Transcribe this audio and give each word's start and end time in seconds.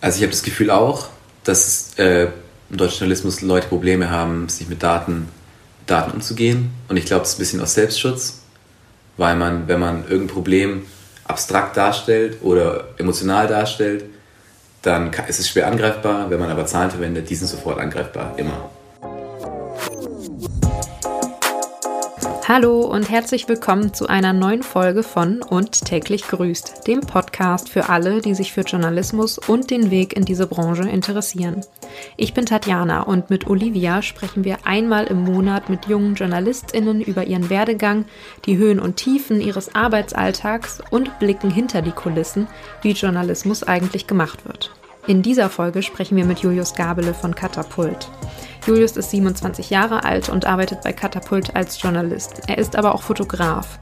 Also 0.00 0.16
ich 0.16 0.22
habe 0.22 0.30
das 0.30 0.42
Gefühl 0.42 0.70
auch, 0.70 1.08
dass 1.44 1.98
äh, 1.98 2.28
im 2.70 2.76
deutschen 2.76 3.00
Journalismus 3.00 3.42
Leute 3.42 3.68
Probleme 3.68 4.10
haben, 4.10 4.48
sich 4.48 4.68
mit 4.68 4.82
Daten, 4.82 5.28
Daten 5.86 6.12
umzugehen. 6.12 6.70
Und 6.88 6.96
ich 6.96 7.04
glaube, 7.04 7.22
es 7.22 7.30
ist 7.30 7.36
ein 7.36 7.40
bisschen 7.40 7.60
aus 7.60 7.74
Selbstschutz, 7.74 8.40
weil 9.16 9.36
man, 9.36 9.68
wenn 9.68 9.80
man 9.80 10.04
irgendein 10.04 10.28
Problem 10.28 10.86
abstrakt 11.24 11.76
darstellt 11.76 12.38
oder 12.42 12.88
emotional 12.96 13.46
darstellt, 13.46 14.04
dann 14.82 15.12
ist 15.28 15.38
es 15.38 15.48
schwer 15.48 15.66
angreifbar. 15.66 16.30
Wenn 16.30 16.40
man 16.40 16.50
aber 16.50 16.66
Zahlen 16.66 16.90
verwendet, 16.90 17.28
die 17.28 17.34
sind 17.34 17.48
sofort 17.48 17.78
angreifbar, 17.78 18.34
immer. 18.38 18.70
Hallo 22.52 22.80
und 22.80 23.08
herzlich 23.08 23.48
willkommen 23.48 23.94
zu 23.94 24.08
einer 24.08 24.32
neuen 24.32 24.64
Folge 24.64 25.04
von 25.04 25.40
Und 25.40 25.84
täglich 25.84 26.26
grüßt, 26.26 26.84
dem 26.88 26.98
Podcast 26.98 27.68
für 27.68 27.88
alle, 27.88 28.20
die 28.20 28.34
sich 28.34 28.52
für 28.52 28.62
Journalismus 28.62 29.38
und 29.38 29.70
den 29.70 29.92
Weg 29.92 30.16
in 30.16 30.24
diese 30.24 30.48
Branche 30.48 30.82
interessieren. 30.82 31.64
Ich 32.16 32.34
bin 32.34 32.46
Tatjana 32.46 33.02
und 33.02 33.30
mit 33.30 33.46
Olivia 33.46 34.02
sprechen 34.02 34.42
wir 34.42 34.66
einmal 34.66 35.04
im 35.04 35.22
Monat 35.22 35.70
mit 35.70 35.86
jungen 35.86 36.16
JournalistInnen 36.16 37.00
über 37.00 37.22
ihren 37.22 37.50
Werdegang, 37.50 38.06
die 38.46 38.56
Höhen 38.56 38.80
und 38.80 38.96
Tiefen 38.96 39.40
ihres 39.40 39.76
Arbeitsalltags 39.76 40.82
und 40.90 41.20
blicken 41.20 41.52
hinter 41.52 41.82
die 41.82 41.92
Kulissen, 41.92 42.48
wie 42.82 42.90
Journalismus 42.90 43.62
eigentlich 43.62 44.08
gemacht 44.08 44.44
wird. 44.44 44.72
In 45.06 45.22
dieser 45.22 45.50
Folge 45.50 45.84
sprechen 45.84 46.16
wir 46.16 46.24
mit 46.24 46.40
Julius 46.40 46.74
Gabele 46.74 47.14
von 47.14 47.32
Katapult. 47.32 48.08
Julius 48.66 48.96
ist 48.96 49.10
27 49.10 49.70
Jahre 49.70 50.04
alt 50.04 50.28
und 50.28 50.44
arbeitet 50.44 50.82
bei 50.82 50.92
Katapult 50.92 51.56
als 51.56 51.80
Journalist. 51.80 52.42
Er 52.46 52.58
ist 52.58 52.76
aber 52.76 52.94
auch 52.94 53.02
Fotograf. 53.02 53.78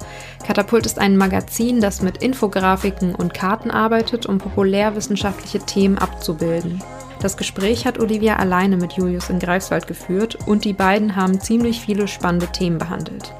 Katapult 0.46 0.86
ist 0.86 0.98
ein 0.98 1.16
Magazin, 1.16 1.80
das 1.80 2.00
mit 2.00 2.22
Infografiken 2.22 3.14
und 3.14 3.34
Karten 3.34 3.70
arbeitet, 3.70 4.26
um 4.26 4.38
populärwissenschaftliche 4.38 5.58
Themen 5.60 5.98
abzubilden. 5.98 6.82
Das 7.20 7.36
Gespräch 7.36 7.84
hat 7.84 7.98
Olivia 7.98 8.36
alleine 8.36 8.76
mit 8.76 8.92
Julius 8.92 9.28
in 9.28 9.40
Greifswald 9.40 9.88
geführt 9.88 10.38
und 10.46 10.64
die 10.64 10.72
beiden 10.72 11.16
haben 11.16 11.40
ziemlich 11.40 11.80
viele 11.80 12.06
spannende 12.06 12.46
Themen 12.46 12.78
behandelt. 12.78 13.34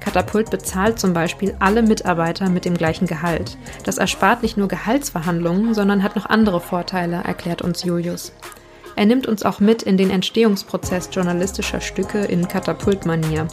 Katapult 0.00 0.50
bezahlt 0.50 1.00
zum 1.00 1.14
Beispiel 1.14 1.56
alle 1.60 1.82
Mitarbeiter 1.82 2.50
mit 2.50 2.66
dem 2.66 2.74
gleichen 2.74 3.06
Gehalt. 3.06 3.56
Das 3.84 3.96
erspart 3.96 4.42
nicht 4.42 4.58
nur 4.58 4.68
Gehaltsverhandlungen, 4.68 5.72
sondern 5.72 6.02
hat 6.02 6.14
noch 6.14 6.26
andere 6.26 6.60
Vorteile, 6.60 7.22
erklärt 7.24 7.62
uns 7.62 7.82
Julius. 7.84 8.32
Er 8.96 9.06
nimmt 9.06 9.26
uns 9.26 9.42
auch 9.42 9.60
mit 9.60 9.82
in 9.82 9.96
den 9.96 10.10
Entstehungsprozess 10.10 11.08
journalistischer 11.12 11.80
Stücke 11.80 12.18
in 12.18 12.46
Katapultmanier. 12.46 13.48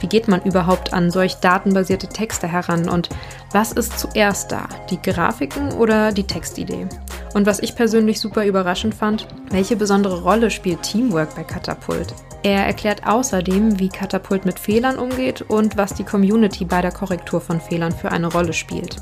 Wie 0.00 0.08
geht 0.08 0.26
man 0.26 0.42
überhaupt 0.42 0.92
an 0.92 1.10
solch 1.10 1.36
datenbasierte 1.36 2.08
Texte 2.08 2.48
heran 2.48 2.88
und 2.88 3.08
was 3.52 3.72
ist 3.72 3.98
zuerst 3.98 4.50
da, 4.50 4.68
die 4.90 5.00
Grafiken 5.00 5.72
oder 5.72 6.12
die 6.12 6.26
Textidee? 6.26 6.88
Und 7.34 7.46
was 7.46 7.60
ich 7.60 7.76
persönlich 7.76 8.20
super 8.20 8.44
überraschend 8.44 8.94
fand, 8.94 9.26
welche 9.50 9.76
besondere 9.76 10.22
Rolle 10.22 10.50
spielt 10.50 10.82
Teamwork 10.82 11.34
bei 11.34 11.44
Katapult? 11.44 12.14
Er 12.42 12.66
erklärt 12.66 13.06
außerdem, 13.06 13.78
wie 13.78 13.88
Katapult 13.88 14.44
mit 14.44 14.58
Fehlern 14.58 14.98
umgeht 14.98 15.42
und 15.42 15.76
was 15.76 15.94
die 15.94 16.04
Community 16.04 16.64
bei 16.64 16.82
der 16.82 16.90
Korrektur 16.90 17.40
von 17.40 17.60
Fehlern 17.60 17.92
für 17.92 18.10
eine 18.10 18.26
Rolle 18.26 18.52
spielt. 18.52 18.96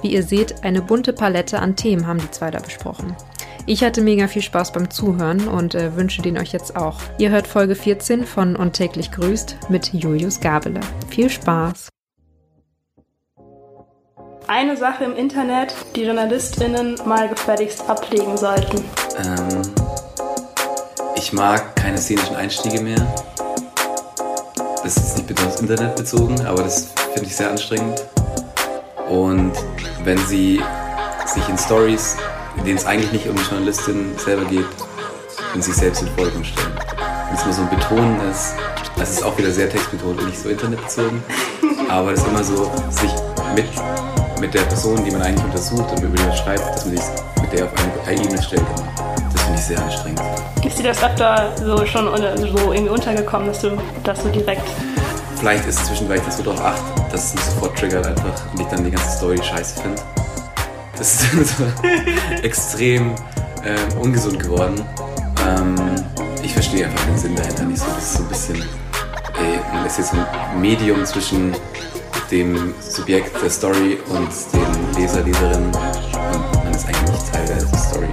Wie 0.00 0.08
ihr 0.08 0.22
seht, 0.22 0.64
eine 0.64 0.80
bunte 0.80 1.12
Palette 1.12 1.58
an 1.60 1.76
Themen 1.76 2.06
haben 2.06 2.18
die 2.18 2.30
zwei 2.30 2.50
da 2.50 2.60
besprochen. 2.60 3.14
Ich 3.70 3.84
hatte 3.84 4.00
mega 4.00 4.28
viel 4.28 4.40
Spaß 4.40 4.72
beim 4.72 4.88
Zuhören 4.88 5.46
und 5.46 5.74
äh, 5.74 5.94
wünsche 5.94 6.22
den 6.22 6.38
euch 6.38 6.52
jetzt 6.52 6.74
auch. 6.74 7.00
Ihr 7.18 7.28
hört 7.28 7.46
Folge 7.46 7.74
14 7.74 8.24
von 8.24 8.56
Und 8.56 8.72
täglich 8.72 9.10
grüßt 9.12 9.58
mit 9.68 9.92
Julius 9.92 10.40
Gabele. 10.40 10.80
Viel 11.10 11.28
Spaß! 11.28 11.90
Eine 14.46 14.74
Sache 14.74 15.04
im 15.04 15.14
Internet, 15.14 15.74
die 15.94 16.04
JournalistInnen 16.04 16.94
mal 17.04 17.28
gefälligst 17.28 17.86
ablegen 17.90 18.38
sollten. 18.38 18.82
Ähm, 19.22 19.60
ich 21.14 21.34
mag 21.34 21.76
keine 21.76 21.98
szenischen 21.98 22.36
Einstiege 22.36 22.80
mehr. 22.80 23.06
Das 24.82 24.96
ist 24.96 25.18
nicht 25.18 25.26
bitte 25.26 25.44
aufs 25.44 25.60
Internet 25.60 25.94
bezogen, 25.94 26.40
aber 26.46 26.62
das 26.62 26.94
finde 27.12 27.28
ich 27.28 27.36
sehr 27.36 27.50
anstrengend. 27.50 28.02
Und 29.10 29.52
wenn 30.04 30.16
sie 30.20 30.62
sich 31.26 31.46
in 31.50 31.58
Stories 31.58 32.16
in 32.58 32.64
denen 32.64 32.78
es 32.78 32.84
eigentlich 32.84 33.12
nicht 33.12 33.28
um 33.28 33.36
die 33.36 33.42
Journalistin 33.42 34.16
selber 34.18 34.44
geht, 34.44 34.66
und 35.54 35.64
sich 35.64 35.74
selbst 35.74 36.02
in 36.02 36.08
den 36.08 36.14
Vordergrund 36.14 36.46
stellen. 36.46 36.72
Wenn 37.26 37.36
es 37.36 37.44
nur 37.44 37.54
so 37.54 37.62
ein 37.62 37.70
Betonen 37.70 38.20
ist, 38.30 38.54
das 38.96 39.10
ist 39.10 39.22
auch 39.22 39.36
wieder 39.38 39.50
sehr 39.50 39.68
textbetont 39.68 40.20
und 40.20 40.26
nicht 40.26 40.38
so 40.38 40.48
internetbezogen, 40.48 41.22
aber 41.88 42.10
das 42.10 42.20
ist 42.20 42.28
immer 42.28 42.44
so, 42.44 42.70
sich 42.90 43.10
mit, 43.54 43.66
mit 44.40 44.54
der 44.54 44.62
Person, 44.62 45.04
die 45.04 45.10
man 45.10 45.22
eigentlich 45.22 45.44
untersucht 45.44 45.90
und 45.92 46.02
über 46.02 46.16
die 46.16 46.22
man 46.22 46.36
schreibt, 46.36 46.74
dass 46.74 46.84
man 46.84 46.96
sich 46.96 47.04
mit 47.42 47.52
der 47.52 47.64
auf 47.66 47.70
eine 48.06 48.20
Ebene 48.20 48.42
stellt. 48.42 48.62
Das 49.32 49.42
finde 49.42 49.58
ich 49.58 49.64
sehr 49.64 49.82
anstrengend. 49.82 50.20
Ist 50.64 50.78
dir 50.78 50.84
das 50.84 51.02
öfter 51.02 51.52
so 51.56 51.86
schon 51.86 52.06
so 52.06 52.72
irgendwie 52.72 52.90
untergekommen, 52.90 53.48
dass 53.48 53.60
du, 53.60 53.78
dass 54.04 54.22
du 54.22 54.28
direkt 54.28 54.68
Vielleicht 55.38 55.66
ist 55.68 55.78
es 55.78 55.86
zwischendurch 55.86 56.20
so 56.30 56.42
darauf 56.42 56.60
acht, 56.60 56.82
dass 57.12 57.26
es 57.26 57.34
mich 57.34 57.44
sofort 57.44 57.78
triggert 57.78 58.04
einfach 58.04 58.52
und 58.52 58.60
ich 58.60 58.66
dann 58.66 58.84
die 58.84 58.90
ganze 58.90 59.16
Story 59.16 59.40
scheiße 59.40 59.80
finde. 59.80 60.02
Das 60.98 61.22
ist 61.22 61.54
extrem 62.42 63.14
äh, 63.62 63.94
ungesund 64.00 64.40
geworden. 64.40 64.84
Ähm, 65.46 65.76
ich 66.42 66.52
verstehe 66.52 66.86
einfach 66.86 67.04
den 67.06 67.16
Sinn 67.16 67.36
dahinter 67.36 67.64
nicht 67.64 67.78
so. 67.78 67.86
Das 67.94 68.04
ist 68.04 68.14
so 68.14 68.22
ein 68.24 68.28
bisschen, 68.28 68.56
ey, 68.56 69.60
man 69.72 69.86
ist 69.86 69.98
jetzt 69.98 70.12
ein 70.12 70.60
Medium 70.60 71.04
zwischen 71.04 71.54
dem 72.32 72.74
Subjekt 72.80 73.40
der 73.40 73.48
Story 73.48 73.98
und 74.08 74.28
den 74.52 75.00
Leser, 75.00 75.22
Leserinnen 75.22 75.66
und 75.66 76.64
man 76.64 76.74
ist 76.74 76.86
eigentlich 76.86 77.12
nicht 77.12 77.32
Teil 77.32 77.46
der 77.46 77.78
Story. 77.78 78.08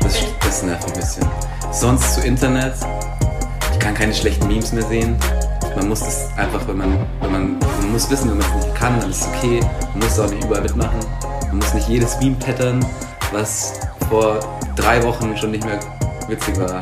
Das, 0.00 0.14
das 0.40 0.62
nervt 0.62 0.86
ein 0.86 0.92
bisschen. 0.92 1.26
Sonst 1.72 2.14
zu 2.14 2.20
Internet, 2.20 2.74
ich 3.72 3.78
kann 3.80 3.94
keine 3.94 4.14
schlechten 4.14 4.46
Memes 4.46 4.72
mehr 4.72 4.84
sehen. 4.84 5.16
Man 5.76 5.88
muss 5.88 6.00
das 6.00 6.30
einfach, 6.38 6.66
wenn 6.66 6.78
man, 6.78 7.06
wenn 7.20 7.32
man, 7.32 7.58
man 7.58 7.92
muss 7.92 8.10
wissen, 8.10 8.30
wenn 8.30 8.38
man 8.38 8.46
es 8.48 8.64
nicht 8.64 8.74
kann, 8.74 8.98
dann 8.98 9.10
ist 9.10 9.20
es 9.20 9.28
okay. 9.28 9.60
Man 9.92 10.08
muss 10.08 10.18
auch 10.18 10.30
nicht 10.30 10.42
überall 10.42 10.62
mitmachen. 10.62 10.98
Man 11.48 11.58
muss 11.58 11.74
nicht 11.74 11.86
jedes 11.86 12.18
Meme 12.18 12.34
pattern, 12.36 12.84
was 13.30 13.74
vor 14.08 14.40
drei 14.74 15.02
Wochen 15.04 15.36
schon 15.36 15.50
nicht 15.50 15.66
mehr 15.66 15.78
witzig 16.28 16.58
war. 16.58 16.80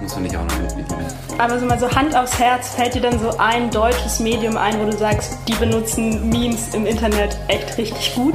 Muss 0.00 0.14
man 0.14 0.22
nicht 0.22 0.36
auch 0.36 0.44
noch 0.44 0.58
mitbedienen. 0.58 1.06
Aber 1.36 1.58
so 1.58 1.66
mal 1.66 1.78
so 1.78 1.90
Hand 1.90 2.16
aufs 2.16 2.38
Herz, 2.38 2.70
fällt 2.70 2.94
dir 2.94 3.02
dann 3.02 3.18
so 3.18 3.36
ein 3.36 3.70
deutsches 3.70 4.20
Medium 4.20 4.56
ein, 4.56 4.80
wo 4.80 4.90
du 4.90 4.96
sagst, 4.96 5.36
die 5.46 5.54
benutzen 5.54 6.30
Memes 6.30 6.74
im 6.74 6.86
Internet 6.86 7.36
echt 7.48 7.76
richtig 7.76 8.14
gut? 8.14 8.34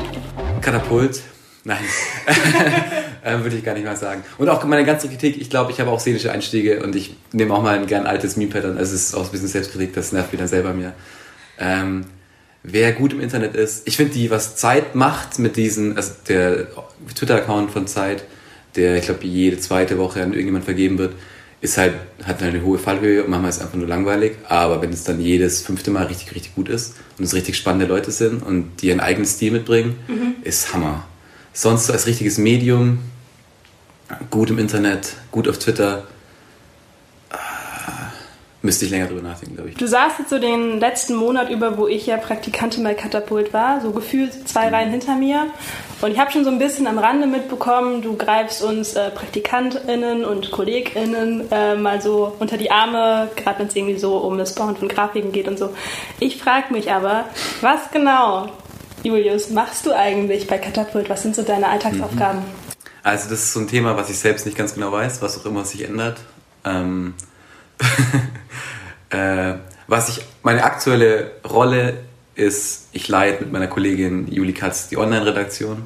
Katapult. 0.62 1.24
Nein, 1.70 1.86
äh, 3.24 3.44
würde 3.44 3.56
ich 3.56 3.64
gar 3.64 3.76
nicht 3.76 3.86
mal 3.86 3.96
sagen. 3.96 4.24
Und 4.40 4.50
auch 4.50 4.64
meine 4.64 4.84
ganze 4.86 5.08
Kritik, 5.08 5.40
ich 5.40 5.52
glaube, 5.52 5.72
ich 5.72 5.80
habe 5.80 5.92
auch 5.92 6.00
szenische 6.00 6.32
Einstiege 6.32 6.82
und 6.82 6.96
ich 6.96 7.16
nehme 7.32 7.54
auch 7.54 7.62
mal 7.62 7.78
ein 7.78 7.86
gern 7.86 8.08
altes 8.08 8.38
Meme-Pattern. 8.38 8.80
Also 8.80 8.96
es 8.96 9.10
ist 9.10 9.14
auch 9.14 9.26
ein 9.26 9.32
bisschen 9.32 9.50
Selbstkritik, 9.50 9.94
das 9.94 10.12
nervt 10.12 10.34
wieder 10.34 10.48
selber 10.48 10.74
mir. 10.74 10.94
Ähm, 11.60 12.06
wer 12.64 12.92
gut 12.94 13.14
im 13.14 13.22
Internet 13.22 13.56
ist, 13.56 13.88
ich 13.88 13.98
finde 13.98 14.14
die, 14.14 14.32
was 14.32 14.56
Zeit 14.56 14.96
macht 14.96 15.38
mit 15.38 15.58
diesen, 15.58 15.96
also 15.96 16.14
der 16.28 16.70
Twitter-Account 17.14 17.70
von 17.70 17.86
Zeit, 17.86 18.24
der, 18.76 18.98
ich 18.98 19.06
glaube, 19.06 19.24
jede 19.26 19.60
zweite 19.60 20.00
Woche 20.00 20.24
an 20.24 20.32
irgendjemand 20.32 20.66
vergeben 20.66 20.98
wird, 20.98 21.14
ist 21.62 21.78
halt, 21.78 21.94
hat 22.24 22.42
eine 22.42 22.64
hohe 22.64 22.80
Fallhöhe 22.80 23.24
und 23.24 23.30
manchmal 23.30 23.50
ist 23.50 23.58
es 23.58 23.62
einfach 23.62 23.78
nur 23.78 23.88
langweilig. 23.88 24.38
Aber 24.48 24.82
wenn 24.82 24.90
es 24.90 25.04
dann 25.04 25.22
jedes 25.22 25.62
fünfte 25.62 25.92
Mal 25.92 26.08
richtig, 26.08 26.34
richtig 26.34 26.56
gut 26.56 26.68
ist 26.68 26.96
und 27.20 27.26
es 27.26 27.36
richtig 27.36 27.58
spannende 27.58 27.86
Leute 27.86 28.10
sind 28.10 28.42
und 28.42 28.82
die 28.82 28.88
ihren 28.88 29.02
eigenen 29.02 29.28
Stil 29.28 29.52
mitbringen, 29.52 29.98
mhm. 30.08 30.36
ist 30.42 30.74
Hammer 30.74 31.06
sonst 31.54 31.90
als 31.90 32.08
richtiges 32.08 32.38
Medium, 32.38 33.00
gut 34.30 34.50
im 34.50 34.60
Internet, 34.60 35.16
gut 35.32 35.48
auf 35.48 35.60
Twitter, 35.60 36.08
äh, 37.32 37.36
müsste 38.62 38.86
ich 38.86 38.92
länger 38.92 39.08
drüber 39.08 39.22
nachdenken, 39.22 39.56
glaube 39.56 39.70
ich. 39.70 39.78
Du 39.78 39.88
saßt 39.88 40.20
jetzt 40.20 40.30
so 40.30 40.40
den 40.40 40.80
letzten 40.80 41.16
Monat 41.16 41.50
über, 41.50 41.78
wo 41.78 41.88
ich 41.88 42.06
ja 42.06 42.18
Praktikantin 42.18 42.84
bei 42.84 42.94
Katapult 42.94 43.54
war, 43.54 43.82
so 43.82 43.92
gefühlt 43.92 44.48
zwei 44.48 44.68
mhm. 44.68 44.74
Reihen 44.74 44.92
hinter 44.92 45.16
mir. 45.16 45.48
Und 46.02 46.12
ich 46.12 46.20
habe 46.20 46.32
schon 46.32 46.44
so 46.44 46.50
ein 46.50 46.60
bisschen 46.60 46.88
am 46.88 46.98
Rande 46.98 47.28
mitbekommen, 47.28 48.02
du 48.02 48.16
greifst 48.16 48.64
uns 48.64 48.94
äh, 48.94 49.12
PraktikantInnen 49.12 50.24
und 50.24 50.52
KollegInnen 50.52 51.52
äh, 51.52 51.76
mal 51.76 52.02
so 52.02 52.36
unter 52.40 52.58
die 52.58 52.72
Arme, 52.72 53.30
gerade 53.36 53.60
wenn 53.60 53.68
es 53.68 53.76
irgendwie 53.76 53.98
so 53.98 54.18
um 54.18 54.38
das 54.38 54.56
Bauen 54.56 54.78
von 54.78 54.88
Grafiken 54.88 55.32
geht 55.32 55.48
und 55.48 55.60
so. 55.60 55.70
Ich 56.20 56.38
frage 56.38 56.74
mich 56.74 56.92
aber, 56.92 57.26
was 57.62 57.92
genau 57.92 58.50
Julius, 59.04 59.50
machst 59.50 59.86
du 59.86 59.96
eigentlich 59.96 60.48
bei 60.48 60.58
Katapult? 60.58 61.10
Was 61.10 61.22
sind 61.22 61.36
so 61.36 61.42
deine 61.42 61.70
Alltagsaufgaben? 61.70 62.42
Also 63.04 63.30
das 63.30 63.44
ist 63.44 63.54
so 63.54 63.62
ein 63.62 63.68
Thema, 63.68 63.96
was 63.96 64.10
ich 64.10 64.18
selbst 64.18 64.46
nicht 64.46 64.58
ganz 64.58 64.74
genau 64.74 64.92
weiß, 64.92 65.22
was 65.22 65.40
auch 65.40 65.46
immer 65.46 65.64
sich 65.64 65.88
ändert. 65.88 66.20
Ähm, 66.66 67.14
äh, 69.10 69.54
was 69.88 70.10
ich, 70.10 70.22
meine 70.44 70.64
aktuelle 70.64 71.32
Rolle 71.50 71.98
ist, 72.36 72.90
ich 72.92 73.08
leite 73.08 73.44
mit 73.44 73.54
meiner 73.54 73.68
Kollegin 73.68 74.32
Juli 74.32 74.54
Katz 74.54 74.90
die 74.90 74.98
Online-Redaktion. 74.98 75.84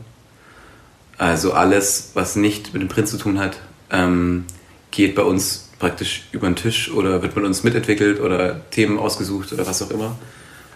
Also 1.17 1.53
alles, 1.53 2.11
was 2.15 2.35
nicht 2.35 2.73
mit 2.73 2.81
dem 2.81 2.89
Print 2.89 3.07
zu 3.07 3.17
tun 3.17 3.39
hat, 3.39 3.59
ähm, 3.91 4.45
geht 4.91 5.15
bei 5.15 5.23
uns 5.23 5.69
praktisch 5.79 6.27
über 6.31 6.47
den 6.47 6.55
Tisch 6.55 6.91
oder 6.91 7.21
wird 7.21 7.35
mit 7.35 7.45
uns 7.45 7.63
mitentwickelt 7.63 8.19
oder 8.19 8.61
Themen 8.71 8.97
ausgesucht 8.97 9.53
oder 9.53 9.67
was 9.67 9.81
auch 9.81 9.91
immer. 9.91 10.15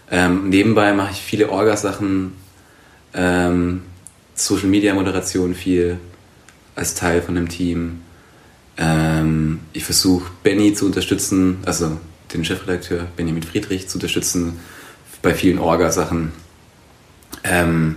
Ähm, 0.10 0.50
nebenbei 0.50 0.94
mache 0.94 1.12
ich 1.12 1.22
viele 1.22 1.50
Orga-Sachen, 1.50 2.34
ähm, 3.14 3.84
Social 4.36 4.68
Media 4.68 4.94
Moderation 4.94 5.54
viel, 5.54 6.00
als 6.76 6.96
Teil 6.96 7.22
von 7.22 7.36
dem 7.36 7.50
Team. 7.50 8.02
Ähm, 8.78 9.60
ich 9.74 9.84
versuche 9.84 10.30
Benny 10.44 10.74
zu 10.74 10.86
unterstützen, 10.86 11.58
also 11.66 11.98
den 12.34 12.46
Chefredakteur 12.46 13.08
Benjamin 13.16 13.44
Friedrich 13.44 13.90
zu 13.90 13.98
unterstützen 13.98 14.60
bei 15.22 15.34
vielen 15.34 15.60
Orga-Sachen. 15.60 16.32
Ähm, 17.44 17.96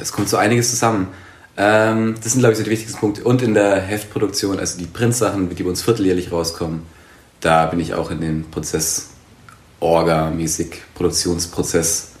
es 0.00 0.12
kommt 0.12 0.28
so 0.28 0.36
einiges 0.36 0.70
zusammen. 0.70 1.08
Ähm, 1.56 2.14
das 2.22 2.32
sind, 2.32 2.40
glaube 2.40 2.52
ich, 2.52 2.58
so 2.58 2.64
die 2.64 2.70
wichtigsten 2.70 2.98
Punkte. 2.98 3.22
Und 3.24 3.42
in 3.42 3.54
der 3.54 3.80
Heftproduktion, 3.80 4.58
also 4.58 4.78
die 4.78 4.86
Printsachen, 4.86 5.54
die 5.54 5.62
bei 5.62 5.68
uns 5.68 5.82
vierteljährlich 5.82 6.32
rauskommen, 6.32 6.82
da 7.40 7.66
bin 7.66 7.78
ich 7.78 7.94
auch 7.94 8.10
in 8.10 8.20
dem 8.20 8.50
Prozess, 8.50 9.10
Orga-mäßig, 9.84 10.80
Produktionsprozess 10.94 12.12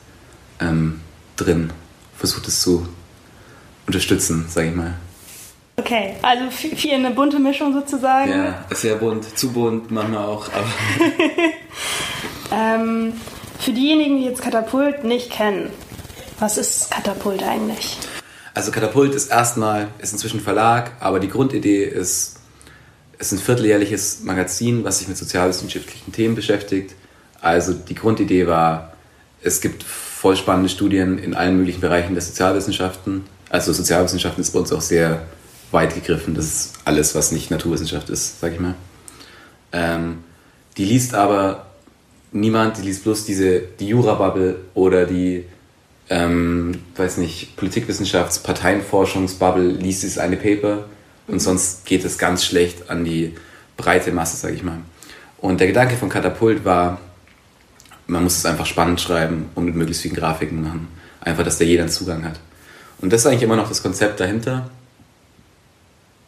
ähm, 0.60 1.00
drin. 1.36 1.72
Versuche 2.14 2.42
das 2.42 2.60
zu 2.60 2.86
unterstützen, 3.86 4.44
sage 4.48 4.68
ich 4.68 4.74
mal. 4.74 4.94
Okay, 5.76 6.14
also 6.22 6.50
viel 6.50 6.92
eine 6.92 7.10
bunte 7.10 7.38
Mischung 7.38 7.72
sozusagen. 7.72 8.30
Ja, 8.30 8.64
sehr 8.70 8.96
bunt, 8.96 9.36
zu 9.36 9.50
bunt 9.50 9.90
manchmal 9.90 10.26
auch. 10.26 10.48
ähm, 12.52 13.14
für 13.58 13.72
diejenigen, 13.72 14.18
die 14.18 14.26
jetzt 14.26 14.42
Katapult 14.42 15.02
nicht 15.02 15.30
kennen, 15.30 15.70
was 16.38 16.58
ist 16.58 16.90
Katapult 16.90 17.42
eigentlich? 17.42 17.98
Also 18.52 18.72
Katapult 18.72 19.14
ist 19.14 19.30
erstmal, 19.30 19.88
ist 19.98 20.12
inzwischen 20.12 20.40
Verlag, 20.40 20.92
aber 21.00 21.18
die 21.18 21.28
Grundidee 21.28 21.84
ist, 21.84 22.36
es 23.18 23.32
ist 23.32 23.40
ein 23.40 23.44
vierteljährliches 23.44 24.20
Magazin, 24.22 24.84
was 24.84 24.98
sich 24.98 25.08
mit 25.08 25.16
sozialwissenschaftlichen 25.16 26.12
Themen 26.12 26.34
beschäftigt. 26.34 26.94
Also 27.44 27.74
die 27.74 27.94
Grundidee 27.94 28.46
war, 28.46 28.94
es 29.42 29.60
gibt 29.60 29.82
voll 29.82 30.34
spannende 30.34 30.70
Studien 30.70 31.18
in 31.18 31.34
allen 31.34 31.58
möglichen 31.58 31.82
Bereichen 31.82 32.14
der 32.14 32.22
Sozialwissenschaften. 32.22 33.24
Also 33.50 33.74
Sozialwissenschaften 33.74 34.40
ist 34.40 34.52
bei 34.52 34.60
uns 34.60 34.72
auch 34.72 34.80
sehr 34.80 35.26
weit 35.70 35.94
gegriffen. 35.94 36.34
Das 36.34 36.46
ist 36.46 36.72
alles, 36.86 37.14
was 37.14 37.32
nicht 37.32 37.50
Naturwissenschaft 37.50 38.08
ist, 38.08 38.40
sag 38.40 38.54
ich 38.54 38.60
mal. 38.60 38.74
Ähm, 39.72 40.24
die 40.78 40.86
liest 40.86 41.14
aber 41.14 41.66
niemand, 42.32 42.78
die 42.78 42.82
liest 42.82 43.04
bloß 43.04 43.26
diese, 43.26 43.60
die 43.60 43.88
Jura-Bubble 43.88 44.56
oder 44.72 45.04
die 45.04 45.44
ähm, 46.08 46.80
weiß 46.96 47.18
nicht, 47.18 47.58
Politikwissenschafts-, 47.58 48.42
Parteienforschungsbubble 48.42 49.68
liest 49.68 50.02
dieses 50.02 50.16
eine 50.16 50.38
Paper 50.38 50.86
und 51.26 51.40
sonst 51.40 51.84
geht 51.84 52.06
es 52.06 52.16
ganz 52.16 52.42
schlecht 52.42 52.88
an 52.88 53.04
die 53.04 53.34
breite 53.76 54.12
Masse, 54.12 54.38
sage 54.38 54.54
ich 54.54 54.62
mal. 54.62 54.78
Und 55.36 55.60
der 55.60 55.66
Gedanke 55.66 55.96
von 55.96 56.08
Katapult 56.08 56.64
war, 56.64 57.00
man 58.06 58.22
muss 58.22 58.36
es 58.36 58.46
einfach 58.46 58.66
spannend 58.66 59.00
schreiben 59.00 59.50
und 59.54 59.64
mit 59.64 59.74
möglichst 59.74 60.02
vielen 60.02 60.14
Grafiken 60.14 60.62
machen. 60.62 60.88
Einfach, 61.20 61.44
dass 61.44 61.58
da 61.58 61.64
jeder 61.64 61.82
einen 61.82 61.92
Zugang 61.92 62.24
hat. 62.24 62.38
Und 63.00 63.12
das 63.12 63.22
ist 63.22 63.26
eigentlich 63.26 63.42
immer 63.42 63.56
noch 63.56 63.68
das 63.68 63.82
Konzept 63.82 64.20
dahinter. 64.20 64.70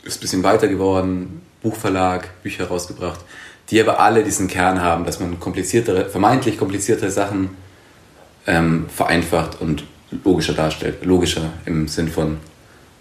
Ist 0.03 0.19
ein 0.19 0.21
bisschen 0.21 0.43
weiter 0.43 0.69
geworden, 0.69 1.43
Buchverlag, 1.63 2.43
Bücher 2.43 2.67
rausgebracht, 2.69 3.21
die 3.71 3.81
aber 3.81 4.01
alle 4.01 4.23
diesen 4.23 4.49
Kern 4.49 4.81
haben, 4.81 5.05
dass 5.05 5.21
man 5.21 5.39
kompliziertere, 5.41 6.09
vermeintlich 6.09 6.59
kompliziertere 6.59 7.11
Sachen 7.11 7.51
ähm, 8.47 8.87
vereinfacht 8.89 9.61
und 9.61 9.85
logischer 10.25 10.55
darstellt. 10.55 11.05
Logischer 11.05 11.53
im 11.65 11.89
Sinn 11.89 12.09
von 12.09 12.39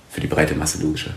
für 0.09 0.21
die 0.21 0.27
breite 0.27 0.55
Masse 0.55 0.81
logischer. 0.81 1.11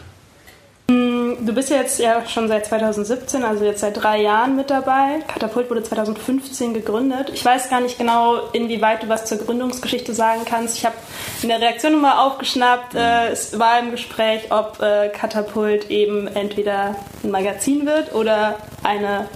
Mm, 0.90 1.44
du 1.44 1.52
bist 1.52 1.68
jetzt 1.68 1.98
ja 1.98 2.26
schon 2.26 2.48
seit 2.48 2.66
2017, 2.66 3.44
also 3.44 3.64
jetzt 3.64 3.80
seit 3.80 4.02
drei 4.02 4.22
Jahren 4.22 4.56
mit 4.56 4.70
dabei. 4.70 5.20
Katapult 5.28 5.68
wurde 5.68 5.82
2015 5.82 6.72
gegründet. 6.72 7.30
Ich 7.34 7.44
weiß 7.44 7.68
gar 7.68 7.80
nicht 7.80 7.98
genau, 7.98 8.48
inwieweit 8.52 9.02
du 9.02 9.08
was 9.08 9.26
zur 9.26 9.38
Gründungsgeschichte 9.38 10.14
sagen 10.14 10.42
kannst. 10.46 10.78
Ich 10.78 10.86
habe 10.86 10.96
in 11.42 11.50
der 11.50 11.60
Reaktion 11.60 12.00
mal 12.00 12.26
aufgeschnappt, 12.26 12.94
äh, 12.94 13.28
es 13.28 13.58
war 13.58 13.78
im 13.78 13.90
Gespräch, 13.90 14.50
ob 14.50 14.80
äh, 14.80 15.10
Katapult 15.10 15.90
eben 15.90 16.26
entweder 16.26 16.96
ein 17.22 17.30
Magazin 17.30 17.84
wird 17.84 18.14
oder 18.14 18.56
eine 18.82 19.28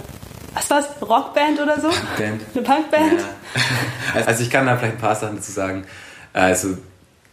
was 0.55 0.69
war's, 0.69 0.85
Rockband 1.01 1.59
oder 1.59 1.79
so? 1.79 1.89
Punkband. 1.89 2.41
Eine 2.53 2.63
Punkband? 2.63 3.21
Ja. 3.21 3.61
Also 4.27 4.43
ich 4.43 4.51
kann 4.51 4.67
da 4.67 4.77
vielleicht 4.77 4.95
ein 4.95 5.01
paar 5.01 5.15
Sachen 5.15 5.37
dazu 5.37 5.51
sagen. 5.51 5.85
Also 6.33 6.77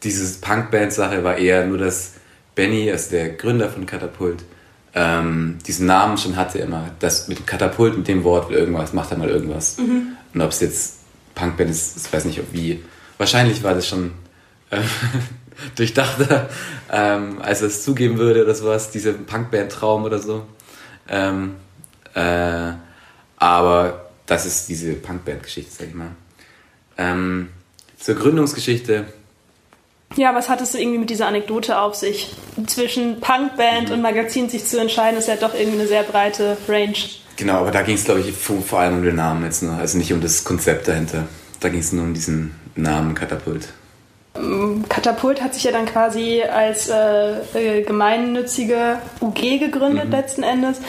diese 0.02 0.40
Punkband-Sache 0.40 1.22
war 1.22 1.36
eher 1.36 1.66
nur, 1.66 1.76
dass 1.76 2.12
Benny, 2.54 2.90
also 2.90 3.10
der 3.10 3.30
Gründer 3.30 3.68
von 3.68 3.86
Katapult, 3.86 4.44
ähm, 4.94 5.58
diesen 5.66 5.86
Namen 5.86 6.18
schon 6.18 6.36
hatte 6.36 6.58
immer. 6.58 6.90
Das 6.98 7.28
mit 7.28 7.38
dem 7.38 7.46
Katapult, 7.46 7.96
mit 7.96 8.08
dem 8.08 8.24
Wort 8.24 8.50
irgendwas, 8.50 8.92
macht 8.92 9.12
er 9.12 9.18
mal 9.18 9.28
irgendwas. 9.28 9.78
Mhm. 9.78 10.16
Und 10.34 10.40
ob 10.40 10.50
es 10.50 10.60
jetzt 10.60 10.98
Punkband 11.34 11.70
ist, 11.70 11.96
ich 11.96 12.12
weiß 12.12 12.24
nicht, 12.24 12.40
ob 12.40 12.52
wie. 12.52 12.82
Wahrscheinlich 13.18 13.62
war 13.62 13.74
das 13.74 13.86
schon 13.86 14.12
äh, 14.70 14.80
durchdachter, 15.76 16.48
ähm, 16.90 17.40
als 17.40 17.60
er 17.60 17.68
es 17.68 17.84
zugeben 17.84 18.18
würde 18.18 18.42
oder 18.42 18.54
sowas, 18.54 18.90
dieser 18.90 19.12
Punkband-Traum 19.12 20.04
oder 20.04 20.18
so. 20.18 20.46
Ähm, 21.08 21.56
äh, 22.14 22.72
aber 23.36 24.10
das 24.26 24.46
ist 24.46 24.68
diese 24.68 24.94
Punkband-Geschichte, 24.94 25.70
sag 25.70 25.88
ich 25.88 25.94
mal. 25.94 26.10
Ähm, 26.98 27.48
zur 27.98 28.16
Gründungsgeschichte. 28.16 29.06
Ja, 30.16 30.34
was 30.34 30.48
hattest 30.48 30.74
du 30.74 30.78
irgendwie 30.78 30.98
mit 30.98 31.10
dieser 31.10 31.28
Anekdote 31.28 31.78
auf 31.78 31.94
sich? 31.94 32.34
Zwischen 32.66 33.20
Punkband 33.20 33.88
mhm. 33.88 33.94
und 33.94 34.02
Magazin 34.02 34.48
sich 34.48 34.64
zu 34.64 34.80
entscheiden, 34.80 35.18
ist 35.18 35.28
ja 35.28 35.36
doch 35.36 35.54
irgendwie 35.54 35.80
eine 35.80 35.88
sehr 35.88 36.02
breite 36.02 36.56
Range. 36.68 36.96
Genau, 37.36 37.54
aber 37.54 37.70
da 37.70 37.82
ging 37.82 37.94
es, 37.94 38.04
glaube 38.04 38.20
ich, 38.20 38.32
vor 38.32 38.80
allem 38.80 38.98
um 38.98 39.02
den 39.02 39.16
Namen 39.16 39.44
jetzt 39.44 39.62
nur. 39.62 39.74
Also 39.74 39.96
nicht 39.96 40.12
um 40.12 40.20
das 40.20 40.44
Konzept 40.44 40.88
dahinter. 40.88 41.26
Da 41.60 41.68
ging 41.68 41.80
es 41.80 41.92
nur 41.92 42.04
um 42.04 42.12
diesen 42.12 42.54
Namen 42.74 43.14
Katapult. 43.14 43.68
Ähm, 44.36 44.84
Katapult 44.88 45.42
hat 45.42 45.54
sich 45.54 45.64
ja 45.64 45.72
dann 45.72 45.86
quasi 45.86 46.42
als 46.42 46.88
äh, 46.88 47.38
äh 47.54 47.82
gemeinnützige 47.82 48.98
UG 49.20 49.58
gegründet 49.58 50.06
mhm. 50.06 50.12
letzten 50.12 50.42
Endes. 50.42 50.80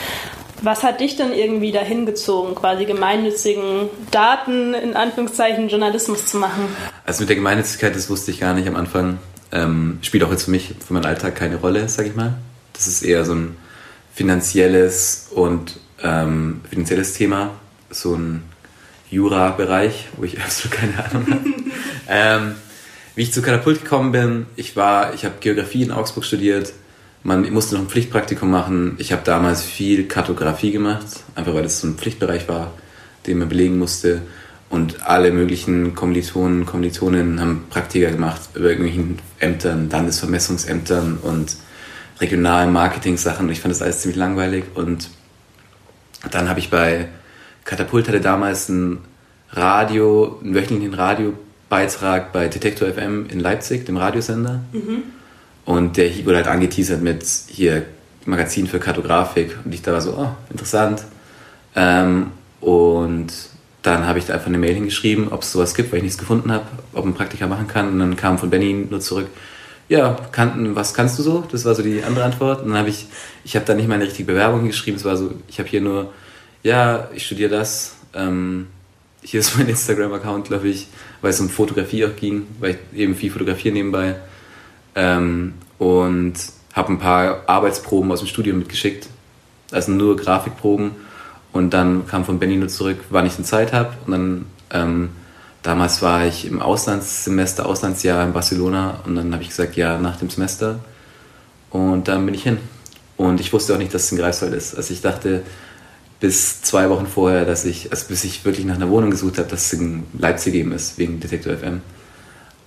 Was 0.61 0.83
hat 0.83 0.99
dich 0.99 1.15
denn 1.15 1.33
irgendwie 1.33 1.71
dahin 1.71 2.05
gezogen, 2.05 2.53
quasi 2.53 2.85
gemeinnützigen 2.85 3.89
Daten, 4.11 4.75
in 4.75 4.95
Anführungszeichen, 4.95 5.69
Journalismus 5.69 6.27
zu 6.27 6.37
machen? 6.37 6.67
Also 7.03 7.21
mit 7.21 7.29
der 7.29 7.35
Gemeinnützigkeit, 7.35 7.95
das 7.95 8.09
wusste 8.11 8.29
ich 8.29 8.39
gar 8.39 8.53
nicht 8.53 8.67
am 8.67 8.75
Anfang. 8.75 9.17
Ähm, 9.51 9.97
spielt 10.03 10.23
auch 10.23 10.29
jetzt 10.31 10.43
für 10.43 10.51
mich, 10.51 10.75
für 10.85 10.93
meinen 10.93 11.05
Alltag 11.05 11.35
keine 11.35 11.55
Rolle, 11.55 11.89
sag 11.89 12.05
ich 12.05 12.15
mal. 12.15 12.35
Das 12.73 12.87
ist 12.87 13.01
eher 13.01 13.25
so 13.25 13.33
ein 13.33 13.57
finanzielles 14.13 15.29
und 15.31 15.79
ähm, 16.03 16.61
finanzielles 16.69 17.13
Thema, 17.13 17.49
so 17.89 18.13
ein 18.13 18.43
Jura-Bereich, 19.09 20.09
wo 20.17 20.23
ich 20.23 20.39
absolut 20.43 20.77
keine 20.77 21.03
Ahnung 21.03 21.27
habe. 21.27 21.43
ähm, 22.07 22.55
wie 23.15 23.23
ich 23.23 23.33
zu 23.33 23.41
Katapult 23.41 23.83
gekommen 23.83 24.11
bin, 24.11 24.45
ich 24.55 24.75
war, 24.75 25.13
ich 25.13 25.25
habe 25.25 25.35
Geografie 25.39 25.83
in 25.83 25.91
Augsburg 25.91 26.23
studiert, 26.23 26.71
man 27.23 27.51
musste 27.51 27.75
noch 27.75 27.81
ein 27.81 27.89
Pflichtpraktikum 27.89 28.49
machen. 28.49 28.95
Ich 28.97 29.11
habe 29.11 29.21
damals 29.23 29.63
viel 29.63 30.07
Kartografie 30.07 30.71
gemacht, 30.71 31.05
einfach 31.35 31.53
weil 31.53 31.63
das 31.63 31.79
so 31.79 31.87
ein 31.87 31.95
Pflichtbereich 31.95 32.47
war, 32.47 32.71
den 33.27 33.39
man 33.39 33.49
belegen 33.49 33.77
musste. 33.77 34.21
Und 34.69 35.05
alle 35.05 35.31
möglichen 35.31 35.95
Kommilitonen, 35.95 36.65
Kommilitoninnen 36.65 37.39
haben 37.41 37.65
Praktika 37.69 38.09
gemacht 38.09 38.41
über 38.55 38.69
irgendwelchen 38.69 39.19
Ämtern, 39.39 39.89
Landesvermessungsämtern 39.89 41.17
und 41.21 41.57
regionalen 42.19 42.71
Marketing-Sachen. 42.71 43.49
Ich 43.49 43.59
fand 43.59 43.73
das 43.73 43.81
alles 43.81 43.99
ziemlich 43.99 44.17
langweilig. 44.17 44.63
Und 44.73 45.09
dann 46.31 46.47
habe 46.47 46.59
ich 46.59 46.69
bei 46.69 47.09
Katapult 47.65 48.07
hatte 48.07 48.21
damals 48.21 48.69
ein 48.69 48.99
Radio, 49.51 50.39
einen 50.41 50.55
wöchentlichen 50.55 50.93
Radiobeitrag 50.93 52.31
bei 52.31 52.47
Detektor 52.47 52.87
FM 52.87 53.27
in 53.27 53.39
Leipzig, 53.39 53.85
dem 53.85 53.97
Radiosender. 53.97 54.61
Mhm. 54.71 55.03
Und 55.65 55.97
der 55.97 56.09
wurde 56.25 56.37
halt 56.37 56.47
angeteasert 56.47 57.01
mit 57.01 57.23
hier 57.47 57.85
Magazin 58.25 58.67
für 58.67 58.79
Kartografik. 58.79 59.57
Und 59.63 59.73
ich 59.73 59.81
da 59.81 59.93
war 59.93 60.01
so, 60.01 60.13
oh, 60.17 60.29
interessant. 60.49 61.03
Ähm, 61.75 62.31
und 62.59 63.31
dann 63.81 64.05
habe 64.05 64.19
ich 64.19 64.25
da 64.25 64.33
einfach 64.33 64.47
eine 64.47 64.57
Mail 64.57 64.75
hingeschrieben, 64.75 65.29
ob 65.31 65.41
es 65.41 65.51
sowas 65.51 65.73
gibt, 65.73 65.91
weil 65.91 65.97
ich 65.97 66.03
nichts 66.03 66.17
gefunden 66.17 66.51
habe, 66.51 66.65
ob 66.93 67.05
man 67.05 67.13
Praktika 67.13 67.47
machen 67.47 67.67
kann. 67.67 67.89
Und 67.89 67.99
dann 67.99 68.15
kam 68.15 68.37
von 68.37 68.49
Benny 68.49 68.87
nur 68.89 68.99
zurück, 68.99 69.27
ja, 69.89 70.15
kann, 70.31 70.75
was 70.75 70.93
kannst 70.93 71.19
du 71.19 71.23
so? 71.23 71.43
Das 71.51 71.65
war 71.65 71.75
so 71.75 71.83
die 71.83 72.03
andere 72.03 72.23
Antwort. 72.23 72.61
Und 72.61 72.69
dann 72.69 72.77
habe 72.77 72.89
ich, 72.89 73.07
ich 73.43 73.55
habe 73.55 73.65
da 73.65 73.73
nicht 73.73 73.89
meine 73.89 74.05
richtige 74.05 74.31
Bewerbung 74.31 74.65
geschrieben. 74.65 74.97
Es 74.97 75.05
war 75.05 75.17
so, 75.17 75.33
ich 75.47 75.59
habe 75.59 75.67
hier 75.67 75.81
nur, 75.81 76.13
ja, 76.63 77.09
ich 77.13 77.25
studiere 77.25 77.49
das. 77.49 77.95
Ähm, 78.13 78.67
hier 79.23 79.39
ist 79.39 79.57
mein 79.57 79.67
Instagram-Account, 79.67 80.47
glaube 80.47 80.69
ich, 80.69 80.87
weil 81.21 81.31
es 81.31 81.39
um 81.39 81.49
Fotografie 81.49 82.05
auch 82.05 82.15
ging, 82.15 82.47
weil 82.59 82.79
ich 82.91 82.99
eben 82.99 83.15
viel 83.15 83.31
fotografiere 83.31 83.73
nebenbei. 83.73 84.15
Ähm, 84.95 85.53
und 85.77 86.33
habe 86.73 86.93
ein 86.93 86.99
paar 86.99 87.43
Arbeitsproben 87.47 88.11
aus 88.11 88.19
dem 88.19 88.27
Studium 88.27 88.59
mitgeschickt, 88.59 89.07
also 89.71 89.91
nur 89.91 90.15
Grafikproben. 90.15 90.91
Und 91.51 91.71
dann 91.73 92.07
kam 92.07 92.23
von 92.23 92.39
Benny 92.39 92.55
nur 92.55 92.69
zurück, 92.69 92.99
wann 93.09 93.25
ich 93.25 93.35
denn 93.35 93.45
Zeit 93.45 93.73
habe. 93.73 93.93
Und 94.05 94.11
dann, 94.11 94.45
ähm, 94.71 95.09
damals 95.63 96.01
war 96.01 96.25
ich 96.25 96.45
im 96.45 96.61
Auslandssemester, 96.61 97.65
Auslandsjahr 97.65 98.25
in 98.25 98.33
Barcelona. 98.33 99.01
Und 99.05 99.15
dann 99.15 99.33
habe 99.33 99.43
ich 99.43 99.49
gesagt, 99.49 99.75
ja, 99.75 99.97
nach 99.97 100.17
dem 100.17 100.29
Semester. 100.29 100.79
Und 101.69 102.07
dann 102.07 102.25
bin 102.25 102.35
ich 102.35 102.43
hin. 102.43 102.57
Und 103.17 103.39
ich 103.39 103.51
wusste 103.51 103.73
auch 103.73 103.77
nicht, 103.77 103.93
dass 103.93 104.05
es 104.05 104.11
in 104.11 104.17
Greifswald 104.17 104.53
ist. 104.53 104.75
Also 104.75 104.93
ich 104.93 105.01
dachte 105.01 105.43
bis 106.19 106.61
zwei 106.61 106.89
Wochen 106.89 107.07
vorher, 107.07 107.45
dass 107.45 107.65
ich, 107.65 107.91
also 107.91 108.07
bis 108.07 108.23
ich 108.23 108.45
wirklich 108.45 108.65
nach 108.65 108.75
einer 108.75 108.89
Wohnung 108.89 109.11
gesucht 109.11 109.37
habe, 109.39 109.49
dass 109.49 109.65
es 109.65 109.73
in 109.73 110.03
Leipzig 110.17 110.53
eben 110.53 110.71
ist, 110.71 110.97
wegen 110.97 111.19
Detektor 111.19 111.57
FM. 111.57 111.81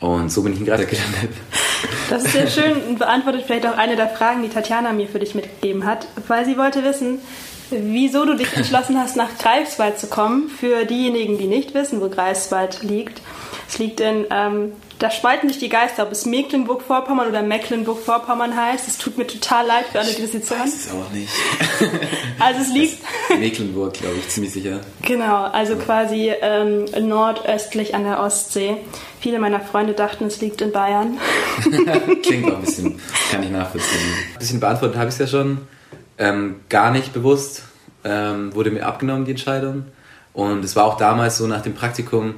Und 0.05 0.31
so 0.31 0.43
bin 0.43 0.53
ich 0.53 0.61
in 0.61 0.67
Greifswald 0.67 0.85
gelandet. 0.85 1.31
Das 2.11 2.25
ist 2.25 2.33
sehr 2.33 2.47
schön 2.47 2.77
und 2.89 2.99
beantwortet 2.99 3.45
vielleicht 3.47 3.67
auch 3.67 3.79
eine 3.79 3.97
der 3.97 4.09
Fragen, 4.09 4.43
die 4.43 4.51
Tatjana 4.51 4.93
mir 4.93 5.09
für 5.09 5.19
dich 5.19 5.35
mitgegeben 5.35 5.87
hat, 5.87 6.07
weil 6.29 6.45
sie 6.45 6.59
wollte 6.59 6.85
wissen, 6.85 7.21
wieso 7.71 8.27
du 8.27 8.37
dich 8.37 8.55
entschlossen 8.55 8.99
hast, 9.01 9.17
nach 9.17 9.39
Greifswald 9.39 9.99
zu 9.99 10.09
kommen. 10.09 10.51
Für 10.51 10.85
diejenigen, 10.85 11.39
die 11.39 11.47
nicht 11.47 11.73
wissen, 11.73 12.03
wo 12.03 12.11
Greifswald 12.11 12.83
liegt. 12.83 13.23
Es 13.67 13.79
liegt 13.79 14.01
in, 14.01 14.27
ähm, 14.31 14.73
da 14.99 15.11
spalten 15.11 15.49
sich 15.49 15.59
die 15.59 15.69
Geister, 15.69 16.05
ob 16.05 16.13
es 16.13 16.25
Mecklenburg-Vorpommern 16.25 17.29
oder 17.29 17.43
Mecklenburg-Vorpommern 17.43 18.57
heißt. 18.57 18.87
Es 18.87 18.99
tut 18.99 19.19
mir 19.19 19.27
total 19.27 19.67
leid 19.67 19.87
für 19.91 19.99
alle, 19.99 20.13
die 20.13 20.23
das 20.23 20.33
jetzt 20.33 20.51
hören. 20.51 20.63
Ich 20.65 20.73
weiß 20.73 20.87
es 20.87 20.93
auch 20.93 21.11
nicht. 21.11 21.31
Also 22.41 22.61
es 22.61 22.73
liegt... 22.73 22.99
Mecklenburg, 23.39 23.95
glaube 23.95 24.17
ich, 24.17 24.29
ziemlich 24.29 24.53
sicher. 24.53 24.81
Genau, 25.03 25.45
also 25.45 25.77
quasi 25.77 26.33
ähm, 26.41 26.85
nordöstlich 27.01 27.95
an 27.95 28.05
der 28.05 28.21
Ostsee. 28.21 28.77
Viele 29.21 29.39
meiner 29.39 29.61
Freunde 29.61 29.95
dachten, 29.95 30.25
es 30.27 30.41
liegt 30.41 30.61
in 30.61 30.73
Bayern. 30.73 31.19
Klingt 32.23 32.51
auch 32.51 32.57
ein 32.57 32.61
bisschen, 32.61 33.01
kann 33.31 33.43
ich 33.43 33.51
nachvollziehen. 33.51 34.01
Ein 34.35 34.39
bisschen 34.39 34.61
beantwortet 34.61 34.97
habe 34.97 35.09
ich 35.09 35.15
es 35.15 35.19
ja 35.19 35.27
schon. 35.27 35.59
Ähm, 36.19 36.61
gar 36.69 36.91
nicht 36.91 37.13
bewusst 37.13 37.63
ähm, 38.05 38.55
wurde 38.55 38.71
mir 38.71 38.85
abgenommen, 38.87 39.25
die 39.25 39.33
Entscheidung. 39.33 39.87
Und 40.33 40.65
es 40.65 40.77
war 40.77 40.85
auch 40.85 40.97
damals 40.97 41.39
so 41.39 41.47
nach 41.47 41.63
dem 41.63 41.75
Praktikum, 41.75 42.37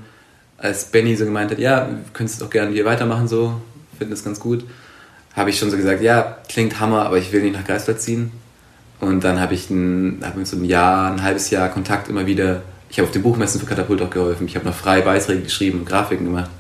als 0.59 0.87
Benny 0.87 1.17
so 1.17 1.25
gemeint 1.25 1.51
hat, 1.51 1.59
ja, 1.59 1.89
könntest 2.13 2.41
doch 2.41 2.51
gerne 2.51 2.73
hier 2.73 2.85
weitermachen 2.85 3.29
so, 3.29 3.61
finden 3.99 4.13
es 4.13 4.25
ganz 4.25 4.41
gut, 4.41 4.65
habe 5.35 5.51
ich 5.51 5.59
schon 5.59 5.71
so 5.71 5.77
gesagt, 5.77 6.03
ja, 6.03 6.39
klingt 6.49 6.81
Hammer, 6.81 7.05
aber 7.05 7.19
ich 7.19 7.33
will 7.33 7.43
nicht 7.43 7.55
nach 7.55 7.65
Greifswald 7.65 8.01
ziehen. 8.01 8.33
Und 9.01 9.25
dann 9.25 9.41
habe 9.41 9.55
ich 9.55 9.69
ein, 9.69 10.23
hab 10.23 10.35
so 10.47 10.57
einem 10.57 10.65
Jahr, 10.65 11.13
ein 11.13 11.23
halbes 11.23 11.51
Jahr 11.51 11.69
Kontakt 11.69 12.09
immer 12.09 12.27
wieder. 12.27 12.63
Ich 12.89 12.99
habe 12.99 13.07
auf 13.07 13.13
den 13.13 13.23
Buchmessen 13.23 13.61
für 13.61 13.67
Katapult 13.67 14.01
auch 14.01 14.09
geholfen. 14.09 14.47
Ich 14.47 14.57
habe 14.57 14.65
noch 14.65 14.75
freie 14.75 15.03
Beiträge 15.03 15.43
geschrieben 15.43 15.81
und 15.81 15.85
Grafiken 15.87 16.25
gemacht. 16.25 16.51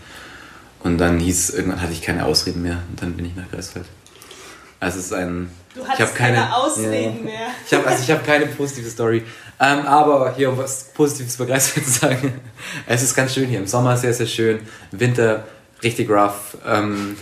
Und 0.82 0.98
dann 0.98 1.18
hieß 1.18 1.50
irgendwann 1.50 1.80
hatte 1.80 1.92
ich 1.92 2.02
keine 2.02 2.26
Ausreden 2.26 2.62
mehr 2.62 2.78
und 2.90 3.00
dann 3.00 3.14
bin 3.14 3.24
ich 3.24 3.34
nach 3.34 3.50
Greifswald. 3.50 3.86
Also 4.78 4.98
es 4.98 5.06
ist 5.06 5.12
ein. 5.14 5.50
Du 5.76 5.86
hast 5.86 6.14
keine, 6.14 6.36
keine, 6.36 6.56
Ausreden 6.56 7.18
ja. 7.18 7.24
mehr. 7.24 7.46
Ich 7.66 7.74
habe 7.74 7.86
also 7.86 8.02
ich 8.02 8.10
habe 8.10 8.24
keine 8.24 8.46
positive 8.46 8.88
Story. 8.88 9.22
Ähm, 9.60 9.86
aber 9.86 10.34
hier 10.34 10.50
um 10.50 10.58
was 10.58 10.84
Positives 10.94 11.36
über 11.36 11.46
Greifswald 11.46 11.86
zu 11.86 11.92
sagen. 11.92 12.40
Es 12.86 13.02
ist 13.02 13.14
ganz 13.14 13.34
schön 13.34 13.48
hier. 13.48 13.58
Im 13.58 13.66
Sommer 13.66 13.96
sehr, 13.96 14.14
sehr 14.14 14.26
schön. 14.26 14.60
Im 14.92 15.00
Winter 15.00 15.44
richtig 15.82 16.08
rough. 16.08 16.56
Ähm, 16.66 17.16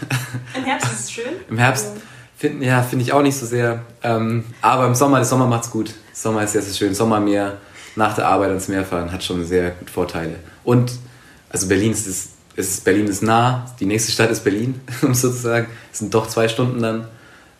Im 0.56 0.64
Herbst 0.64 0.92
ist 0.92 1.00
es 1.00 1.12
schön. 1.12 1.32
Im 1.50 1.58
Herbst 1.58 1.88
finden, 2.36 2.62
ja, 2.62 2.82
finde 2.82 3.04
ich 3.04 3.12
auch 3.12 3.22
nicht 3.22 3.36
so 3.36 3.46
sehr. 3.46 3.82
Ähm, 4.02 4.44
aber 4.60 4.86
im 4.86 4.94
Sommer, 4.94 5.16
der 5.16 5.24
Sommer 5.24 5.46
macht's 5.46 5.70
gut. 5.70 5.92
Sommer 6.12 6.44
ist 6.44 6.52
sehr, 6.52 6.62
sehr 6.62 6.74
schön. 6.74 6.94
Sommermeer, 6.94 7.58
nach 7.96 8.14
der 8.14 8.28
Arbeit 8.28 8.50
ans 8.50 8.68
Meer 8.68 8.84
fahren, 8.84 9.10
hat 9.10 9.24
schon 9.24 9.44
sehr 9.44 9.70
gut 9.72 9.90
Vorteile. 9.90 10.36
Und, 10.62 10.92
also 11.48 11.68
Berlin 11.68 11.92
ist, 11.92 12.06
ist, 12.06 12.30
ist 12.56 12.84
Berlin 12.84 13.06
ist 13.06 13.22
nah. 13.22 13.66
Die 13.80 13.86
nächste 13.86 14.12
Stadt 14.12 14.30
ist 14.30 14.44
Berlin, 14.44 14.80
um 15.02 15.14
sozusagen. 15.14 15.68
Es 15.92 15.98
sind 15.98 16.14
doch 16.14 16.28
zwei 16.28 16.48
Stunden 16.48 16.80
dann. 16.80 17.08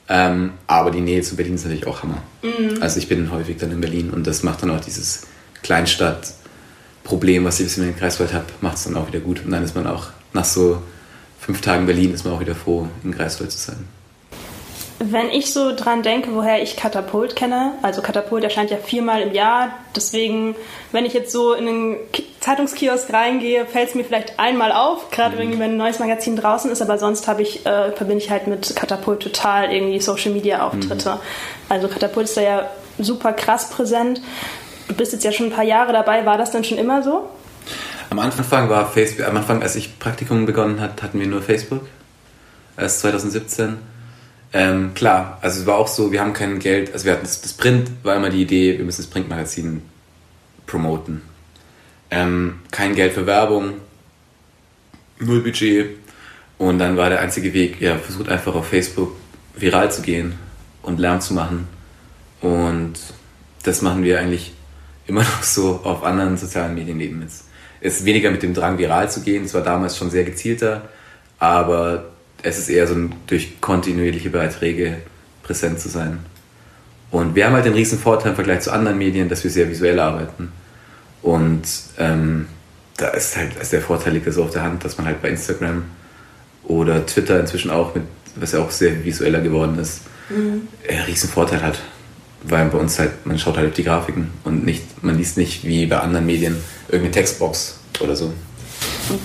Ähm, 0.09 0.53
aber 0.67 0.91
die 0.91 1.01
Nähe 1.01 1.23
zu 1.23 1.37
Berlin 1.37 1.55
ist 1.55 1.65
natürlich 1.65 1.87
auch 1.87 2.03
Hammer. 2.03 2.23
Mhm. 2.43 2.83
Also 2.83 2.99
ich 2.99 3.09
bin 3.09 3.31
häufig 3.31 3.57
dann 3.57 3.73
in 3.73 3.81
Berlin 3.81 4.11
und 4.11 4.27
das 4.27 4.43
macht 4.43 4.63
dann 4.63 4.71
auch 4.71 4.81
dieses 4.81 5.27
Kleinstadt-Problem, 5.63 7.45
was 7.45 7.55
ich 7.55 7.61
ein 7.61 7.67
bisschen 7.67 7.85
in 7.85 7.91
den 7.91 7.99
Kreiswald 7.99 8.33
habe, 8.33 8.47
macht 8.61 8.77
es 8.77 8.85
dann 8.85 8.97
auch 8.97 9.07
wieder 9.07 9.21
gut. 9.21 9.45
Und 9.45 9.51
dann 9.51 9.65
ist 9.65 9.75
man 9.75 9.87
auch 9.87 10.09
nach 10.35 10.45
so 10.45 10.83
fünf 11.41 11.61
Tagen 11.61 11.87
Berlin 11.87 12.13
ist 12.13 12.25
man 12.25 12.35
auch 12.35 12.41
wieder 12.41 12.55
froh, 12.55 12.89
in 13.03 13.13
Greifswald 13.13 13.53
zu 13.53 13.59
sein. 13.59 13.89
Wenn 15.01 15.29
ich 15.29 15.53
so 15.53 15.75
dran 15.75 16.03
denke, 16.03 16.35
woher 16.35 16.63
ich 16.63 16.77
Katapult 16.77 17.35
kenne, 17.35 17.73
also 17.83 18.01
Katapult 18.01 18.45
erscheint 18.45 18.71
ja 18.71 18.77
viermal 18.77 19.23
im 19.23 19.33
Jahr, 19.33 19.71
deswegen, 19.97 20.55
wenn 20.93 21.05
ich 21.05 21.13
jetzt 21.13 21.33
so 21.33 21.53
in 21.53 21.67
einen 21.67 21.97
Zeitungskiosk 22.39 23.13
reingehe, 23.13 23.67
fällt 23.67 23.89
es 23.89 23.95
mir 23.97 24.05
vielleicht 24.05 24.39
einmal 24.39 24.71
auf, 24.71 25.11
gerade 25.11 25.37
mhm. 25.37 25.59
wenn 25.59 25.73
ein 25.73 25.77
neues 25.77 25.99
Magazin 25.99 26.37
draußen 26.37 26.71
ist, 26.71 26.81
aber 26.81 26.97
sonst 26.99 27.27
habe 27.27 27.43
ich, 27.43 27.67
äh, 27.67 27.91
verbinde 27.91 28.23
ich 28.23 28.31
halt 28.31 28.47
mit 28.47 28.77
Katapult 28.77 29.21
total 29.21 29.73
irgendwie 29.73 30.01
Social 30.01 30.33
Media 30.33 30.65
Auftritte. 30.65 31.11
Mhm. 31.11 31.21
Also 31.69 31.89
Katapult 31.89 32.27
ist 32.27 32.37
da 32.37 32.43
ja 32.43 32.71
super 32.99 33.33
krass 33.33 33.71
präsent. 33.71 34.21
Du 34.87 34.95
bist 34.95 35.13
jetzt 35.13 35.25
ja 35.25 35.33
schon 35.33 35.47
ein 35.47 35.53
paar 35.53 35.65
Jahre 35.65 35.93
dabei, 35.93 36.25
war 36.25 36.39
das 36.39 36.53
dann 36.53 36.63
schon 36.63 36.79
immer 36.79 37.03
so? 37.03 37.29
Am 38.11 38.21
Anfang 38.21 38.69
war 38.69 38.87
Facebook, 38.87 39.27
am 39.27 39.37
Anfang, 39.37 39.61
als 39.61 39.75
ich 39.75 39.99
Praktikum 39.99 40.47
begonnen 40.47 40.81
hat, 40.81 41.03
hatten 41.03 41.19
wir 41.19 41.27
nur 41.27 41.43
Facebook. 41.43 41.89
Erst 42.77 43.01
2017 43.01 43.79
ähm, 44.57 44.95
klar, 44.95 45.39
also 45.43 45.61
es 45.61 45.67
war 45.67 45.75
auch 45.79 45.89
so, 45.89 46.13
wir 46.13 46.21
haben 46.21 46.33
kein 46.33 46.61
Geld, 46.61 46.93
also 46.93 47.07
wir 47.07 47.13
hatten 47.13 47.25
das, 47.25 47.41
das 47.41 47.55
Print, 47.55 47.91
war 48.05 48.15
immer 48.15 48.31
die 48.31 48.43
Idee, 48.43 48.79
wir 48.79 48.85
müssen 48.85 49.03
das 49.03 49.11
Printmagazin 49.11 49.83
promoten. 50.65 51.23
Ähm, 52.09 52.61
kein 52.71 52.95
Geld 52.95 53.15
für 53.15 53.27
Werbung, 53.27 53.75
null 55.19 55.41
Budget 55.41 55.97
und 56.57 56.79
dann 56.79 56.97
war 56.97 57.09
der 57.09 57.21
einzige 57.21 57.53
Weg, 57.53 57.81
ja, 57.81 57.99
versucht 57.99 58.29
einfach 58.29 58.55
auf 58.55 58.69
Facebook 58.69 59.17
viral 59.57 59.91
zu 59.91 60.03
gehen 60.03 60.39
und 60.83 61.01
Lärm 61.01 61.21
zu 61.21 61.35
machen 61.35 61.67
und 62.41 62.93
das 63.65 63.83
machen 63.83 64.05
wir 64.05 64.21
eigentlich 64.21 64.53
immer 65.09 65.23
noch 65.25 65.43
so 65.43 65.81
auf 65.83 66.05
anderen 66.05 66.37
sozialen 66.37 66.77
Medien 66.77 66.99
neben 66.99 67.23
jetzt. 67.23 67.49
Es 67.81 67.99
ist 67.99 68.05
weniger 68.05 68.31
mit 68.31 68.45
dem 68.45 68.55
Drang 68.55 68.79
viral 68.79 69.11
zu 69.11 69.21
gehen, 69.23 69.47
es 69.47 69.53
war 69.53 69.63
damals 69.63 69.99
schon 69.99 70.11
sehr 70.11 70.23
gezielter, 70.23 70.89
aber 71.41 72.14
es 72.45 72.59
ist 72.59 72.69
eher 72.69 72.87
so 72.87 72.95
ein, 72.95 73.15
durch 73.27 73.61
kontinuierliche 73.61 74.31
Beiträge 74.31 74.99
präsent 75.43 75.81
zu 75.81 75.89
sein. 75.89 76.21
Und 77.11 77.35
wir 77.35 77.47
haben 77.47 77.55
halt 77.55 77.65
den 77.65 77.73
riesen 77.73 77.99
Vorteil 77.99 78.31
im 78.31 78.35
Vergleich 78.35 78.61
zu 78.61 78.71
anderen 78.71 78.99
Medien, 78.99 79.29
dass 79.29 79.43
wir 79.45 79.51
sehr 79.51 79.69
visuell 79.71 79.99
arbeiten. 79.99 80.53
Und 81.23 81.63
ähm, 81.99 82.47
da 82.97 83.09
ist 83.09 83.37
halt 83.37 83.59
also 83.59 83.71
der 83.71 83.81
Vorteil 83.81 84.13
liegt 84.13 84.31
so 84.33 84.45
auf 84.45 84.51
der 84.51 84.63
Hand, 84.63 84.85
dass 84.85 84.99
man 84.99 85.07
halt 85.07 85.23
bei 85.23 85.31
Instagram 85.31 85.85
oder 86.65 87.05
Twitter 87.07 87.41
inzwischen 87.41 87.71
auch, 87.71 87.95
mit, 87.95 88.05
was 88.37 88.53
ja 88.53 88.61
auch 88.61 88.71
sehr 88.71 89.05
visueller 89.05 89.41
geworden 89.41 89.79
ist, 89.79 90.03
mhm. 90.29 90.69
einen 90.89 91.05
riesen 91.05 91.31
Vorteil 91.31 91.63
hat. 91.63 91.81
Weil 92.43 92.67
bei 92.67 92.79
uns 92.79 92.99
halt, 92.99 93.25
man 93.25 93.39
schaut 93.39 93.57
halt 93.57 93.69
auf 93.69 93.75
die 93.75 93.85
Grafiken 93.85 94.31
und 94.45 94.67
nicht, 94.67 95.03
man 95.03 95.17
liest 95.17 95.39
nicht 95.39 95.65
wie 95.65 95.87
bei 95.87 95.99
anderen 95.99 96.27
Medien 96.27 96.57
irgendeine 96.89 97.13
Textbox 97.13 97.79
oder 98.01 98.15
so. 98.15 98.35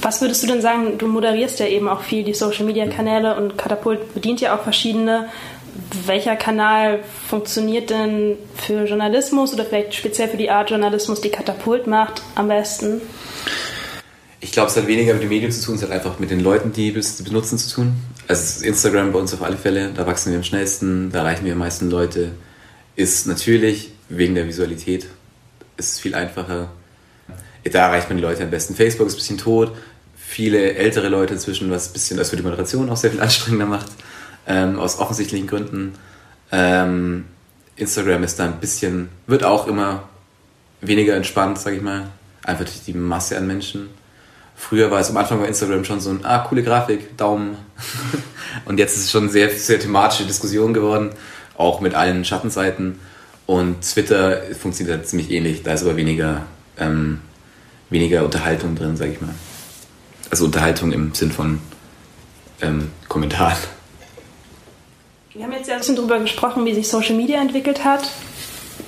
Was 0.01 0.21
würdest 0.21 0.43
du 0.43 0.47
denn 0.47 0.61
sagen? 0.61 0.97
Du 0.97 1.07
moderierst 1.07 1.59
ja 1.59 1.67
eben 1.67 1.87
auch 1.87 2.01
viel 2.01 2.23
die 2.23 2.33
Social 2.33 2.65
Media 2.65 2.87
Kanäle 2.87 3.35
und 3.35 3.57
Katapult 3.57 4.13
bedient 4.13 4.41
ja 4.41 4.55
auch 4.55 4.63
verschiedene. 4.63 5.29
Welcher 6.05 6.35
Kanal 6.35 6.99
funktioniert 7.27 7.89
denn 7.89 8.37
für 8.55 8.85
Journalismus 8.85 9.53
oder 9.53 9.65
vielleicht 9.65 9.93
speziell 9.93 10.27
für 10.27 10.37
die 10.37 10.49
Art 10.49 10.69
Journalismus, 10.69 11.21
die 11.21 11.29
Katapult 11.29 11.87
macht, 11.87 12.21
am 12.35 12.49
besten? 12.49 13.01
Ich 14.41 14.51
glaube, 14.51 14.69
es 14.69 14.77
hat 14.77 14.87
weniger 14.87 15.13
mit 15.13 15.23
den 15.23 15.29
Medien 15.29 15.51
zu 15.51 15.65
tun, 15.65 15.75
es 15.75 15.83
hat 15.83 15.91
einfach 15.91 16.19
mit 16.19 16.31
den 16.31 16.39
Leuten, 16.39 16.71
die 16.71 16.95
es 16.95 17.21
benutzen, 17.23 17.57
zu 17.57 17.75
tun. 17.75 17.93
Also 18.27 18.65
Instagram 18.65 19.11
bei 19.11 19.19
uns 19.19 19.33
auf 19.33 19.41
alle 19.41 19.57
Fälle, 19.57 19.91
da 19.93 20.05
wachsen 20.05 20.31
wir 20.31 20.37
am 20.37 20.43
schnellsten, 20.43 21.11
da 21.11 21.19
erreichen 21.19 21.45
wir 21.45 21.53
am 21.53 21.59
meisten 21.59 21.89
Leute. 21.89 22.31
Ist 22.95 23.27
natürlich 23.27 23.91
wegen 24.07 24.35
der 24.35 24.47
Visualität, 24.47 25.07
ist 25.77 25.99
viel 25.99 26.15
einfacher, 26.15 26.69
da 27.63 27.87
erreicht 27.87 28.09
man 28.09 28.17
die 28.17 28.23
Leute 28.23 28.43
am 28.43 28.49
besten. 28.49 28.75
Facebook 28.75 29.07
ist 29.07 29.13
ein 29.13 29.17
bisschen 29.17 29.37
tot. 29.37 29.75
Viele 30.15 30.73
ältere 30.75 31.09
Leute 31.09 31.33
inzwischen, 31.33 31.71
was 31.71 31.89
ein 31.89 31.93
bisschen, 31.93 32.17
das 32.17 32.29
für 32.29 32.35
die 32.35 32.43
Moderation 32.43 32.89
auch 32.89 32.97
sehr 32.97 33.11
viel 33.11 33.21
anstrengender 33.21 33.65
macht, 33.65 33.87
ähm, 34.47 34.79
aus 34.79 34.99
offensichtlichen 34.99 35.47
Gründen. 35.47 35.93
Ähm, 36.51 37.25
Instagram 37.75 38.23
ist 38.23 38.39
da 38.39 38.45
ein 38.45 38.59
bisschen, 38.59 39.09
wird 39.27 39.43
auch 39.43 39.67
immer 39.67 40.03
weniger 40.81 41.15
entspannt, 41.15 41.59
sag 41.59 41.73
ich 41.73 41.81
mal. 41.81 42.07
Einfach 42.43 42.65
durch 42.65 42.83
die 42.85 42.93
Masse 42.93 43.37
an 43.37 43.47
Menschen. 43.47 43.89
Früher 44.55 44.91
war 44.91 44.99
es 44.99 45.09
am 45.09 45.17
Anfang 45.17 45.39
bei 45.39 45.47
Instagram 45.47 45.85
schon 45.85 46.01
so 46.01 46.09
ein, 46.09 46.25
ah, 46.25 46.39
coole 46.39 46.63
Grafik, 46.63 47.17
Daumen. 47.17 47.57
Und 48.65 48.77
jetzt 48.77 48.97
ist 48.97 49.05
es 49.05 49.11
schon 49.11 49.29
sehr, 49.29 49.49
sehr 49.49 49.79
thematische 49.79 50.25
Diskussion 50.25 50.73
geworden, 50.73 51.11
auch 51.57 51.79
mit 51.79 51.95
allen 51.95 52.25
Schattenseiten. 52.25 52.99
Und 53.45 53.81
Twitter 53.81 54.41
funktioniert 54.59 54.97
halt 54.97 55.07
ziemlich 55.07 55.31
ähnlich, 55.31 55.63
da 55.63 55.73
ist 55.73 55.83
aber 55.83 55.95
weniger 55.95 56.45
ähm, 56.77 57.21
weniger 57.89 58.23
Unterhaltung 58.23 58.75
drin, 58.75 58.97
sag 58.97 59.09
ich 59.09 59.21
mal. 59.21 59.33
Also 60.29 60.45
Unterhaltung 60.45 60.91
im 60.91 61.13
Sinn 61.13 61.31
von 61.31 61.59
ähm, 62.61 62.91
Kommentaren. 63.07 63.57
Wir 65.33 65.43
haben 65.43 65.53
jetzt 65.53 65.67
ja 65.67 65.75
ein 65.75 65.79
bisschen 65.79 65.95
darüber 65.95 66.19
gesprochen, 66.19 66.65
wie 66.65 66.73
sich 66.73 66.87
Social 66.87 67.15
Media 67.15 67.39
entwickelt 67.41 67.83
hat. 67.83 68.01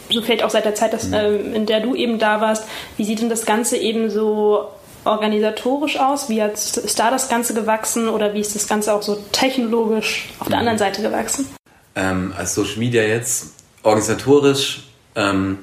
So 0.09 0.21
vielleicht 0.21 0.43
auch 0.43 0.49
seit 0.49 0.65
der 0.65 0.75
Zeit, 0.75 0.93
dass, 0.93 1.07
mhm. 1.07 1.13
ähm, 1.13 1.53
in 1.53 1.65
der 1.65 1.79
du 1.79 1.95
eben 1.95 2.19
da 2.19 2.41
warst. 2.41 2.65
Wie 2.97 3.05
sieht 3.05 3.21
denn 3.21 3.29
das 3.29 3.45
Ganze 3.45 3.77
eben 3.77 4.09
so 4.09 4.67
organisatorisch 5.05 5.97
aus? 5.97 6.29
Wie 6.29 6.41
hat, 6.41 6.53
ist 6.53 6.99
da 6.99 7.09
das 7.09 7.29
Ganze 7.29 7.53
gewachsen 7.53 8.09
oder 8.09 8.33
wie 8.33 8.41
ist 8.41 8.53
das 8.55 8.67
Ganze 8.67 8.93
auch 8.93 9.01
so 9.01 9.23
technologisch 9.31 10.29
auf 10.39 10.47
der 10.47 10.57
mhm. 10.57 10.61
anderen 10.61 10.77
Seite 10.77 11.01
gewachsen? 11.01 11.47
Ähm, 11.95 12.33
als 12.37 12.55
Social 12.55 12.77
Media 12.77 13.03
jetzt 13.03 13.53
organisatorisch, 13.83 14.83
ähm, 15.15 15.59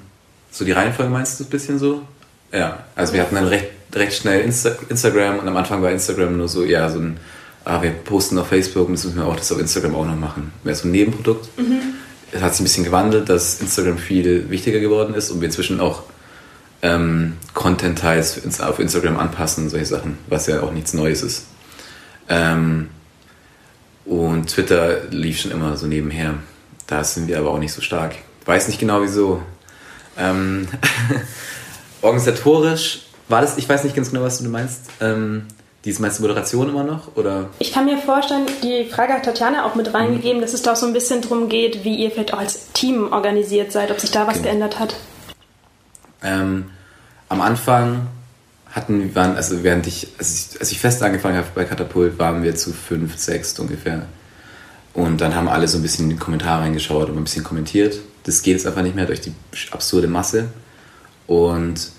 so 0.51 0.65
die 0.65 0.73
Reihenfolge 0.73 1.11
meinst 1.11 1.39
du 1.39 1.45
ein 1.45 1.51
bisschen 1.51 1.79
so? 1.79 2.03
Ja, 2.53 2.85
also 2.95 3.13
wir 3.13 3.23
hatten 3.23 3.35
dann 3.35 3.47
recht, 3.47 3.67
recht 3.95 4.15
schnell 4.15 4.41
Insta 4.41 4.71
Instagram 4.89 5.39
und 5.39 5.49
am 5.49 5.57
Anfang 5.57 5.83
war 5.83 5.91
Instagram 5.91 6.37
nur 6.37 6.49
so, 6.49 6.65
ja, 6.65 6.89
so 6.89 6.99
ein, 6.99 7.19
ah, 7.65 7.83
wir 7.83 7.91
posten 7.91 8.39
auf 8.39 8.49
Facebook 8.49 8.89
und 8.89 8.95
jetzt 8.95 9.05
müssen 9.05 9.19
wir 9.19 9.27
auch 9.27 9.37
das 9.37 9.53
auf 9.53 9.59
Instagram 9.59 9.95
auch 9.95 10.07
noch 10.07 10.17
machen. 10.17 10.53
Wäre 10.65 10.77
so 10.77 10.89
ein 10.89 10.93
Nebenprodukt. 10.93 11.49
Mhm. 11.59 11.81
Es 12.33 12.43
hat 12.43 12.53
sich 12.53 12.61
ein 12.61 12.65
bisschen 12.65 12.85
gewandelt, 12.85 13.29
dass 13.29 13.61
Instagram 13.61 13.99
viel 13.99 14.51
wichtiger 14.51 14.81
geworden 14.81 15.15
ist 15.15 15.31
und 15.31 15.41
wir 15.41 15.47
inzwischen 15.47 15.81
auch 15.81 16.03
ähm, 16.83 17.35
Content-Teils 17.55 18.61
auf 18.61 18.79
Instagram 18.79 19.19
anpassen, 19.19 19.69
solche 19.69 19.87
Sachen, 19.87 20.19
was 20.29 20.47
ja 20.47 20.63
auch 20.63 20.73
nichts 20.73 20.95
Neues 20.95 21.23
ist. 21.23 21.47
Ähm, 22.29 22.91
und 24.05 24.49
Twitter 24.49 25.05
lief 25.11 25.41
schon 25.41 25.51
immer 25.51 25.77
so 25.77 25.87
nebenher. 25.87 26.35
Da 26.87 27.05
sind 27.05 27.29
wir 27.29 27.39
aber 27.39 27.51
auch 27.51 27.59
nicht 27.59 27.73
so 27.73 27.83
stark. 27.83 28.15
Weiß 28.47 28.69
nicht 28.69 28.81
genau 28.81 29.03
wieso. 29.03 29.43
Ähm, 30.17 30.69
organisatorisch 32.03 33.03
war 33.29 33.41
das, 33.41 33.59
ich 33.59 33.69
weiß 33.69 33.85
nicht 33.85 33.95
ganz 33.95 34.11
genau, 34.11 34.23
was 34.23 34.39
du 34.39 34.49
meinst. 34.49 34.83
Ähm, 35.01 35.47
dies 35.85 35.99
meinst 36.01 36.19
du 36.19 36.23
Moderation 36.23 36.69
immer 36.69 36.83
noch? 36.83 37.17
Oder? 37.17 37.51
Ich 37.59 37.73
kann 37.73 37.85
mir 37.85 37.99
vorstellen, 37.99 38.47
die 38.63 38.87
Frage 38.87 39.13
hat 39.13 39.25
Tatjana 39.25 39.65
auch 39.65 39.75
mit 39.75 39.95
reingegeben, 39.95 40.39
mhm. 40.39 40.43
dass 40.43 40.55
es 40.55 40.63
doch 40.63 40.77
so 40.77 40.87
ein 40.87 40.93
bisschen 40.93 41.23
darum 41.23 41.49
geht, 41.49 41.85
wie 41.85 41.97
ihr 41.97 42.11
vielleicht 42.11 42.35
auch 42.35 42.39
als 42.39 42.73
Team 42.73 43.13
organisiert 43.13 43.73
seid, 43.73 43.91
ob 43.91 44.01
sich 44.01 44.11
da 44.11 44.27
was 44.27 44.35
genau. 44.35 44.47
geändert 44.47 44.79
hat. 44.79 44.97
Ähm, 46.23 46.71
am 47.29 47.41
Anfang 47.41 48.09
hatten, 48.71 49.15
waren, 49.15 49.37
also 49.37 49.63
während 49.63 49.87
ich, 49.87 50.09
als 50.19 50.53
ich, 50.53 50.61
als 50.61 50.73
ich 50.73 50.81
fest 50.81 51.03
angefangen 51.03 51.37
habe 51.37 51.49
bei 51.55 51.65
Katapult, 51.65 52.19
waren 52.19 52.43
wir 52.43 52.55
zu 52.57 52.73
fünf, 52.73 53.17
sechs 53.17 53.59
ungefähr. 53.59 54.07
Und 54.95 55.21
dann 55.21 55.35
haben 55.35 55.49
alle 55.49 55.69
so 55.69 55.79
ein 55.79 55.83
bisschen 55.83 56.05
in 56.05 56.11
die 56.11 56.17
Kommentare 56.17 56.63
reingeschaut 56.63 57.09
und 57.09 57.17
ein 57.17 57.25
bisschen 57.25 57.45
kommentiert. 57.45 58.01
Das 58.25 58.43
geht 58.43 58.55
jetzt 58.55 58.67
einfach 58.67 58.83
nicht 58.83 58.97
mehr 58.97 59.07
durch 59.07 59.21
die 59.21 59.33
absurde 59.71 60.09
Masse. 60.09 60.49
Und 61.29 61.93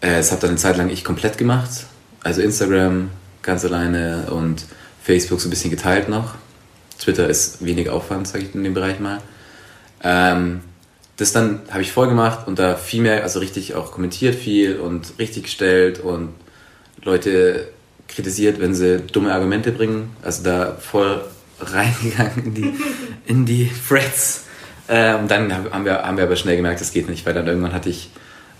äh, 0.00 0.18
es 0.18 0.30
hat 0.30 0.44
dann 0.44 0.50
eine 0.50 0.58
Zeit 0.58 0.76
lang 0.76 0.90
ich 0.90 1.02
komplett 1.02 1.38
gemacht. 1.38 1.86
Also 2.22 2.42
Instagram 2.42 3.10
ganz 3.42 3.64
alleine 3.64 4.28
und 4.30 4.64
Facebook 5.02 5.40
so 5.40 5.48
ein 5.48 5.50
bisschen 5.50 5.70
geteilt 5.70 6.08
noch. 6.08 6.34
Twitter 6.98 7.28
ist 7.28 7.64
wenig 7.64 7.90
Aufwand, 7.90 8.28
sage 8.28 8.44
ich 8.44 8.54
in 8.54 8.62
dem 8.62 8.74
Bereich 8.74 9.00
mal. 9.00 9.20
Ähm, 10.02 10.60
das 11.16 11.32
dann 11.32 11.62
habe 11.70 11.82
ich 11.82 11.92
voll 11.92 12.08
gemacht 12.08 12.46
und 12.46 12.58
da 12.58 12.76
viel 12.76 13.00
mehr, 13.00 13.22
also 13.22 13.38
richtig 13.38 13.74
auch 13.74 13.90
kommentiert 13.90 14.34
viel 14.34 14.76
und 14.76 15.14
richtig 15.18 15.44
gestellt 15.44 15.98
und 15.98 16.34
Leute 17.02 17.68
kritisiert, 18.08 18.60
wenn 18.60 18.74
sie 18.74 19.00
dumme 19.00 19.32
Argumente 19.32 19.72
bringen. 19.72 20.14
Also 20.22 20.42
da 20.42 20.76
voll 20.78 21.24
reingegangen 21.60 22.44
in 22.44 22.54
die, 22.54 22.74
in 23.26 23.46
die 23.46 23.70
Threads. 23.88 24.44
Ähm, 24.88 25.26
dann 25.26 25.52
haben 25.54 25.84
wir, 25.84 26.02
haben 26.02 26.16
wir 26.16 26.24
aber 26.24 26.36
schnell 26.36 26.56
gemerkt, 26.56 26.80
das 26.80 26.92
geht 26.92 27.08
nicht, 27.08 27.24
weil 27.24 27.34
dann 27.34 27.46
irgendwann 27.46 27.72
hatte 27.72 27.88
ich 27.88 28.10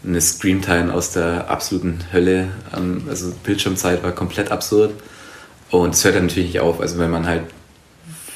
eine 0.05 0.21
Screamtime 0.21 0.93
aus 0.93 1.13
der 1.13 1.51
absoluten 1.51 2.01
Hölle. 2.13 2.49
Ähm, 2.77 3.05
also 3.09 3.33
Bildschirmzeit 3.45 4.03
war 4.03 4.13
komplett 4.13 4.51
absurd. 4.51 4.93
Und 5.71 5.95
es 5.95 6.05
hört 6.05 6.17
dann 6.17 6.27
natürlich 6.27 6.51
nicht 6.51 6.61
auf. 6.61 6.81
Also 6.81 6.99
wenn 6.99 7.11
man 7.11 7.27
halt 7.27 7.45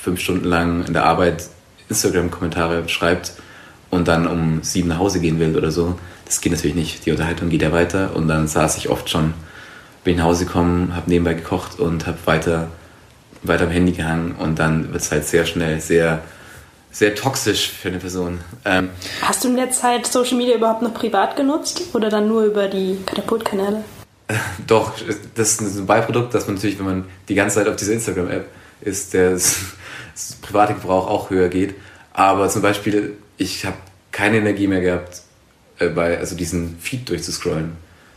fünf 0.02 0.20
Stunden 0.20 0.46
lang 0.46 0.84
in 0.86 0.92
der 0.92 1.04
Arbeit 1.04 1.48
Instagram-Kommentare 1.88 2.88
schreibt, 2.88 3.32
und 3.90 4.08
dann 4.08 4.26
um 4.26 4.62
sieben 4.62 4.88
nach 4.88 4.98
Hause 4.98 5.20
gehen 5.20 5.38
will 5.38 5.56
oder 5.56 5.70
so. 5.70 5.98
Das 6.24 6.40
geht 6.40 6.52
natürlich 6.52 6.76
nicht. 6.76 7.06
Die 7.06 7.10
Unterhaltung 7.10 7.48
geht 7.48 7.62
ja 7.62 7.72
weiter 7.72 8.14
und 8.14 8.28
dann 8.28 8.46
saß 8.46 8.76
ich 8.76 8.88
oft 8.88 9.10
schon, 9.10 9.34
bin 10.04 10.16
nach 10.16 10.24
Hause 10.24 10.46
gekommen, 10.46 10.94
habe 10.94 11.10
nebenbei 11.10 11.34
gekocht 11.34 11.78
und 11.78 12.06
habe 12.06 12.18
weiter, 12.24 12.68
weiter 13.42 13.64
am 13.64 13.70
Handy 13.70 13.92
gehangen 13.92 14.36
und 14.38 14.58
dann 14.58 14.92
wird 14.92 15.02
es 15.02 15.10
halt 15.10 15.26
sehr 15.26 15.44
schnell 15.44 15.80
sehr, 15.80 16.22
sehr 16.90 17.14
toxisch 17.14 17.70
für 17.70 17.88
eine 17.88 17.98
Person. 17.98 18.40
Ähm, 18.64 18.90
Hast 19.22 19.44
du 19.44 19.48
in 19.48 19.56
der 19.56 19.70
Zeit 19.70 20.06
Social 20.06 20.36
Media 20.36 20.56
überhaupt 20.56 20.82
noch 20.82 20.94
privat 20.94 21.36
genutzt 21.36 21.82
oder 21.92 22.08
dann 22.08 22.28
nur 22.28 22.44
über 22.44 22.68
die 22.68 22.98
Katapultkanäle? 23.06 23.84
Doch, 24.66 24.92
das 25.34 25.60
ist 25.60 25.78
ein 25.78 25.86
Beiprodukt, 25.86 26.34
dass 26.34 26.46
man 26.46 26.56
natürlich, 26.56 26.78
wenn 26.78 26.86
man 26.86 27.04
die 27.28 27.34
ganze 27.34 27.56
Zeit 27.56 27.68
auf 27.68 27.76
dieser 27.76 27.92
Instagram-App 27.92 28.46
ist, 28.80 29.14
der 29.14 29.38
private 30.42 30.74
Gebrauch 30.74 31.08
auch 31.08 31.30
höher 31.30 31.48
geht. 31.48 31.74
Aber 32.12 32.48
zum 32.48 32.62
Beispiel 32.62 33.16
ich 33.40 33.64
habe 33.64 33.76
keine 34.12 34.36
Energie 34.36 34.66
mehr 34.66 34.82
gehabt, 34.82 35.22
äh, 35.78 35.88
bei, 35.88 36.18
also 36.18 36.36
diesen 36.36 36.78
Feed 36.78 37.08
durchzuscrollen. 37.08 37.72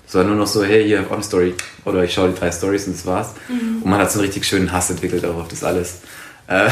Es 0.06 0.14
war 0.16 0.26
nur 0.26 0.36
noch 0.36 0.48
so, 0.48 0.64
hey, 0.64 0.84
hier 0.86 1.00
auf 1.00 1.12
eine 1.12 1.24
Story. 1.24 1.56
Oder 1.86 2.04
ich 2.04 2.14
schaue 2.14 2.30
die 2.30 2.38
drei 2.38 2.52
Stories 2.52 2.88
und 2.88 2.98
das 2.98 3.06
war's. 3.06 3.34
Mhm. 3.48 3.84
Und 3.84 3.90
man 3.90 4.00
hat 4.00 4.12
so 4.12 4.20
einen 4.20 4.26
richtig 4.26 4.46
schönen 4.46 4.72
Hass 4.74 4.90
entwickelt 4.90 5.26
auch 5.26 5.38
auf 5.38 5.48
das 5.48 5.64
alles. 5.64 6.02
Äh, 6.48 6.70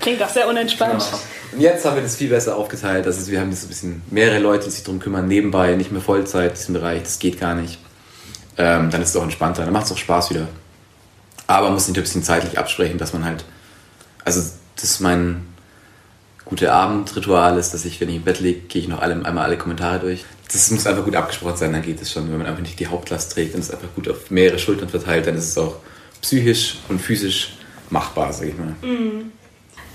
Klingt 0.00 0.22
auch 0.22 0.28
sehr 0.28 0.48
unentspannt. 0.48 1.04
Genau. 1.12 1.22
Und 1.50 1.60
jetzt 1.62 1.86
haben 1.86 1.96
wir 1.96 2.02
das 2.02 2.16
viel 2.16 2.28
besser 2.28 2.56
aufgeteilt. 2.56 3.06
Also 3.06 3.26
wir 3.30 3.40
haben 3.40 3.50
jetzt 3.50 3.64
ein 3.64 3.68
bisschen 3.68 4.02
mehrere 4.10 4.38
Leute, 4.38 4.66
die 4.66 4.70
sich 4.70 4.84
darum 4.84 5.00
kümmern, 5.00 5.26
nebenbei, 5.26 5.74
nicht 5.76 5.90
mehr 5.90 6.02
Vollzeit, 6.02 6.58
diesen 6.58 6.74
Bereich, 6.74 7.02
das 7.02 7.18
geht 7.18 7.40
gar 7.40 7.54
nicht. 7.54 7.78
Ähm, 8.58 8.90
dann 8.90 9.00
ist 9.00 9.08
es 9.10 9.16
auch 9.16 9.22
entspannter, 9.22 9.64
dann 9.64 9.72
macht 9.72 9.86
es 9.86 9.92
auch 9.92 9.96
Spaß 9.96 10.28
wieder. 10.28 10.46
Aber 11.46 11.68
man 11.68 11.74
muss 11.74 11.86
sich 11.86 11.96
ein 11.96 12.02
bisschen 12.02 12.22
zeitlich 12.22 12.58
absprechen, 12.58 12.98
dass 12.98 13.14
man 13.14 13.24
halt, 13.24 13.46
also 14.26 14.42
das 14.76 14.84
ist 14.84 15.00
mein, 15.00 15.46
gute 16.48 16.72
Abendritual 16.72 17.58
ist, 17.58 17.74
dass 17.74 17.84
ich, 17.84 18.00
wenn 18.00 18.08
ich 18.08 18.16
im 18.16 18.22
Bett 18.22 18.40
liege, 18.40 18.60
gehe 18.60 18.80
ich 18.80 18.88
noch 18.88 19.00
alle, 19.00 19.14
einmal 19.14 19.44
alle 19.44 19.58
Kommentare 19.58 20.00
durch. 20.00 20.24
Das 20.50 20.70
muss 20.70 20.86
einfach 20.86 21.04
gut 21.04 21.14
abgesprochen 21.14 21.58
sein, 21.58 21.72
dann 21.74 21.82
geht 21.82 22.00
es 22.00 22.10
schon. 22.10 22.30
Wenn 22.30 22.38
man 22.38 22.46
einfach 22.46 22.62
nicht 22.62 22.80
die 22.80 22.86
Hauptlast 22.86 23.32
trägt 23.32 23.54
und 23.54 23.60
es 23.60 23.70
einfach 23.70 23.88
gut 23.94 24.08
auf 24.08 24.30
mehrere 24.30 24.58
Schultern 24.58 24.88
verteilt, 24.88 25.26
dann 25.26 25.36
ist 25.36 25.48
es 25.48 25.58
auch 25.58 25.76
psychisch 26.22 26.78
und 26.88 27.00
physisch 27.00 27.57
machbar, 27.90 28.32
sag 28.32 28.48
ich 28.48 28.58
mal. 28.58 28.74
Mhm. 28.82 29.32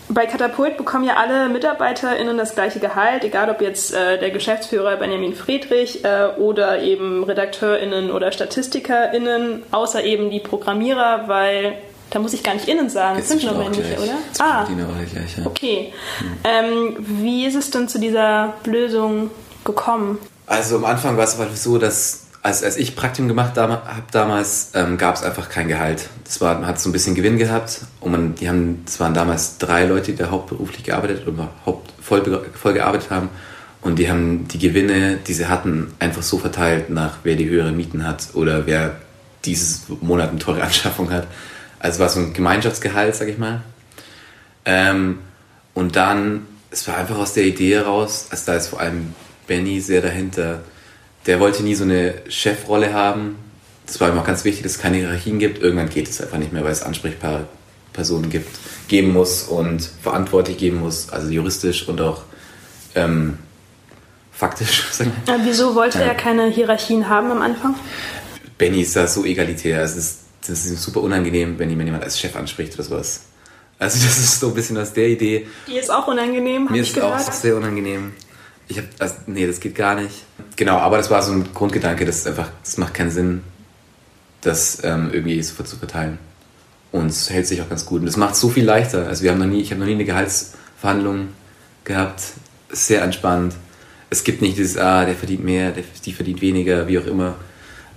Bei 0.10 0.26
Katapult 0.26 0.78
bekommen 0.78 1.06
ja 1.06 1.16
alle 1.16 1.48
MitarbeiterInnen 1.50 2.38
das 2.38 2.54
gleiche 2.54 2.80
Gehalt, 2.80 3.24
egal 3.24 3.50
ob 3.50 3.62
jetzt 3.62 3.94
äh, 3.94 4.20
der 4.20 4.32
Geschäftsführer 4.32 4.98
Benjamin 4.98 5.34
Friedrich 5.34 6.04
äh, 6.04 6.28
oder 6.38 6.82
eben 6.82 7.24
RedakteurInnen 7.24 8.12
oder 8.12 8.32
StatistikerInnen, 8.32 9.64
außer 9.72 10.04
eben 10.04 10.30
die 10.30 10.42
Programmierer, 10.42 11.28
weil 11.28 11.78
da 12.10 12.20
muss 12.20 12.34
ich 12.34 12.44
gar 12.44 12.54
nicht 12.54 12.68
innen 12.68 12.90
sagen. 12.90 13.18
Jetzt 13.18 13.32
das 13.32 13.40
sind 13.40 13.52
nur 13.52 13.64
männliche, 13.64 13.96
oder? 13.96 14.14
Jetzt 14.28 14.42
ah, 14.42 14.66
die 14.70 14.76
noch 14.76 14.88
gleich, 14.90 15.38
ja. 15.38 15.46
okay. 15.46 15.94
Hm. 16.20 16.38
Ähm, 16.44 16.96
wie 17.00 17.46
ist 17.46 17.56
es 17.56 17.72
denn 17.72 17.88
zu 17.88 17.98
dieser 17.98 18.54
Lösung 18.66 19.32
gekommen? 19.64 20.20
Also 20.46 20.76
am 20.76 20.86
Anfang 20.86 21.18
war 21.18 21.24
es 21.24 21.40
aber 21.40 21.50
so, 21.56 21.78
dass 21.78 22.23
als, 22.44 22.62
als 22.62 22.76
ich 22.76 22.96
Praktikum 22.96 23.30
gemacht 23.30 23.58
habe 23.58 23.82
damals, 24.12 24.72
ähm, 24.76 24.98
gab 24.98 25.16
es 25.16 25.24
einfach 25.24 25.50
kein 25.50 25.70
Gehalt. 25.70 26.10
Das 26.26 26.42
war, 26.42 26.56
man 26.56 26.68
hat 26.68 26.80
so 26.80 26.90
ein 26.90 26.92
bisschen 26.92 27.16
Gewinn 27.16 27.38
gehabt 27.38 27.82
und 28.02 28.12
man, 28.12 28.36
die 28.36 28.50
haben, 28.50 28.84
es 28.86 29.00
waren 29.00 29.14
damals 29.14 29.58
drei 29.58 29.86
Leute, 29.86 30.12
die 30.12 30.18
da 30.18 30.30
hauptberuflich 30.30 30.84
gearbeitet 30.84 31.26
oder 31.26 31.50
haupt, 31.66 31.94
voll, 32.02 32.44
voll 32.54 32.74
gearbeitet 32.74 33.10
haben 33.10 33.30
und 33.82 33.98
die 33.98 34.10
haben 34.10 34.46
die 34.50 34.60
Gewinne, 34.60 35.20
die 35.26 35.34
sie 35.34 35.48
hatten, 35.48 35.94
einfach 36.00 36.22
so 36.22 36.38
verteilt 36.38 36.90
nach 36.90 37.20
wer 37.24 37.38
die 37.38 37.50
höhere 37.50 37.72
Mieten 37.72 38.06
hat 38.06 38.28
oder 38.34 38.66
wer 38.66 38.98
dieses 39.46 39.84
Monat 40.02 40.32
eine 40.32 40.40
teure 40.40 40.64
Anschaffung 40.64 41.12
hat. 41.12 41.28
Also 41.80 42.00
war 42.00 42.10
so 42.10 42.20
ein 42.20 42.34
Gemeinschaftsgehalt, 42.34 43.16
sag 43.16 43.30
ich 43.30 43.38
mal. 43.38 43.62
Ähm, 44.66 45.20
und 45.74 45.96
dann, 45.96 46.46
es 46.72 46.88
war 46.90 46.98
einfach 46.98 47.18
aus 47.18 47.34
der 47.34 47.46
Idee 47.46 47.76
heraus, 47.76 48.28
also 48.32 48.44
da 48.48 48.58
ist 48.58 48.68
vor 48.68 48.82
allem 48.82 49.16
Benny 49.48 49.80
sehr 49.80 50.02
dahinter, 50.02 50.62
der 51.26 51.40
wollte 51.40 51.64
nie 51.64 51.76
so 51.76 51.84
eine 51.84 52.16
Chefrolle 52.30 52.94
haben. 52.94 53.36
Das 53.86 54.00
war 54.00 54.10
ihm 54.10 54.18
auch 54.18 54.26
ganz 54.26 54.44
wichtig, 54.46 54.64
dass 54.64 54.74
es 54.74 54.80
keine 54.80 54.98
Hierarchien 54.98 55.40
gibt. 55.40 55.62
Irgendwann 55.62 55.90
geht 55.90 56.10
es 56.10 56.22
einfach 56.22 56.38
nicht 56.38 56.54
mehr, 56.54 56.64
weil 56.64 56.72
es 56.72 56.84
ansprechbare 56.84 57.48
Personen 57.92 58.30
gibt, 58.30 58.50
geben 58.88 59.14
muss 59.14 59.44
und 59.44 59.90
verantwortlich 60.02 60.58
geben 60.58 60.80
muss, 60.80 61.10
also 61.10 61.30
juristisch 61.30 61.88
und 61.88 62.02
auch 62.02 62.24
ähm, 62.96 63.38
faktisch. 64.32 64.86
Ja, 65.28 65.40
wieso 65.44 65.76
wollte 65.76 66.00
ja. 66.00 66.06
er 66.06 66.16
keine 66.16 66.48
Hierarchien 66.48 67.10
haben 67.10 67.32
am 67.32 67.42
Anfang? 67.42 67.76
Benny 68.58 68.82
ist 68.82 68.96
da 68.96 69.08
so 69.08 69.26
egalitär. 69.26 69.82
Es 69.84 69.96
ist 69.96 70.24
das 70.48 70.66
ist 70.66 70.84
super 70.84 71.02
unangenehm, 71.02 71.58
wenn 71.58 71.70
jemand 71.70 72.04
als 72.04 72.20
Chef 72.20 72.36
anspricht 72.36 72.74
oder 72.74 72.84
sowas. 72.84 73.22
Also 73.80 74.06
das 74.06 74.18
ist 74.18 74.40
so 74.40 74.48
ein 74.50 74.54
bisschen 74.54 74.78
aus 74.78 74.94
der 74.94 75.08
Idee. 75.08 75.48
Die 75.68 75.78
ist 75.78 75.92
auch 75.92 76.08
unangenehm, 76.08 76.68
Mir 76.70 76.82
ist 76.82 76.94
gehört. 76.94 77.14
auch 77.14 77.32
sehr 77.32 77.56
unangenehm. 77.56 78.14
Ich 78.74 78.80
habe, 78.80 78.88
also, 79.00 79.16
nee, 79.28 79.48
das 79.48 79.60
geht 79.60 79.76
gar 79.76 79.96
nicht. 79.96 80.26
Genau, 80.56 80.78
aber 80.78 80.98
das 80.98 81.10
war 81.10 81.22
so 81.22 81.32
ein 81.32 81.54
Grundgedanke, 81.54 82.06
das 82.06 82.18
ist 82.18 82.28
einfach, 82.28 82.50
das 82.64 82.78
macht 82.78 82.94
keinen 82.94 83.12
Sinn, 83.12 83.42
das 84.42 84.84
ähm, 84.84 85.10
irgendwie 85.14 85.42
sofort 85.42 85.68
zu 85.68 85.78
verteilen. 85.78 86.18
Und 86.92 87.08
es 87.08 87.30
hält 87.30 87.48
sich 87.48 87.62
auch 87.62 87.70
ganz 87.70 87.86
gut. 87.86 88.02
Und 88.02 88.08
das 88.08 88.18
macht 88.18 88.34
es 88.34 88.42
so 88.42 88.50
viel 88.50 88.66
leichter. 88.66 89.08
Also 89.08 89.24
wir 89.24 89.32
haben 89.32 89.40
noch 89.40 89.46
nie, 89.46 89.62
ich 89.62 89.72
habe 89.72 89.80
noch 89.80 89.88
nie 89.88 89.94
eine 89.94 90.06
Gehaltsverhandlung 90.06 91.30
gehabt. 91.84 92.22
Sehr 92.70 93.02
entspannt. 93.04 93.56
Es 94.10 94.24
gibt 94.24 94.42
nicht 94.42 94.58
dieses, 94.58 94.78
ah, 94.78 95.06
der 95.06 95.16
verdient 95.16 95.44
mehr, 95.44 95.72
der, 95.72 95.84
die 96.06 96.14
verdient 96.14 96.42
weniger, 96.42 96.88
wie 96.88 97.00
auch 97.00 97.06
immer 97.06 97.36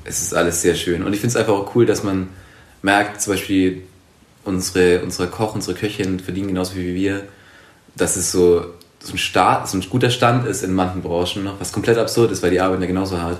es 0.06 0.22
ist 0.22 0.34
alles 0.34 0.62
sehr 0.62 0.74
schön. 0.74 1.02
Und 1.02 1.12
ich 1.12 1.20
finde 1.20 1.32
es 1.32 1.36
einfach 1.36 1.54
auch 1.54 1.74
cool, 1.74 1.84
dass 1.84 2.02
man 2.02 2.28
merkt, 2.82 3.20
zum 3.20 3.32
Beispiel 3.32 3.82
unsere, 4.44 5.02
unsere 5.02 5.28
Koch, 5.28 5.54
unsere 5.54 5.76
Köchin 5.76 6.20
verdienen 6.20 6.48
genauso 6.48 6.76
wie 6.76 6.94
wir, 6.94 7.24
dass 7.96 8.16
es 8.16 8.30
so, 8.30 8.66
so 9.06 9.14
ein 9.14 9.18
Start, 9.18 9.68
so 9.68 9.78
ein 9.78 9.88
guter 9.88 10.10
Stand 10.10 10.46
ist 10.46 10.62
in 10.62 10.74
manchen 10.74 11.00
Branchen 11.00 11.44
noch, 11.44 11.60
was 11.60 11.72
komplett 11.72 11.96
absurd 11.96 12.32
ist, 12.32 12.42
weil 12.42 12.50
die 12.50 12.60
arbeiten 12.60 12.82
ja 12.82 12.88
genauso 12.88 13.20
hart. 13.20 13.38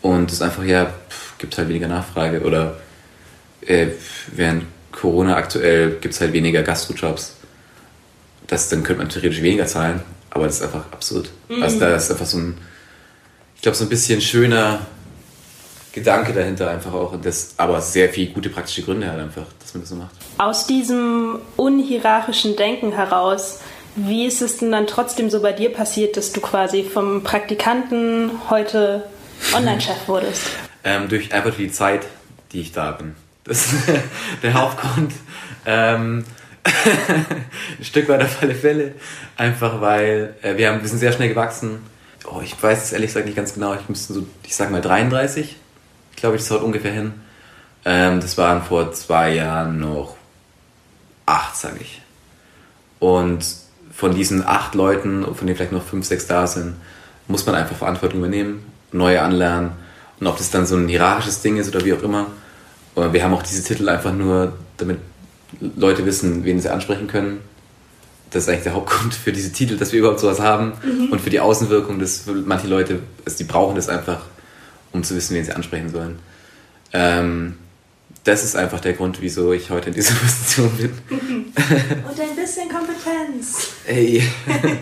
Und 0.00 0.32
es 0.32 0.40
einfach, 0.40 0.64
ja, 0.64 0.90
gibt 1.38 1.56
halt 1.58 1.68
weniger 1.68 1.88
Nachfrage 1.88 2.42
oder 2.42 2.76
äh, 3.60 3.88
während 4.32 4.64
Corona 4.92 5.36
aktuell 5.36 5.98
gibt 6.00 6.14
es 6.14 6.20
halt 6.20 6.32
weniger 6.32 6.62
Gastrojobs. 6.62 7.34
Das, 8.46 8.68
dann 8.68 8.84
könnte 8.84 9.02
man 9.02 9.10
theoretisch 9.10 9.42
weniger 9.42 9.66
zahlen, 9.66 10.00
aber 10.30 10.46
das 10.46 10.56
ist 10.56 10.62
einfach 10.62 10.84
absurd. 10.92 11.30
Mhm. 11.48 11.62
Also 11.62 11.78
da 11.78 11.94
ist 11.94 12.10
einfach 12.10 12.26
so 12.26 12.38
ein, 12.38 12.56
ich 13.54 13.62
glaube, 13.62 13.76
so 13.76 13.84
ein 13.84 13.90
bisschen 13.90 14.20
schöner 14.20 14.86
Gedanke 15.92 16.32
dahinter 16.32 16.70
einfach 16.70 16.94
auch. 16.94 17.12
Und 17.12 17.26
das, 17.26 17.54
aber 17.58 17.80
sehr 17.80 18.08
viele 18.08 18.30
gute 18.32 18.48
praktische 18.48 18.82
Gründe 18.82 19.10
halt 19.10 19.20
einfach, 19.20 19.46
dass 19.60 19.74
man 19.74 19.82
das 19.82 19.90
so 19.90 19.96
macht. 19.96 20.14
Aus 20.38 20.66
diesem 20.66 21.40
unhierarchischen 21.56 22.56
Denken 22.56 22.92
heraus, 22.92 23.60
wie 23.96 24.26
ist 24.26 24.42
es 24.42 24.58
denn 24.58 24.72
dann 24.72 24.86
trotzdem 24.86 25.30
so 25.30 25.42
bei 25.42 25.52
dir 25.52 25.72
passiert, 25.72 26.16
dass 26.16 26.32
du 26.32 26.40
quasi 26.40 26.84
vom 26.84 27.22
Praktikanten 27.22 28.30
heute 28.48 29.04
Online-Chef 29.54 30.06
wurdest? 30.06 30.42
ähm, 30.86 31.08
durch 31.08 31.34
einfach 31.34 31.54
die 31.54 31.70
Zeit, 31.70 32.06
die 32.52 32.60
ich 32.60 32.72
da 32.72 32.92
bin. 32.92 33.16
Das 33.44 33.72
ist 33.72 33.88
der 34.42 34.54
Hauptgrund. 34.54 35.12
Ähm, 35.66 36.24
ein 36.64 37.84
Stück 37.84 38.08
weit 38.08 38.22
auf 38.22 38.40
alle 38.40 38.54
Fälle. 38.54 38.94
Einfach 39.36 39.80
weil 39.80 40.36
äh, 40.42 40.56
wir, 40.56 40.70
haben, 40.70 40.80
wir 40.80 40.88
sind 40.88 40.98
sehr 40.98 41.12
schnell 41.12 41.28
gewachsen. 41.28 41.80
Oh, 42.24 42.40
ich 42.42 42.60
weiß 42.60 42.84
es 42.84 42.92
ehrlich 42.92 43.08
gesagt 43.08 43.26
nicht 43.26 43.36
ganz 43.36 43.54
genau. 43.54 43.74
Ich 43.74 43.88
müsste 43.88 44.14
so, 44.14 44.26
ich 44.44 44.54
sag 44.54 44.70
mal 44.70 44.80
33, 44.80 45.56
glaube 46.14 46.36
ich, 46.36 46.42
das 46.42 46.50
haut 46.52 46.62
ungefähr 46.62 46.92
hin. 46.92 47.14
Ähm, 47.84 48.20
das 48.20 48.38
waren 48.38 48.62
vor 48.62 48.92
zwei 48.92 49.34
Jahren 49.34 49.80
noch 49.80 50.16
acht, 51.26 51.56
sage 51.56 51.78
ich. 51.80 52.00
Und 53.00 53.44
von 53.96 54.14
diesen 54.14 54.46
acht 54.46 54.74
Leuten, 54.74 55.24
von 55.24 55.46
denen 55.46 55.56
vielleicht 55.56 55.72
noch 55.72 55.82
fünf, 55.82 56.04
sechs 56.04 56.26
da 56.26 56.46
sind, 56.46 56.74
muss 57.28 57.46
man 57.46 57.54
einfach 57.54 57.76
Verantwortung 57.76 58.20
übernehmen, 58.20 58.64
neue 58.92 59.22
anlernen. 59.22 59.70
Und 60.20 60.26
ob 60.26 60.36
das 60.36 60.50
dann 60.50 60.66
so 60.66 60.76
ein 60.76 60.86
hierarchisches 60.86 61.40
Ding 61.40 61.56
ist 61.56 61.74
oder 61.74 61.84
wie 61.84 61.94
auch 61.94 62.02
immer. 62.02 62.26
Wir 62.94 63.24
haben 63.24 63.32
auch 63.32 63.42
diese 63.42 63.64
Titel 63.64 63.88
einfach 63.88 64.12
nur, 64.12 64.52
damit 64.76 64.98
Leute 65.60 66.04
wissen, 66.04 66.44
wen 66.44 66.60
sie 66.60 66.70
ansprechen 66.70 67.06
können. 67.06 67.38
Das 68.30 68.42
ist 68.42 68.48
eigentlich 68.50 68.64
der 68.64 68.74
Hauptgrund 68.74 69.14
für 69.14 69.32
diese 69.32 69.52
Titel, 69.52 69.78
dass 69.78 69.92
wir 69.92 70.00
überhaupt 70.00 70.20
sowas 70.20 70.40
haben. 70.40 70.72
Mhm. 70.84 71.12
Und 71.12 71.20
für 71.20 71.30
die 71.30 71.40
Außenwirkung, 71.40 71.98
dass 71.98 72.24
manche 72.26 72.66
Leute, 72.66 73.00
also 73.24 73.38
die 73.38 73.44
brauchen 73.44 73.76
das 73.76 73.88
einfach, 73.88 74.20
um 74.92 75.04
zu 75.04 75.16
wissen, 75.16 75.34
wen 75.34 75.44
sie 75.44 75.52
ansprechen 75.52 75.90
sollen. 75.90 76.18
Ähm, 76.92 77.54
das 78.26 78.42
ist 78.42 78.56
einfach 78.56 78.80
der 78.80 78.94
Grund, 78.94 79.20
wieso 79.20 79.52
ich 79.52 79.70
heute 79.70 79.88
in 79.88 79.94
dieser 79.94 80.14
Position 80.20 80.70
bin. 80.76 80.90
Und 81.08 82.20
ein 82.20 82.36
bisschen 82.36 82.68
Kompetenz. 82.68 83.72
Ey. 83.86 84.22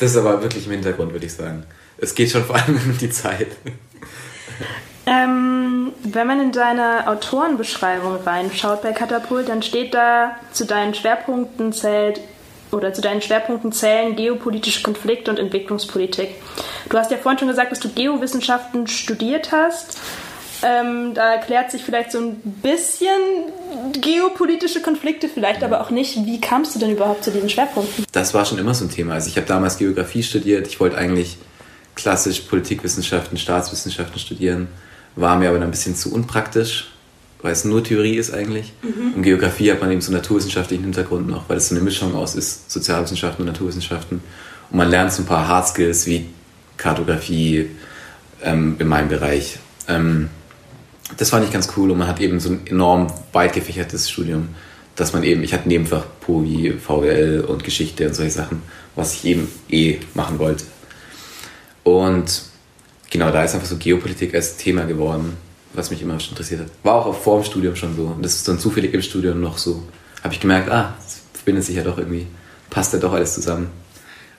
Das 0.00 0.12
ist 0.12 0.16
aber 0.16 0.40
wirklich 0.42 0.64
im 0.66 0.72
Hintergrund, 0.72 1.12
würde 1.12 1.26
ich 1.26 1.32
sagen. 1.34 1.64
Es 1.98 2.14
geht 2.14 2.30
schon 2.30 2.44
vor 2.44 2.56
allem 2.56 2.76
um 2.76 2.96
die 2.96 3.10
Zeit. 3.10 3.48
Ähm, 5.04 5.92
wenn 6.04 6.26
man 6.26 6.40
in 6.40 6.52
deine 6.52 7.08
Autorenbeschreibung 7.08 8.16
reinschaut 8.24 8.80
bei 8.80 8.92
Katapult, 8.92 9.48
dann 9.48 9.62
steht 9.62 9.92
da 9.92 10.36
zu 10.52 10.64
deinen 10.64 10.94
Schwerpunkten 10.94 11.72
zählt 11.72 12.20
oder 12.70 12.94
zu 12.94 13.02
deinen 13.02 13.20
Schwerpunkten 13.20 13.72
zählen 13.72 14.14
geopolitische 14.16 14.82
Konflikte 14.82 15.30
und 15.30 15.38
Entwicklungspolitik. 15.38 16.30
Du 16.88 16.96
hast 16.96 17.10
ja 17.10 17.18
vorhin 17.18 17.40
schon 17.40 17.48
gesagt, 17.48 17.72
dass 17.72 17.80
du 17.80 17.88
Geowissenschaften 17.88 18.86
studiert 18.86 19.50
hast. 19.52 19.98
Ähm, 20.62 21.14
da 21.14 21.34
erklärt 21.34 21.70
sich 21.70 21.84
vielleicht 21.84 22.12
so 22.12 22.18
ein 22.18 22.36
bisschen 22.62 23.10
geopolitische 24.00 24.80
Konflikte, 24.82 25.28
vielleicht 25.28 25.62
aber 25.62 25.80
auch 25.80 25.90
nicht. 25.90 26.26
Wie 26.26 26.40
kamst 26.40 26.74
du 26.74 26.78
denn 26.78 26.90
überhaupt 26.90 27.24
zu 27.24 27.30
diesen 27.30 27.48
Schwerpunkten? 27.48 28.04
Das 28.12 28.34
war 28.34 28.44
schon 28.44 28.58
immer 28.58 28.74
so 28.74 28.84
ein 28.84 28.90
Thema. 28.90 29.14
Also 29.14 29.28
ich 29.28 29.36
habe 29.36 29.46
damals 29.46 29.78
Geografie 29.78 30.22
studiert. 30.22 30.66
Ich 30.66 30.80
wollte 30.80 30.96
eigentlich 30.96 31.38
klassisch 31.98 32.40
Politikwissenschaften, 32.40 33.36
Staatswissenschaften 33.36 34.18
studieren, 34.18 34.68
war 35.16 35.36
mir 35.36 35.48
aber 35.48 35.58
dann 35.58 35.68
ein 35.68 35.72
bisschen 35.72 35.96
zu 35.96 36.12
unpraktisch, 36.14 36.92
weil 37.42 37.52
es 37.52 37.64
nur 37.64 37.82
Theorie 37.82 38.16
ist 38.16 38.32
eigentlich. 38.32 38.72
Mhm. 38.82 39.14
Und 39.16 39.22
Geografie 39.22 39.72
hat 39.72 39.80
man 39.80 39.90
eben 39.90 40.00
so 40.00 40.12
einen 40.12 40.20
naturwissenschaftlichen 40.20 40.84
Hintergrund 40.84 41.28
noch, 41.28 41.48
weil 41.48 41.56
es 41.56 41.68
so 41.68 41.74
eine 41.74 41.82
Mischung 41.82 42.14
aus 42.14 42.36
ist, 42.36 42.70
Sozialwissenschaften 42.70 43.44
und 43.44 43.52
Naturwissenschaften. 43.52 44.20
Und 44.70 44.76
man 44.76 44.88
lernt 44.88 45.12
so 45.12 45.22
ein 45.22 45.26
paar 45.26 45.48
Hard 45.48 45.68
Skills 45.68 46.06
wie 46.06 46.26
Kartografie 46.76 47.70
ähm, 48.42 48.76
in 48.78 48.86
meinem 48.86 49.08
Bereich. 49.08 49.58
Ähm, 49.88 50.30
das 51.16 51.30
fand 51.30 51.44
ich 51.44 51.52
ganz 51.52 51.68
cool 51.76 51.90
und 51.90 51.98
man 51.98 52.08
hat 52.08 52.20
eben 52.20 52.38
so 52.40 52.50
ein 52.50 52.66
enorm 52.66 53.06
weit 53.32 53.54
gefächertes 53.54 54.10
Studium, 54.10 54.48
dass 54.94 55.12
man 55.12 55.22
eben, 55.22 55.42
ich 55.42 55.54
hatte 55.54 55.68
Nebenfach 55.68 56.04
POVI, 56.20 56.74
VWL 56.78 57.44
und 57.46 57.64
Geschichte 57.64 58.06
und 58.06 58.14
solche 58.14 58.32
Sachen, 58.32 58.62
was 58.94 59.14
ich 59.14 59.24
eben 59.24 59.48
eh 59.70 59.98
machen 60.14 60.38
wollte. 60.38 60.64
Und 61.84 62.42
genau 63.08 63.30
da 63.30 63.44
ist 63.44 63.54
einfach 63.54 63.68
so 63.68 63.76
Geopolitik 63.76 64.34
als 64.34 64.56
Thema 64.56 64.84
geworden, 64.84 65.36
was 65.72 65.90
mich 65.90 66.02
immer 66.02 66.18
schon 66.20 66.30
interessiert 66.30 66.60
hat. 66.60 66.68
War 66.82 67.06
auch 67.06 67.14
vor 67.14 67.40
dem 67.40 67.44
Studium 67.44 67.76
schon 67.76 67.96
so. 67.96 68.06
Und 68.06 68.24
das 68.24 68.34
ist 68.34 68.48
dann 68.48 68.58
zufällig 68.58 68.92
im 68.92 69.02
Studium 69.02 69.40
noch 69.40 69.56
so. 69.56 69.82
Habe 70.22 70.34
ich 70.34 70.40
gemerkt, 70.40 70.70
ah, 70.70 70.94
das 70.98 71.20
verbindet 71.32 71.64
sich 71.64 71.76
ja 71.76 71.84
doch 71.84 71.98
irgendwie, 71.98 72.26
passt 72.70 72.92
ja 72.92 72.98
doch 72.98 73.12
alles 73.12 73.34
zusammen. 73.34 73.68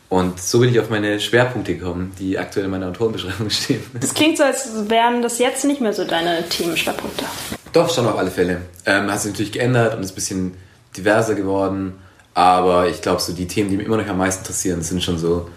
Und 0.09 0.41
so 0.41 0.59
bin 0.59 0.71
ich 0.71 0.79
auf 0.79 0.89
meine 0.89 1.19
Schwerpunkte 1.19 1.75
gekommen, 1.75 2.11
die 2.17 2.39
aktuell 2.39 2.65
in 2.65 2.71
meiner 2.71 2.87
Autorenbeschreibung 2.87 3.49
stehen. 3.51 3.83
Das 3.99 4.15
klingt 4.15 4.37
so, 4.37 4.43
als 4.43 4.89
wären 4.89 5.21
das 5.21 5.37
jetzt 5.37 5.63
nicht 5.65 5.81
mehr 5.81 5.93
so 5.93 6.03
deine 6.03 6.49
Themenschwerpunkte. 6.49 7.25
Doch, 7.73 7.93
schon 7.93 8.07
auf 8.07 8.17
alle 8.17 8.31
Fälle. 8.31 8.61
Ähm, 8.87 9.11
hat 9.11 9.21
sich 9.21 9.31
natürlich 9.31 9.51
geändert 9.51 9.95
und 9.95 10.01
ist 10.01 10.11
ein 10.11 10.15
bisschen 10.15 10.53
diverser 10.97 11.35
geworden. 11.35 11.93
Aber 12.33 12.87
ich 12.87 13.01
glaube, 13.01 13.21
so 13.21 13.33
die 13.33 13.47
Themen, 13.47 13.69
die 13.69 13.77
mich 13.77 13.85
immer 13.85 13.97
noch 13.97 14.07
am 14.07 14.17
meisten 14.17 14.41
interessieren, 14.41 14.81
sind 14.81 15.03
schon 15.03 15.19
so 15.19 15.47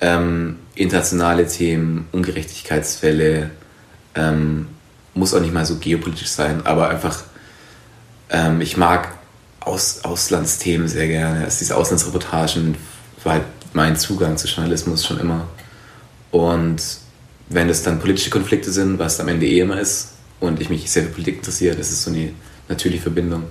ähm, 0.00 0.58
internationale 0.76 1.48
Themen, 1.48 2.06
Ungerechtigkeitsfälle. 2.12 3.50
Ähm, 4.14 4.68
muss 5.14 5.34
auch 5.34 5.40
nicht 5.40 5.52
mal 5.52 5.66
so 5.66 5.76
geopolitisch 5.76 6.28
sein, 6.28 6.64
aber 6.64 6.88
einfach, 6.88 7.24
ähm, 8.30 8.60
ich 8.60 8.76
mag 8.76 9.08
Aus 9.60 10.04
Auslandsthemen 10.04 10.86
sehr 10.86 11.08
gerne. 11.08 11.44
Also 11.44 11.58
diese 11.60 11.76
Auslandsreportagen 11.76 12.76
halt 13.24 13.42
mein 13.72 13.96
Zugang 13.96 14.36
zu 14.36 14.46
Journalismus 14.46 15.04
schon 15.04 15.18
immer. 15.20 15.48
Und 16.30 16.82
wenn 17.48 17.68
es 17.68 17.82
dann 17.82 18.00
politische 18.00 18.30
Konflikte 18.30 18.70
sind, 18.70 18.98
was 18.98 19.20
am 19.20 19.28
Ende 19.28 19.46
eh 19.46 19.60
immer 19.60 19.80
ist, 19.80 20.12
und 20.40 20.60
ich 20.60 20.70
mich 20.70 20.90
sehr 20.90 21.04
für 21.04 21.10
Politik 21.10 21.36
interessiere, 21.36 21.76
das 21.76 21.90
ist 21.90 22.02
so 22.02 22.10
eine 22.10 22.32
natürliche 22.68 23.02
Verbindung. 23.02 23.44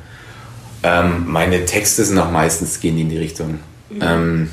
Ähm, 0.84 1.26
meine 1.28 1.66
Texte 1.66 2.04
sind 2.04 2.18
auch 2.18 2.32
meistens, 2.32 2.80
gehen 2.80 2.96
die 2.96 3.04
in 3.04 3.10
die 3.10 3.18
Richtung. 3.18 3.60
Mhm. 3.90 4.02
Ähm, 4.02 4.50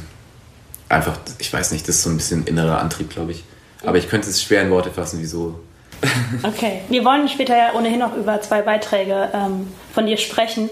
einfach, 0.89 1.19
ich 1.39 1.53
weiß 1.53 1.73
nicht, 1.73 1.89
das 1.89 1.97
ist 1.97 2.03
so 2.03 2.11
ein 2.11 2.17
bisschen 2.17 2.45
innerer 2.45 2.81
Antrieb, 2.81 3.11
glaube 3.11 3.33
ich. 3.33 3.45
Aber 3.85 3.99
ich 3.99 4.09
könnte 4.09 4.29
es 4.29 4.43
schwer 4.43 4.63
in 4.63 4.71
Worte 4.71 4.91
fassen, 4.91 5.19
wieso. 5.21 5.61
Okay, 6.43 6.83
wir 6.89 7.05
wollen 7.05 7.29
später 7.29 7.57
ja 7.57 7.75
ohnehin 7.75 7.99
noch 7.99 8.17
über 8.17 8.41
zwei 8.41 8.63
Beiträge 8.63 9.31
ähm, 9.35 9.67
von 9.93 10.07
dir 10.07 10.17
sprechen. 10.17 10.71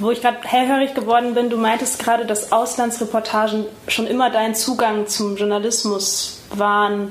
Wo 0.00 0.10
ich 0.10 0.22
gerade 0.22 0.38
hellhörig 0.42 0.94
geworden 0.94 1.34
bin, 1.34 1.50
du 1.50 1.56
meintest 1.56 1.98
gerade, 1.98 2.24
dass 2.24 2.50
Auslandsreportagen 2.50 3.66
schon 3.88 4.06
immer 4.06 4.30
dein 4.30 4.54
Zugang 4.54 5.06
zum 5.06 5.36
Journalismus 5.36 6.40
waren 6.54 7.10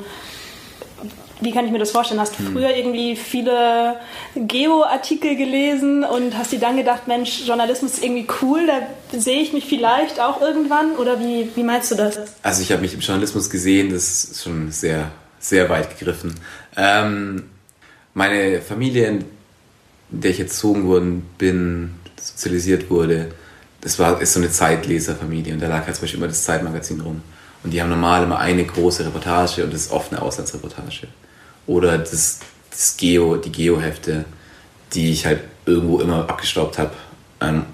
wie 1.41 1.51
kann 1.51 1.65
ich 1.65 1.71
mir 1.71 1.79
das 1.79 1.91
vorstellen? 1.91 2.19
Hast 2.19 2.38
du 2.38 2.43
hm. 2.45 2.53
früher 2.53 2.75
irgendwie 2.75 3.15
viele 3.15 3.95
Geo-Artikel 4.36 5.36
gelesen 5.36 6.03
und 6.03 6.38
hast 6.38 6.51
dir 6.51 6.60
dann 6.60 6.77
gedacht, 6.77 7.07
Mensch, 7.07 7.45
Journalismus 7.45 7.93
ist 7.93 8.03
irgendwie 8.03 8.27
cool, 8.41 8.67
da 8.67 9.19
sehe 9.19 9.41
ich 9.41 9.51
mich 9.51 9.65
vielleicht 9.65 10.19
auch 10.19 10.39
irgendwann? 10.39 10.95
Oder 10.97 11.19
wie, 11.19 11.49
wie 11.55 11.63
meinst 11.63 11.91
du 11.91 11.95
das? 11.95 12.19
Also 12.43 12.62
ich 12.62 12.71
habe 12.71 12.81
mich 12.81 12.93
im 12.93 12.99
Journalismus 12.99 13.49
gesehen, 13.49 13.89
das 13.89 14.23
ist 14.25 14.43
schon 14.43 14.71
sehr, 14.71 15.12
sehr 15.39 15.67
weit 15.69 15.97
gegriffen. 15.97 16.36
Ähm, 16.75 17.43
meine 18.13 18.62
Familie, 18.62 19.07
in 19.07 19.25
der 20.10 20.31
ich 20.31 20.39
erzogen 20.39 20.88
worden 20.88 21.25
bin, 21.38 21.95
sozialisiert 22.19 22.89
wurde, 22.89 23.31
das 23.81 23.97
war, 23.97 24.21
ist 24.21 24.34
so 24.34 24.39
eine 24.39 24.51
Zeitleserfamilie 24.51 25.53
und 25.53 25.60
da 25.62 25.67
lag 25.67 25.86
halt 25.86 25.95
zum 25.95 26.03
Beispiel 26.03 26.19
immer 26.19 26.27
das 26.27 26.43
Zeitmagazin 26.43 27.01
rum. 27.01 27.21
Und 27.63 27.71
die 27.71 27.81
haben 27.81 27.89
normal 27.89 28.23
immer 28.23 28.39
eine 28.39 28.63
große 28.63 29.05
Reportage 29.05 29.63
und 29.63 29.73
das 29.73 29.81
ist 29.81 29.91
oft 29.91 30.12
eine 30.12 30.21
Auslandsreportage 30.21 31.07
oder 31.67 31.97
das, 31.97 32.39
das 32.69 32.97
Geo, 32.97 33.38
die 33.38 33.51
Geo-Hefte, 33.51 34.25
die 34.93 35.12
ich 35.12 35.25
halt 35.25 35.41
irgendwo 35.65 35.99
immer 35.99 36.29
abgestaubt 36.29 36.77
habe, 36.77 36.91
ähm, 37.39 37.65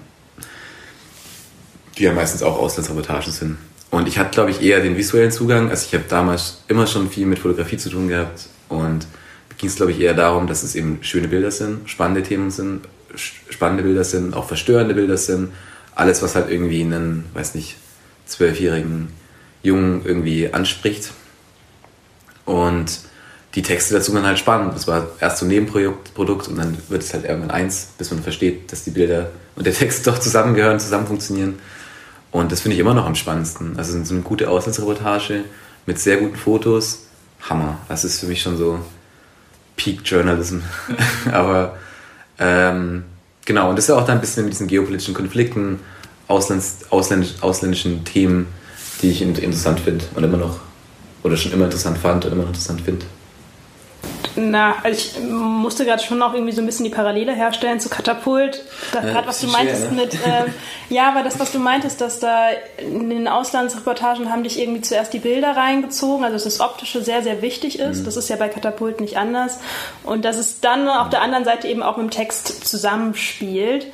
die 1.96 2.04
ja 2.04 2.12
meistens 2.12 2.42
auch 2.42 2.58
Auslandsreportagen 2.58 3.32
sind. 3.32 3.58
Und 3.90 4.06
ich 4.06 4.18
hatte, 4.18 4.30
glaube 4.30 4.50
ich, 4.50 4.62
eher 4.62 4.80
den 4.80 4.96
visuellen 4.96 5.32
Zugang. 5.32 5.70
Also 5.70 5.86
ich 5.86 5.94
habe 5.94 6.04
damals 6.08 6.62
immer 6.68 6.86
schon 6.86 7.10
viel 7.10 7.26
mit 7.26 7.38
Fotografie 7.38 7.78
zu 7.78 7.88
tun 7.88 8.08
gehabt 8.08 8.48
und 8.68 9.06
ging 9.58 9.68
es, 9.68 9.76
glaube 9.76 9.92
ich, 9.92 10.00
eher 10.00 10.14
darum, 10.14 10.46
dass 10.46 10.62
es 10.62 10.74
eben 10.74 10.98
schöne 11.02 11.28
Bilder 11.28 11.50
sind, 11.50 11.88
spannende 11.90 12.22
Themen 12.22 12.50
sind, 12.50 12.86
spannende 13.14 13.82
Bilder 13.82 14.04
sind, 14.04 14.34
auch 14.34 14.46
verstörende 14.46 14.94
Bilder 14.94 15.16
sind. 15.16 15.52
Alles, 15.94 16.22
was 16.22 16.36
halt 16.36 16.50
irgendwie 16.50 16.82
einen, 16.82 17.24
weiß 17.34 17.54
nicht, 17.54 17.76
zwölfjährigen 18.26 19.08
Jungen 19.62 20.02
irgendwie 20.04 20.52
anspricht. 20.52 21.12
Und 22.44 23.00
die 23.54 23.62
Texte 23.62 23.94
dazu 23.94 24.14
waren 24.14 24.24
halt 24.24 24.38
spannend. 24.38 24.74
Das 24.74 24.86
war 24.86 25.08
erst 25.20 25.38
so 25.38 25.46
ein 25.46 25.48
Nebenprodukt 25.48 26.48
und 26.48 26.56
dann 26.56 26.76
wird 26.88 27.02
es 27.02 27.12
halt 27.12 27.24
irgendwann 27.24 27.50
eins, 27.50 27.88
bis 27.98 28.10
man 28.10 28.22
versteht, 28.22 28.70
dass 28.70 28.84
die 28.84 28.90
Bilder 28.90 29.30
und 29.56 29.66
der 29.66 29.74
Text 29.74 30.06
doch 30.06 30.18
zusammengehören, 30.18 30.78
zusammen 30.78 31.06
funktionieren. 31.06 31.58
Und 32.30 32.52
das 32.52 32.60
finde 32.60 32.74
ich 32.74 32.80
immer 32.80 32.94
noch 32.94 33.06
am 33.06 33.14
spannendsten. 33.14 33.78
Also 33.78 34.02
so 34.04 34.14
eine 34.14 34.22
gute 34.22 34.50
Auslandsreportage 34.50 35.44
mit 35.86 35.98
sehr 35.98 36.18
guten 36.18 36.36
Fotos, 36.36 37.07
Hammer. 37.42 37.78
Das 37.88 38.04
ist 38.04 38.20
für 38.20 38.26
mich 38.26 38.42
schon 38.42 38.56
so 38.56 38.80
Peak 39.76 40.00
Journalism. 40.04 40.58
Aber 41.32 41.76
ähm, 42.38 43.04
genau, 43.44 43.70
und 43.70 43.76
das 43.76 43.86
ist 43.86 43.88
ja 43.88 43.96
auch 43.96 44.06
dann 44.06 44.18
ein 44.18 44.20
bisschen 44.20 44.44
mit 44.44 44.52
diesen 44.52 44.68
geopolitischen 44.68 45.14
Konflikten, 45.14 45.80
Auslands, 46.26 46.80
ausländisch, 46.90 47.34
ausländischen 47.40 48.04
Themen, 48.04 48.46
die 49.00 49.10
ich 49.10 49.22
interessant 49.22 49.80
finde 49.80 50.04
und 50.14 50.24
immer 50.24 50.36
noch, 50.36 50.60
oder 51.22 51.36
schon 51.36 51.52
immer 51.52 51.64
interessant 51.64 51.98
fand 51.98 52.24
und 52.24 52.32
immer 52.32 52.42
noch 52.42 52.50
interessant 52.50 52.80
finde. 52.82 53.06
Na, 54.38 54.76
also 54.84 54.96
ich 54.96 55.20
musste 55.20 55.84
gerade 55.84 56.02
schon 56.02 56.22
auch 56.22 56.32
irgendwie 56.32 56.52
so 56.52 56.62
ein 56.62 56.66
bisschen 56.66 56.84
die 56.84 56.90
Parallele 56.90 57.34
herstellen 57.34 57.80
zu 57.80 57.88
Katapult. 57.88 58.62
Ja, 58.94 59.00
Gerade 59.00 59.26
was 59.26 59.40
du 59.40 59.48
meintest 59.48 59.90
ne? 59.90 60.02
mit, 60.02 60.14
äh, 60.14 60.44
ja, 60.88 61.08
aber 61.08 61.22
das, 61.22 61.40
was 61.40 61.50
du 61.50 61.58
meintest, 61.58 62.00
dass 62.00 62.20
da 62.20 62.50
in 62.78 63.10
den 63.10 63.26
Auslandsreportagen 63.26 64.30
haben 64.30 64.44
dich 64.44 64.60
irgendwie 64.60 64.82
zuerst 64.82 65.12
die 65.12 65.18
Bilder 65.18 65.56
reingezogen, 65.56 66.24
also 66.24 66.36
dass 66.36 66.44
das 66.44 66.60
Optische 66.60 67.02
sehr, 67.02 67.22
sehr 67.22 67.42
wichtig 67.42 67.80
ist. 67.80 68.06
Das 68.06 68.16
ist 68.16 68.28
ja 68.28 68.36
bei 68.36 68.48
Katapult 68.48 69.00
nicht 69.00 69.16
anders. 69.16 69.58
Und 70.04 70.24
dass 70.24 70.36
es 70.36 70.60
dann 70.60 70.88
auf 70.88 71.08
der 71.08 71.22
anderen 71.22 71.44
Seite 71.44 71.66
eben 71.66 71.82
auch 71.82 71.96
mit 71.96 72.06
dem 72.06 72.10
Text 72.10 72.66
zusammenspielt. 72.68 73.86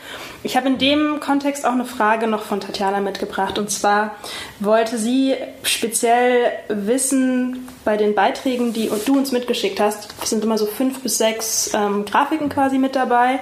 Ich 0.45 0.59
habe 0.59 0.69
in 0.69 0.77
dem 0.77 1.21
Kontext 1.21 1.65
auch 1.65 1.73
eine 1.73 1.87
Frage 1.87 2.27
noch 2.27 2.43
von 2.43 2.61
Tatjana 2.61 3.01
mitgebracht. 3.01 3.59
Und 3.59 3.71
zwar 3.71 4.15
wollte 4.61 4.99
sie 4.99 5.35
speziell 5.63 6.53
wissen, 6.69 7.67
bei 7.83 7.97
den 7.97 8.15
Beiträgen, 8.15 8.75
die 8.75 8.91
du 9.07 9.17
uns 9.17 9.33
mitgeschickt 9.33 9.81
hast, 9.81 10.15
sind 10.27 10.45
immer 10.45 10.59
so 10.59 10.67
fünf 10.67 11.01
bis 11.01 11.17
sechs 11.17 11.73
ähm, 11.73 12.05
Grafiken 12.05 12.51
quasi 12.51 12.77
mit 12.77 12.95
dabei. 12.95 13.41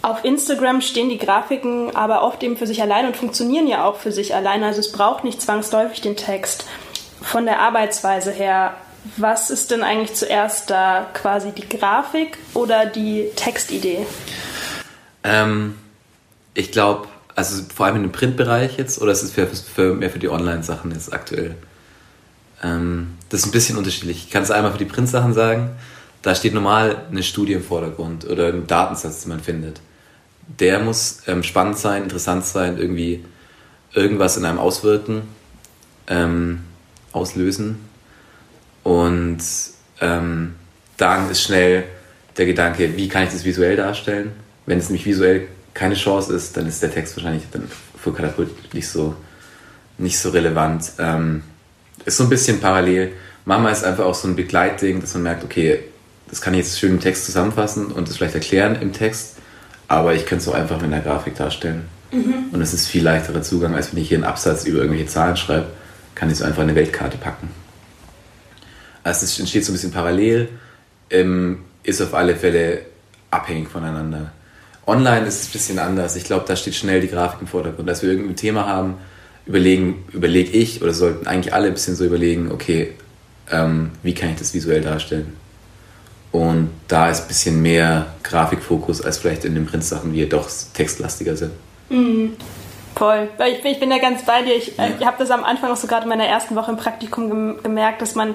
Auf 0.00 0.24
Instagram 0.24 0.80
stehen 0.80 1.10
die 1.10 1.18
Grafiken 1.18 1.94
aber 1.94 2.22
oft 2.22 2.42
eben 2.42 2.56
für 2.56 2.66
sich 2.66 2.80
allein 2.80 3.06
und 3.06 3.16
funktionieren 3.16 3.66
ja 3.66 3.84
auch 3.84 3.96
für 3.96 4.12
sich 4.12 4.34
allein. 4.34 4.64
Also 4.64 4.80
es 4.80 4.92
braucht 4.92 5.24
nicht 5.24 5.42
zwangsläufig 5.42 6.00
den 6.00 6.16
Text. 6.16 6.64
Von 7.20 7.44
der 7.44 7.60
Arbeitsweise 7.60 8.30
her, 8.30 8.76
was 9.18 9.50
ist 9.50 9.72
denn 9.72 9.82
eigentlich 9.82 10.14
zuerst 10.14 10.70
da? 10.70 11.06
Quasi 11.12 11.50
die 11.52 11.68
Grafik 11.68 12.38
oder 12.54 12.86
die 12.86 13.28
Textidee? 13.36 14.06
Ähm, 15.26 15.74
ich 16.54 16.70
glaube, 16.70 17.08
also 17.34 17.62
vor 17.74 17.86
allem 17.86 18.00
dem 18.02 18.12
Printbereich 18.12 18.78
jetzt, 18.78 19.02
oder 19.02 19.12
ist 19.12 19.22
es 19.22 19.32
für, 19.32 19.46
für, 19.46 19.94
mehr 19.94 20.08
für 20.08 20.20
die 20.20 20.28
Online-Sachen 20.28 20.92
jetzt 20.92 21.12
aktuell? 21.12 21.56
Ähm, 22.62 23.08
das 23.28 23.40
ist 23.40 23.46
ein 23.46 23.52
bisschen 23.52 23.76
unterschiedlich. 23.76 24.24
Ich 24.24 24.30
kann 24.30 24.44
es 24.44 24.50
einmal 24.52 24.72
für 24.72 24.78
die 24.78 24.84
Printsachen 24.84 25.34
sagen. 25.34 25.70
Da 26.22 26.34
steht 26.34 26.54
normal 26.54 27.02
eine 27.10 27.22
Studie 27.24 27.54
im 27.54 27.62
Vordergrund 27.62 28.24
oder 28.24 28.48
ein 28.48 28.66
Datensatz, 28.66 29.22
den 29.22 29.30
man 29.30 29.40
findet. 29.40 29.80
Der 30.60 30.78
muss 30.78 31.22
ähm, 31.26 31.42
spannend 31.42 31.76
sein, 31.76 32.04
interessant 32.04 32.46
sein, 32.46 32.78
irgendwie 32.78 33.24
irgendwas 33.92 34.36
in 34.36 34.44
einem 34.44 34.58
auswirken, 34.58 35.22
ähm, 36.06 36.60
auslösen. 37.12 37.80
Und 38.84 39.38
ähm, 40.00 40.54
dann 40.96 41.30
ist 41.30 41.42
schnell 41.42 41.84
der 42.36 42.46
Gedanke, 42.46 42.96
wie 42.96 43.08
kann 43.08 43.24
ich 43.24 43.30
das 43.30 43.44
visuell 43.44 43.76
darstellen? 43.76 44.45
Wenn 44.66 44.78
es 44.78 44.88
nämlich 44.88 45.06
visuell 45.06 45.48
keine 45.74 45.94
Chance 45.94 46.34
ist, 46.34 46.56
dann 46.56 46.66
ist 46.66 46.82
der 46.82 46.92
Text 46.92 47.16
wahrscheinlich 47.16 47.44
dann 47.52 47.68
für 47.98 48.12
Katapult 48.12 48.74
nicht 48.74 48.88
so, 48.88 49.14
nicht 49.98 50.18
so 50.18 50.30
relevant. 50.30 50.92
Ähm, 50.98 51.42
ist 52.04 52.16
so 52.16 52.24
ein 52.24 52.30
bisschen 52.30 52.60
parallel. 52.60 53.12
Manchmal 53.44 53.72
ist 53.72 53.84
einfach 53.84 54.04
auch 54.04 54.14
so 54.14 54.28
ein 54.28 54.36
Begleitding, 54.36 55.00
dass 55.00 55.14
man 55.14 55.24
merkt, 55.24 55.44
okay, 55.44 55.80
das 56.28 56.40
kann 56.40 56.54
ich 56.54 56.60
jetzt 56.60 56.78
schön 56.78 56.92
im 56.92 57.00
Text 57.00 57.26
zusammenfassen 57.26 57.86
und 57.86 58.08
das 58.08 58.16
vielleicht 58.16 58.34
erklären 58.34 58.76
im 58.80 58.92
Text, 58.92 59.36
aber 59.86 60.14
ich 60.14 60.26
könnte 60.26 60.42
es 60.42 60.48
auch 60.48 60.54
einfach 60.54 60.80
mit 60.80 60.92
einer 60.92 61.00
Grafik 61.00 61.36
darstellen. 61.36 61.84
Und 62.52 62.60
es 62.60 62.72
ist 62.72 62.88
viel 62.88 63.02
leichterer 63.02 63.42
Zugang, 63.42 63.74
als 63.74 63.92
wenn 63.92 64.02
ich 64.02 64.08
hier 64.08 64.18
einen 64.18 64.24
Absatz 64.24 64.64
über 64.64 64.78
irgendwelche 64.78 65.06
Zahlen 65.06 65.36
schreibe, 65.36 65.66
kann 66.14 66.30
ich 66.30 66.38
so 66.38 66.44
einfach 66.44 66.62
eine 66.62 66.74
Weltkarte 66.74 67.18
packen. 67.18 67.50
Also 69.02 69.24
es 69.24 69.38
entsteht 69.38 69.64
so 69.64 69.72
ein 69.72 69.74
bisschen 69.74 69.92
parallel, 69.92 70.48
ähm, 71.10 71.60
ist 71.82 72.00
auf 72.02 72.14
alle 72.14 72.34
Fälle 72.34 72.80
abhängig 73.30 73.68
voneinander. 73.68 74.32
Online 74.86 75.26
ist 75.26 75.40
es 75.40 75.48
ein 75.48 75.52
bisschen 75.52 75.78
anders. 75.78 76.16
Ich 76.16 76.24
glaube, 76.24 76.44
da 76.46 76.54
steht 76.54 76.74
schnell 76.74 77.00
die 77.00 77.08
Grafik 77.08 77.40
im 77.40 77.46
Vordergrund. 77.46 77.88
Dass 77.88 78.02
wir 78.02 78.10
irgendein 78.10 78.36
Thema 78.36 78.66
haben, 78.66 78.94
überlegen, 79.44 80.04
überlege 80.12 80.50
ich 80.50 80.82
oder 80.82 80.92
sollten 80.92 81.26
eigentlich 81.26 81.54
alle 81.54 81.68
ein 81.68 81.74
bisschen 81.74 81.96
so 81.96 82.04
überlegen, 82.04 82.50
okay, 82.52 82.92
ähm, 83.50 83.90
wie 84.02 84.14
kann 84.14 84.30
ich 84.30 84.36
das 84.36 84.54
visuell 84.54 84.80
darstellen? 84.80 85.36
Und 86.32 86.70
da 86.88 87.08
ist 87.08 87.22
ein 87.22 87.28
bisschen 87.28 87.62
mehr 87.62 88.06
Grafikfokus 88.22 89.00
als 89.00 89.18
vielleicht 89.18 89.44
in 89.44 89.54
den 89.54 89.66
Printsachen, 89.66 90.12
die 90.12 90.20
ja 90.20 90.26
doch 90.26 90.48
textlastiger 90.74 91.36
sind. 91.36 91.52
Voll. 92.96 93.28
Weil 93.36 93.52
Ich 93.52 93.62
bin, 93.62 93.72
ich 93.72 93.80
bin 93.80 93.90
da 93.90 93.98
ganz 93.98 94.24
bei 94.24 94.42
dir. 94.42 94.56
Ich, 94.56 94.78
äh, 94.78 94.92
ich 94.98 95.06
habe 95.06 95.16
das 95.18 95.30
am 95.30 95.44
Anfang 95.44 95.70
auch 95.70 95.76
so 95.76 95.86
gerade 95.86 96.04
in 96.04 96.08
meiner 96.08 96.26
ersten 96.26 96.56
Woche 96.56 96.70
im 96.70 96.76
Praktikum 96.76 97.30
gem 97.30 97.62
gemerkt, 97.62 98.02
dass 98.02 98.14
man 98.14 98.34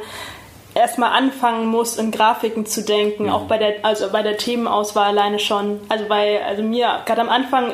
erstmal 0.73 1.11
anfangen 1.11 1.67
muss, 1.67 1.97
in 1.97 2.11
Grafiken 2.11 2.65
zu 2.65 2.83
denken, 2.83 3.29
auch 3.29 3.43
bei 3.43 3.57
der, 3.57 3.83
also 3.83 4.09
bei 4.11 4.21
der 4.23 4.37
Themenauswahl 4.37 5.07
alleine 5.09 5.39
schon. 5.39 5.79
Also 5.89 6.09
weil, 6.09 6.39
also 6.47 6.63
mir 6.63 6.99
gerade 7.05 7.21
am 7.21 7.29
Anfang, 7.29 7.73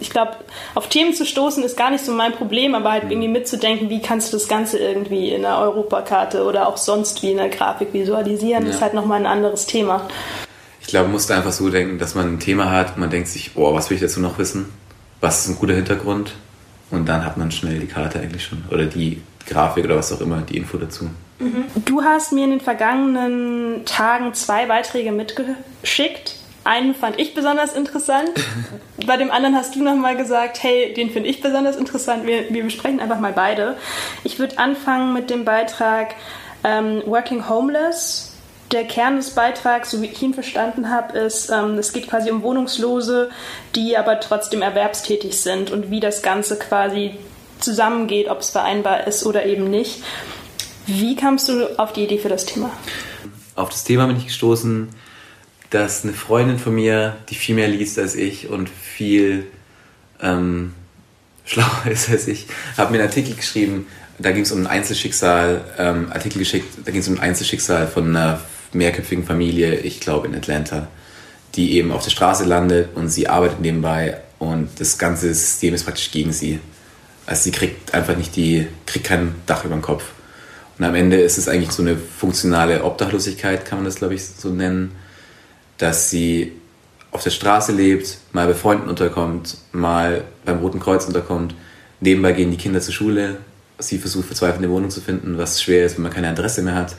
ich 0.00 0.10
glaube, 0.10 0.32
auf 0.74 0.88
Themen 0.88 1.14
zu 1.14 1.24
stoßen 1.26 1.62
ist 1.64 1.76
gar 1.76 1.90
nicht 1.90 2.04
so 2.04 2.12
mein 2.12 2.32
Problem, 2.32 2.74
aber 2.74 2.92
halt 2.92 3.04
irgendwie 3.10 3.28
mitzudenken, 3.28 3.90
wie 3.90 4.00
kannst 4.00 4.32
du 4.32 4.36
das 4.36 4.48
Ganze 4.48 4.78
irgendwie 4.78 5.30
in 5.30 5.44
einer 5.44 5.58
Europakarte 5.58 6.44
oder 6.44 6.68
auch 6.68 6.76
sonst 6.76 7.22
wie 7.22 7.32
in 7.32 7.40
einer 7.40 7.48
Grafik 7.48 7.92
visualisieren, 7.92 8.64
Ja. 8.64 8.70
ist 8.70 8.80
halt 8.80 8.94
nochmal 8.94 9.18
ein 9.20 9.26
anderes 9.26 9.66
Thema. 9.66 10.06
Ich 10.80 10.86
glaube, 10.88 11.04
man 11.06 11.12
muss 11.12 11.26
da 11.26 11.36
einfach 11.36 11.52
so 11.52 11.68
denken, 11.68 11.98
dass 11.98 12.14
man 12.14 12.34
ein 12.34 12.40
Thema 12.40 12.70
hat 12.70 12.94
und 12.94 12.98
man 13.00 13.10
denkt 13.10 13.28
sich, 13.28 13.50
oh, 13.56 13.74
was 13.74 13.90
will 13.90 13.96
ich 13.96 14.00
dazu 14.02 14.20
noch 14.20 14.38
wissen? 14.38 14.72
Was 15.20 15.40
ist 15.40 15.48
ein 15.48 15.58
guter 15.58 15.74
Hintergrund? 15.74 16.32
Und 16.90 17.06
dann 17.06 17.26
hat 17.26 17.36
man 17.36 17.50
schnell 17.50 17.80
die 17.80 17.86
Karte 17.86 18.20
eigentlich 18.20 18.44
schon. 18.44 18.64
Oder 18.70 18.86
die 18.86 19.20
Grafik 19.46 19.84
oder 19.84 19.96
was 19.96 20.12
auch 20.12 20.20
immer, 20.22 20.40
die 20.40 20.56
Info 20.56 20.78
dazu. 20.78 21.10
Du 21.84 22.02
hast 22.02 22.32
mir 22.32 22.44
in 22.44 22.50
den 22.50 22.60
vergangenen 22.60 23.84
Tagen 23.84 24.34
zwei 24.34 24.66
Beiträge 24.66 25.12
mitgeschickt. 25.12 26.34
Einen 26.64 26.94
fand 26.94 27.18
ich 27.18 27.34
besonders 27.34 27.74
interessant. 27.74 28.30
Bei 29.06 29.16
dem 29.16 29.30
anderen 29.30 29.54
hast 29.54 29.74
du 29.74 29.82
nochmal 29.82 30.16
gesagt, 30.16 30.62
hey, 30.62 30.92
den 30.92 31.10
finde 31.10 31.28
ich 31.28 31.40
besonders 31.40 31.76
interessant. 31.76 32.26
Wir, 32.26 32.50
wir 32.50 32.64
besprechen 32.64 33.00
einfach 33.00 33.20
mal 33.20 33.32
beide. 33.32 33.76
Ich 34.24 34.38
würde 34.38 34.58
anfangen 34.58 35.14
mit 35.14 35.30
dem 35.30 35.44
Beitrag 35.44 36.14
ähm, 36.64 37.02
Working 37.06 37.48
Homeless. 37.48 38.32
Der 38.72 38.84
Kern 38.84 39.16
des 39.16 39.30
Beitrags, 39.30 39.92
so 39.92 40.02
wie 40.02 40.06
ich 40.06 40.20
ihn 40.20 40.34
verstanden 40.34 40.90
habe, 40.90 41.16
ist, 41.16 41.50
ähm, 41.50 41.78
es 41.78 41.94
geht 41.94 42.08
quasi 42.08 42.30
um 42.30 42.42
Wohnungslose, 42.42 43.30
die 43.74 43.96
aber 43.96 44.20
trotzdem 44.20 44.60
erwerbstätig 44.60 45.40
sind 45.40 45.70
und 45.70 45.90
wie 45.90 46.00
das 46.00 46.20
Ganze 46.20 46.58
quasi 46.58 47.14
zusammengeht, 47.60 48.28
ob 48.28 48.40
es 48.40 48.50
vereinbar 48.50 49.06
ist 49.06 49.24
oder 49.24 49.46
eben 49.46 49.70
nicht. 49.70 50.02
Wie 50.90 51.16
kamst 51.16 51.50
du 51.50 51.78
auf 51.78 51.92
die 51.92 52.04
Idee 52.04 52.16
für 52.16 52.30
das 52.30 52.46
Thema? 52.46 52.70
Auf 53.54 53.68
das 53.68 53.84
Thema 53.84 54.06
bin 54.06 54.16
ich 54.16 54.24
gestoßen, 54.24 54.88
dass 55.68 56.02
eine 56.02 56.14
Freundin 56.14 56.58
von 56.58 56.74
mir, 56.74 57.14
die 57.28 57.34
viel 57.34 57.54
mehr 57.54 57.68
liest 57.68 57.98
als 57.98 58.14
ich 58.14 58.48
und 58.48 58.70
viel 58.70 59.44
ähm, 60.22 60.72
schlauer 61.44 61.82
ist 61.90 62.08
als 62.08 62.26
ich, 62.26 62.46
hat 62.78 62.90
mir 62.90 63.00
einen 63.00 63.08
Artikel 63.08 63.34
geschrieben, 63.34 63.86
da 64.18 64.32
ging 64.32 64.44
es 64.44 64.50
um 64.50 64.60
ein 64.60 64.66
Einzelschicksal, 64.66 65.62
ähm, 65.76 66.10
Artikel 66.10 66.38
geschickt, 66.38 66.78
da 66.86 66.90
ging 66.90 67.02
es 67.02 67.08
um 67.08 67.16
ein 67.16 67.20
Einzelschicksal 67.20 67.86
von 67.86 68.16
einer 68.16 68.40
mehrköpfigen 68.72 69.26
Familie, 69.26 69.74
ich 69.80 70.00
glaube 70.00 70.26
in 70.26 70.34
Atlanta, 70.34 70.88
die 71.54 71.72
eben 71.72 71.92
auf 71.92 72.02
der 72.02 72.12
Straße 72.12 72.44
landet 72.44 72.96
und 72.96 73.10
sie 73.10 73.28
arbeitet 73.28 73.60
nebenbei 73.60 74.22
und 74.38 74.70
das 74.78 74.96
ganze 74.96 75.34
System 75.34 75.74
ist 75.74 75.84
praktisch 75.84 76.10
gegen 76.12 76.32
sie. 76.32 76.60
Also 77.26 77.42
sie 77.42 77.50
kriegt 77.50 77.92
einfach 77.92 78.16
nicht 78.16 78.36
die, 78.36 78.68
kriegt 78.86 79.04
kein 79.04 79.34
Dach 79.44 79.66
über 79.66 79.74
dem 79.74 79.82
Kopf. 79.82 80.04
Und 80.78 80.84
am 80.84 80.94
Ende 80.94 81.16
ist 81.20 81.38
es 81.38 81.48
eigentlich 81.48 81.72
so 81.72 81.82
eine 81.82 81.96
funktionale 81.96 82.84
Obdachlosigkeit, 82.84 83.64
kann 83.64 83.78
man 83.78 83.84
das 83.84 83.96
glaube 83.96 84.14
ich 84.14 84.24
so 84.24 84.50
nennen, 84.50 84.92
dass 85.76 86.10
sie 86.10 86.52
auf 87.10 87.22
der 87.22 87.30
Straße 87.30 87.72
lebt, 87.72 88.18
mal 88.32 88.46
bei 88.46 88.54
Freunden 88.54 88.88
unterkommt, 88.88 89.56
mal 89.72 90.24
beim 90.44 90.58
Roten 90.58 90.80
Kreuz 90.80 91.06
unterkommt. 91.06 91.54
Nebenbei 92.00 92.32
gehen 92.32 92.50
die 92.50 92.56
Kinder 92.56 92.80
zur 92.80 92.94
Schule. 92.94 93.38
Sie 93.78 93.98
versucht 93.98 94.26
verzweifelt 94.26 94.58
eine 94.58 94.70
Wohnung 94.70 94.90
zu 94.90 95.00
finden, 95.00 95.38
was 95.38 95.62
schwer 95.62 95.86
ist, 95.86 95.96
wenn 95.96 96.02
man 96.02 96.12
keine 96.12 96.28
Adresse 96.28 96.62
mehr 96.62 96.74
hat. 96.74 96.96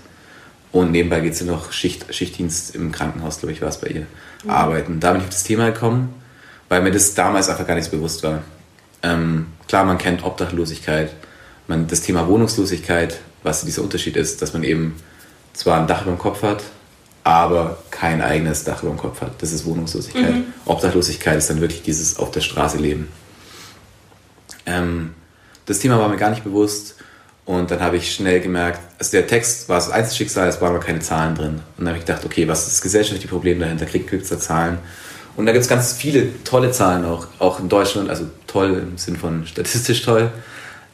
Und 0.72 0.92
nebenbei 0.92 1.20
geht 1.20 1.36
sie 1.36 1.46
noch 1.46 1.72
Schicht, 1.72 2.14
Schichtdienst 2.14 2.76
im 2.76 2.92
Krankenhaus, 2.92 3.40
glaube 3.40 3.54
ich, 3.54 3.62
war 3.62 3.70
es 3.70 3.78
bei 3.78 3.88
ihr, 3.88 4.06
arbeiten. 4.48 5.00
Da 5.00 5.12
bin 5.12 5.22
ich 5.22 5.28
auf 5.28 5.34
das 5.34 5.44
Thema 5.44 5.72
gekommen, 5.72 6.14
weil 6.70 6.82
mir 6.82 6.92
das 6.92 7.16
damals 7.16 7.50
einfach 7.50 7.66
gar 7.66 7.76
nicht 7.76 7.86
so 7.86 7.92
bewusst 7.92 8.24
war. 8.24 8.44
Ähm, 9.02 9.48
klar, 9.68 9.86
man 9.86 9.98
kennt 9.98 10.24
Obdachlosigkeit, 10.24 11.12
man, 11.70 11.88
das 11.88 12.02
Thema 12.02 12.28
Wohnungslosigkeit, 12.28 13.20
was 13.44 13.64
dieser 13.64 13.84
Unterschied 13.84 14.18
ist, 14.18 14.42
dass 14.42 14.54
man 14.54 14.64
eben 14.64 14.96
zwar 15.54 15.80
ein 15.80 15.88
Dach 15.88 16.02
über 16.02 16.12
dem 16.12 16.20
Kopf 16.20 16.44
hat, 16.44 16.64
aber 17.24 17.78
kein 17.92 18.22
eigenes 18.22 18.64
Dach 18.64 18.84
über 18.84 18.92
dem 18.92 18.98
Kopf 18.98 19.22
hat. 19.22 19.42
Das 19.42 19.52
ist 19.52 19.66
Wohnungslosigkeit. 19.66 20.34
Obdachlosigkeit 20.66 21.38
ist 21.38 21.50
dann 21.50 21.62
wirklich 21.62 21.84
dieses 21.84 22.18
auf 22.18 22.32
der 22.32 22.42
Straße 22.42 22.78
leben. 22.78 23.08
Ähm, 24.66 25.14
das 25.66 25.80
Thema 25.80 26.00
war 26.00 26.10
mir 26.10 26.18
gar 26.18 26.32
nicht 26.32 26.44
bewusst 26.44 26.96
und 27.46 27.72
dann 27.72 27.80
habe 27.80 27.98
ich 27.98 28.14
schnell 28.14 28.42
gemerkt, 28.42 28.80
also 28.98 29.12
der 29.12 29.28
Text 29.28 29.70
war 29.70 29.78
das 29.78 29.90
Einzelschicksal, 29.90 30.48
es 30.48 30.62
waren 30.62 30.76
aber 30.76 30.84
keine 30.84 31.00
Zahlen 31.00 31.36
drin. 31.36 31.50
Und 31.50 31.62
dann 31.78 31.90
habe 31.90 31.98
ich 31.98 32.06
gedacht, 32.06 32.26
okay, 32.26 32.48
was 32.48 32.62
ist 32.68 32.74
das 32.74 32.82
gesellschaftliche 32.82 33.28
Problem 33.28 33.60
dahinter? 33.60 33.86
Gibt 33.86 34.14
es 34.14 34.30
da 34.30 34.40
Zahlen? 34.40 34.80
Und 35.36 35.46
da 35.46 35.52
gibt 35.52 35.64
es 35.64 35.70
ganz 35.70 35.94
viele 35.94 36.44
tolle 36.44 36.72
Zahlen 36.72 37.06
auch, 37.06 37.28
auch 37.40 37.60
in 37.60 37.70
Deutschland, 37.70 38.10
also 38.10 38.26
toll 38.46 38.84
im 38.92 38.98
Sinn 38.98 39.16
von 39.16 39.48
statistisch 39.48 40.02
toll, 40.02 40.32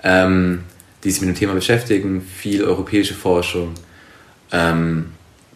ähm, 0.05 0.63
die 1.03 1.11
sich 1.11 1.19
mit 1.21 1.29
dem 1.29 1.35
Thema 1.35 1.53
beschäftigen, 1.53 2.21
viel 2.21 2.63
europäische 2.63 3.13
Forschung, 3.15 3.73
ähm, 4.53 5.11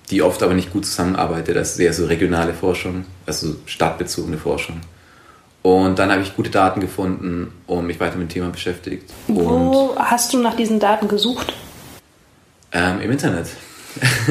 die 0.10 0.22
oft 0.22 0.44
aber 0.44 0.54
nicht 0.56 0.74
gut 0.74 0.86
zusammenarbeitet. 0.86 1.56
Das 1.56 1.72
ist 1.72 1.80
eher 1.80 1.94
so 1.94 2.08
regionale 2.08 2.54
Forschung, 2.54 3.06
also 3.26 3.56
stadtbezogene 3.66 4.38
Forschung. 4.38 4.82
Und 5.62 6.00
dann 6.00 6.12
habe 6.12 6.22
ich 6.22 6.36
gute 6.36 6.50
Daten 6.50 6.82
gefunden 6.82 7.54
und 7.68 7.86
mich 7.86 8.00
weiter 8.00 8.18
mit 8.18 8.30
dem 8.30 8.34
Thema 8.34 8.50
beschäftigt. 8.50 9.12
Und 9.28 9.38
Wo 9.38 9.96
hast 9.98 10.34
du 10.34 10.40
nach 10.40 10.56
diesen 10.56 10.80
Daten 10.80 11.08
gesucht? 11.08 11.54
ähm, 12.72 13.02
im 13.02 13.12
Internet. 13.12 13.48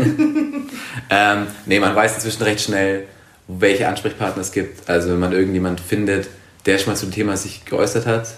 ähm, 1.10 1.46
nee, 1.66 1.80
man 1.80 1.94
weiß 1.94 2.14
inzwischen 2.14 2.42
recht 2.42 2.60
schnell, 2.60 3.06
welche 3.46 3.88
Ansprechpartner 3.88 4.42
es 4.42 4.52
gibt. 4.52 4.88
Also 4.88 5.10
wenn 5.10 5.18
man 5.18 5.32
irgendjemand 5.32 5.80
findet, 5.80 6.28
der 6.66 6.78
schon 6.78 6.92
mal 6.92 6.96
zu 6.96 7.06
dem 7.06 7.12
Thema 7.12 7.36
sich 7.36 7.64
geäußert 7.64 8.06
hat, 8.06 8.28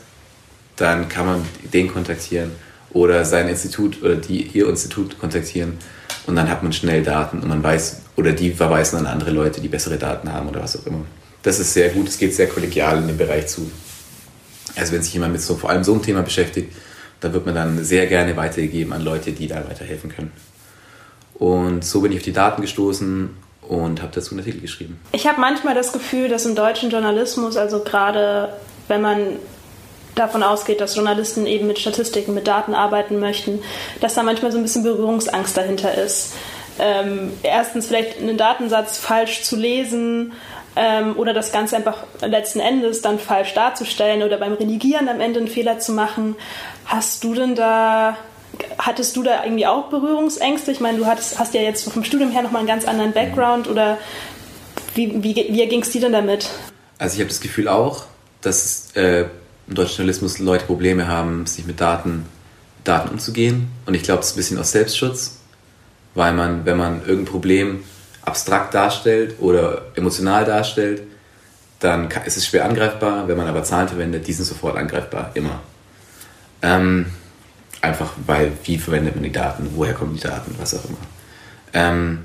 dann 0.81 1.09
kann 1.09 1.27
man 1.27 1.45
den 1.73 1.93
kontaktieren 1.93 2.53
oder 2.93 3.25
sein 3.25 3.49
Institut 3.49 4.03
oder 4.03 4.17
die, 4.17 4.43
ihr 4.43 4.69
Institut 4.69 5.19
kontaktieren 5.19 5.79
und 6.27 6.37
dann 6.37 6.49
hat 6.49 6.63
man 6.63 6.73
schnell 6.73 7.03
Daten 7.03 7.41
und 7.41 7.49
man 7.49 7.63
weiß, 7.63 8.03
oder 8.17 8.33
die 8.33 8.53
verweisen 8.53 8.99
an 8.99 9.07
andere 9.07 9.31
Leute, 9.31 9.61
die 9.61 9.69
bessere 9.69 9.97
Daten 9.97 10.33
haben 10.33 10.49
oder 10.49 10.63
was 10.63 10.79
auch 10.79 10.87
immer. 10.87 11.05
Das 11.43 11.59
ist 11.59 11.73
sehr 11.73 11.89
gut, 11.91 12.09
es 12.09 12.19
geht 12.19 12.35
sehr 12.35 12.49
kollegial 12.49 12.99
in 12.99 13.09
dem 13.09 13.17
Bereich 13.17 13.47
zu. 13.47 13.71
Also 14.77 14.93
wenn 14.93 15.03
sich 15.03 15.13
jemand 15.15 15.33
mit 15.33 15.43
so, 15.43 15.57
vor 15.57 15.71
allem 15.71 15.85
so 15.85 15.93
einem 15.93 16.03
Thema 16.03 16.23
beschäftigt, 16.23 16.73
da 17.21 17.33
wird 17.33 17.47
man 17.47 17.55
dann 17.55 17.85
sehr 17.85 18.07
gerne 18.07 18.37
weitergegeben 18.37 18.93
an 18.93 19.03
Leute, 19.03 19.33
die 19.33 19.47
da 19.47 19.57
weiterhelfen 19.69 20.11
können. 20.11 20.33
Und 21.35 21.85
so 21.85 22.01
bin 22.01 22.13
ich 22.13 22.19
auf 22.19 22.25
die 22.25 22.33
Daten 22.33 22.63
gestoßen 22.63 23.31
und 23.63 24.03
habe 24.03 24.13
dazu 24.15 24.33
einen 24.33 24.41
Artikel 24.41 24.61
geschrieben. 24.61 25.01
Ich 25.13 25.27
habe 25.27 25.41
manchmal 25.41 25.75
das 25.75 25.93
Gefühl, 25.93 26.29
dass 26.29 26.45
im 26.45 26.55
deutschen 26.55 26.91
Journalismus, 26.91 27.57
also 27.57 27.81
gerade 27.81 28.53
wenn 28.89 29.01
man 29.01 29.19
davon 30.15 30.43
ausgeht, 30.43 30.81
dass 30.81 30.97
Journalisten 30.97 31.47
eben 31.47 31.67
mit 31.67 31.79
Statistiken, 31.79 32.35
mit 32.35 32.47
Daten 32.47 32.75
arbeiten 32.75 33.19
möchten, 33.19 33.63
dass 34.01 34.15
da 34.15 34.23
manchmal 34.23 34.53
so 34.53 34.59
ein 34.59 34.63
bisschen 34.63 34.83
Berührungsangst 34.83 35.57
dahinter 35.57 35.95
ist. 35.95 36.35
Ähm, 36.79 37.33
erstens 37.43 37.87
vielleicht 37.87 38.19
einen 38.19 38.37
Datensatz 38.37 38.99
falsch 38.99 39.43
zu 39.43 39.57
lesen 39.57 40.33
ähm, 40.77 41.17
oder 41.17 41.35
das 41.35 41.53
Ganze 41.53 41.77
einfach 41.77 42.05
letzten 42.21 42.61
Endes 42.61 43.03
dann 43.03 43.19
falsch 43.19 43.55
darzustellen 43.55 44.23
oder 44.23 44.39
beim 44.39 44.55
Redigieren 44.55 45.09
am 45.09 45.21
Ende 45.21 45.41
einen 45.41 45.49
Fehler 45.49 45.79
zu 45.79 45.93
machen. 45.93 46.37
Hast 46.87 47.25
du 47.25 47.35
denn 47.35 47.55
da 47.55 48.17
hattest 48.79 49.17
du 49.17 49.23
da 49.23 49.45
irgendwie 49.45 49.67
auch 49.67 49.91
Berührungsängste? 49.91 50.73
Ich 50.73 50.81
meine, 50.81 50.99
du 50.99 51.07
hattest, 51.07 51.39
hast 51.39 51.55
ja 51.55 51.61
jetzt 51.61 51.91
vom 51.91 52.05
Studium 52.05 52.31
her 52.31 52.43
nochmal 52.43 52.61
einen 52.61 52.69
ganz 52.69 52.85
anderen 52.85 53.13
Background 53.13 53.69
oder 53.69 53.99
wie, 54.95 55.23
wie, 55.23 55.35
wie 55.35 55.67
ging 55.69 55.83
es 55.83 55.91
dir 55.91 56.01
denn 56.01 56.13
damit? 56.13 56.49
Also 56.99 57.15
ich 57.15 57.21
habe 57.21 57.29
das 57.29 57.41
Gefühl 57.41 57.69
auch, 57.69 58.05
dass 58.41 58.95
äh, 58.95 59.27
im 59.71 59.77
deutschen 59.77 59.99
Journalismus 59.99 60.41
Leute 60.41 60.67
Probleme 60.67 61.07
haben, 61.07 61.47
sich 61.47 61.65
mit 61.65 61.81
Daten, 61.81 62.27
Daten 62.83 63.09
umzugehen. 63.09 63.69
Und 63.87 63.95
ich 63.95 64.03
glaube, 64.03 64.21
es 64.21 64.27
ist 64.27 64.33
ein 64.35 64.37
bisschen 64.37 64.59
aus 64.59 64.73
Selbstschutz, 64.73 65.39
weil 66.15 66.33
man, 66.33 66.67
wenn 66.67 66.77
man 66.77 67.01
irgendein 67.03 67.27
Problem 67.27 67.85
abstrakt 68.23 68.75
darstellt 68.75 69.37
oder 69.39 69.83
emotional 69.95 70.45
darstellt, 70.45 71.03
dann 71.79 72.11
ist 72.27 72.37
es 72.37 72.47
schwer 72.47 72.65
angreifbar. 72.65 73.29
Wenn 73.29 73.37
man 73.37 73.47
aber 73.47 73.63
Zahlen 73.63 73.89
verwendet, 73.89 74.27
die 74.27 74.33
sind 74.33 74.45
sofort 74.45 74.77
angreifbar, 74.77 75.31
immer. 75.35 75.61
Ähm, 76.63 77.07
einfach 77.81 78.13
weil, 78.27 78.53
wie 78.65 78.77
verwendet 78.77 79.15
man 79.15 79.23
die 79.23 79.33
Daten, 79.33 79.71
woher 79.77 79.95
kommen 79.95 80.15
die 80.15 80.21
Daten, 80.21 80.55
was 80.59 80.75
auch 80.75 80.85
immer. 80.85 80.99
Ähm, 81.73 82.25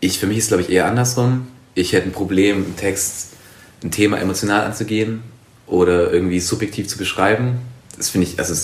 ich, 0.00 0.18
für 0.18 0.26
mich 0.26 0.38
ist 0.38 0.44
es, 0.44 0.48
glaube 0.48 0.62
ich, 0.62 0.70
eher 0.70 0.86
andersrum. 0.86 1.48
Ich 1.74 1.92
hätte 1.92 2.08
ein 2.08 2.12
Problem, 2.12 2.64
im 2.64 2.76
Text 2.76 3.34
ein 3.84 3.90
Thema 3.90 4.18
emotional 4.18 4.64
anzugehen 4.64 5.22
oder 5.68 6.12
irgendwie 6.12 6.40
subjektiv 6.40 6.88
zu 6.88 6.98
beschreiben. 6.98 7.58
Das 7.96 8.10
finde 8.10 8.26
ich, 8.26 8.38
also 8.38 8.54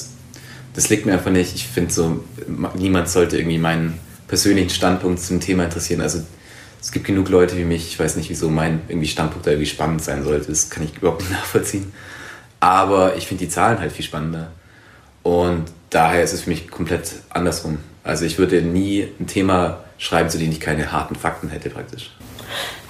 das 0.74 0.88
liegt 0.88 1.06
mir 1.06 1.12
einfach 1.12 1.30
nicht. 1.30 1.54
Ich 1.54 1.66
finde 1.66 1.92
so, 1.92 2.24
niemand 2.74 3.08
sollte 3.08 3.36
irgendwie 3.38 3.58
meinen 3.58 3.98
persönlichen 4.26 4.70
Standpunkt 4.70 5.20
zum 5.20 5.40
Thema 5.40 5.64
interessieren. 5.64 6.00
Also 6.00 6.22
es 6.80 6.92
gibt 6.92 7.06
genug 7.06 7.28
Leute 7.28 7.56
wie 7.56 7.64
mich, 7.64 7.86
ich 7.86 7.98
weiß 7.98 8.16
nicht, 8.16 8.28
wieso 8.30 8.50
mein 8.50 8.80
irgendwie 8.88 9.08
Standpunkt 9.08 9.46
da 9.46 9.52
irgendwie 9.52 9.70
spannend 9.70 10.02
sein 10.02 10.24
sollte. 10.24 10.48
Das 10.48 10.70
kann 10.70 10.84
ich 10.84 10.96
überhaupt 10.96 11.20
nicht 11.22 11.32
nachvollziehen. 11.32 11.92
Aber 12.60 13.16
ich 13.16 13.26
finde 13.26 13.44
die 13.44 13.50
Zahlen 13.50 13.78
halt 13.78 13.92
viel 13.92 14.04
spannender. 14.04 14.50
Und 15.22 15.64
daher 15.90 16.22
ist 16.22 16.32
es 16.32 16.42
für 16.42 16.50
mich 16.50 16.68
komplett 16.68 17.12
andersrum. 17.30 17.78
Also 18.02 18.24
ich 18.24 18.38
würde 18.38 18.60
nie 18.60 19.08
ein 19.18 19.26
Thema 19.26 19.84
schreiben, 19.98 20.28
zu 20.28 20.38
dem 20.38 20.50
ich 20.50 20.60
keine 20.60 20.92
harten 20.92 21.14
Fakten 21.14 21.48
hätte 21.48 21.70
praktisch. 21.70 22.10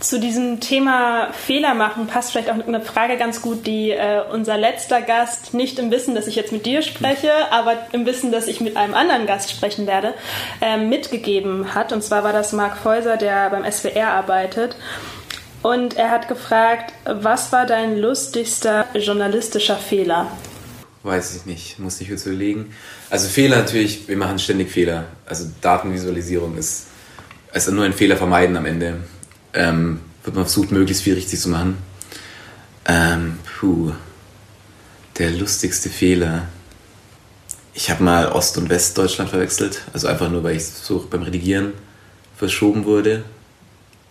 Zu 0.04 0.20
diesem 0.20 0.60
Thema 0.60 1.32
Fehler 1.32 1.72
machen 1.72 2.06
passt 2.06 2.32
vielleicht 2.32 2.50
auch 2.50 2.66
eine 2.66 2.82
Frage 2.82 3.16
ganz 3.16 3.40
gut, 3.40 3.66
die 3.66 3.90
äh, 3.90 4.20
unser 4.30 4.58
letzter 4.58 5.00
Gast, 5.00 5.54
nicht 5.54 5.78
im 5.78 5.90
Wissen, 5.90 6.14
dass 6.14 6.26
ich 6.26 6.36
jetzt 6.36 6.52
mit 6.52 6.66
dir 6.66 6.82
spreche, 6.82 7.30
aber 7.50 7.78
im 7.92 8.04
Wissen, 8.04 8.30
dass 8.30 8.46
ich 8.46 8.60
mit 8.60 8.76
einem 8.76 8.92
anderen 8.92 9.26
Gast 9.26 9.50
sprechen 9.50 9.86
werde, 9.86 10.12
äh, 10.60 10.76
mitgegeben 10.76 11.74
hat. 11.74 11.90
Und 11.90 12.04
zwar 12.04 12.22
war 12.22 12.34
das 12.34 12.52
Marc 12.52 12.76
Feuser, 12.76 13.16
der 13.16 13.48
beim 13.48 13.64
SWR 13.64 14.08
arbeitet. 14.08 14.76
Und 15.62 15.96
er 15.96 16.10
hat 16.10 16.28
gefragt, 16.28 16.92
was 17.06 17.50
war 17.50 17.64
dein 17.64 17.96
lustigster 17.96 18.84
journalistischer 18.92 19.76
Fehler? 19.76 20.30
Weiß 21.02 21.34
ich 21.34 21.46
nicht, 21.46 21.78
muss 21.78 21.98
ich 22.02 22.08
jetzt 22.08 22.26
überlegen. 22.26 22.74
Also 23.08 23.26
Fehler 23.26 23.56
natürlich, 23.56 24.06
wir 24.06 24.18
machen 24.18 24.38
ständig 24.38 24.70
Fehler. 24.70 25.04
Also 25.24 25.46
Datenvisualisierung 25.62 26.58
ist, 26.58 26.88
ist 27.54 27.70
nur 27.70 27.86
ein 27.86 27.94
Fehler 27.94 28.18
vermeiden 28.18 28.58
am 28.58 28.66
Ende. 28.66 28.98
Ähm, 29.54 30.00
wird 30.24 30.36
man 30.36 30.44
versucht, 30.44 30.72
möglichst 30.72 31.02
viel 31.02 31.14
richtig 31.14 31.40
zu 31.40 31.48
machen. 31.48 31.76
Ähm, 32.86 33.38
puh, 33.58 33.92
der 35.18 35.30
lustigste 35.30 35.88
Fehler. 35.88 36.48
Ich 37.72 37.90
habe 37.90 38.02
mal 38.02 38.32
Ost- 38.32 38.58
und 38.58 38.68
Westdeutschland 38.68 39.30
verwechselt. 39.30 39.82
Also 39.92 40.08
einfach 40.08 40.30
nur, 40.30 40.42
weil 40.42 40.56
ich 40.56 40.64
so 40.64 41.06
beim 41.10 41.22
Redigieren 41.22 41.72
verschoben 42.36 42.84
wurde 42.84 43.24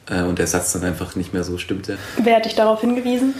äh, 0.09 0.21
und 0.21 0.39
der 0.39 0.47
Satz 0.47 0.73
dann 0.73 0.83
einfach 0.83 1.15
nicht 1.15 1.33
mehr 1.33 1.43
so 1.43 1.57
stimmte. 1.57 1.97
Wer 2.21 2.37
hat 2.37 2.45
dich 2.45 2.55
darauf 2.55 2.81
hingewiesen? 2.81 3.33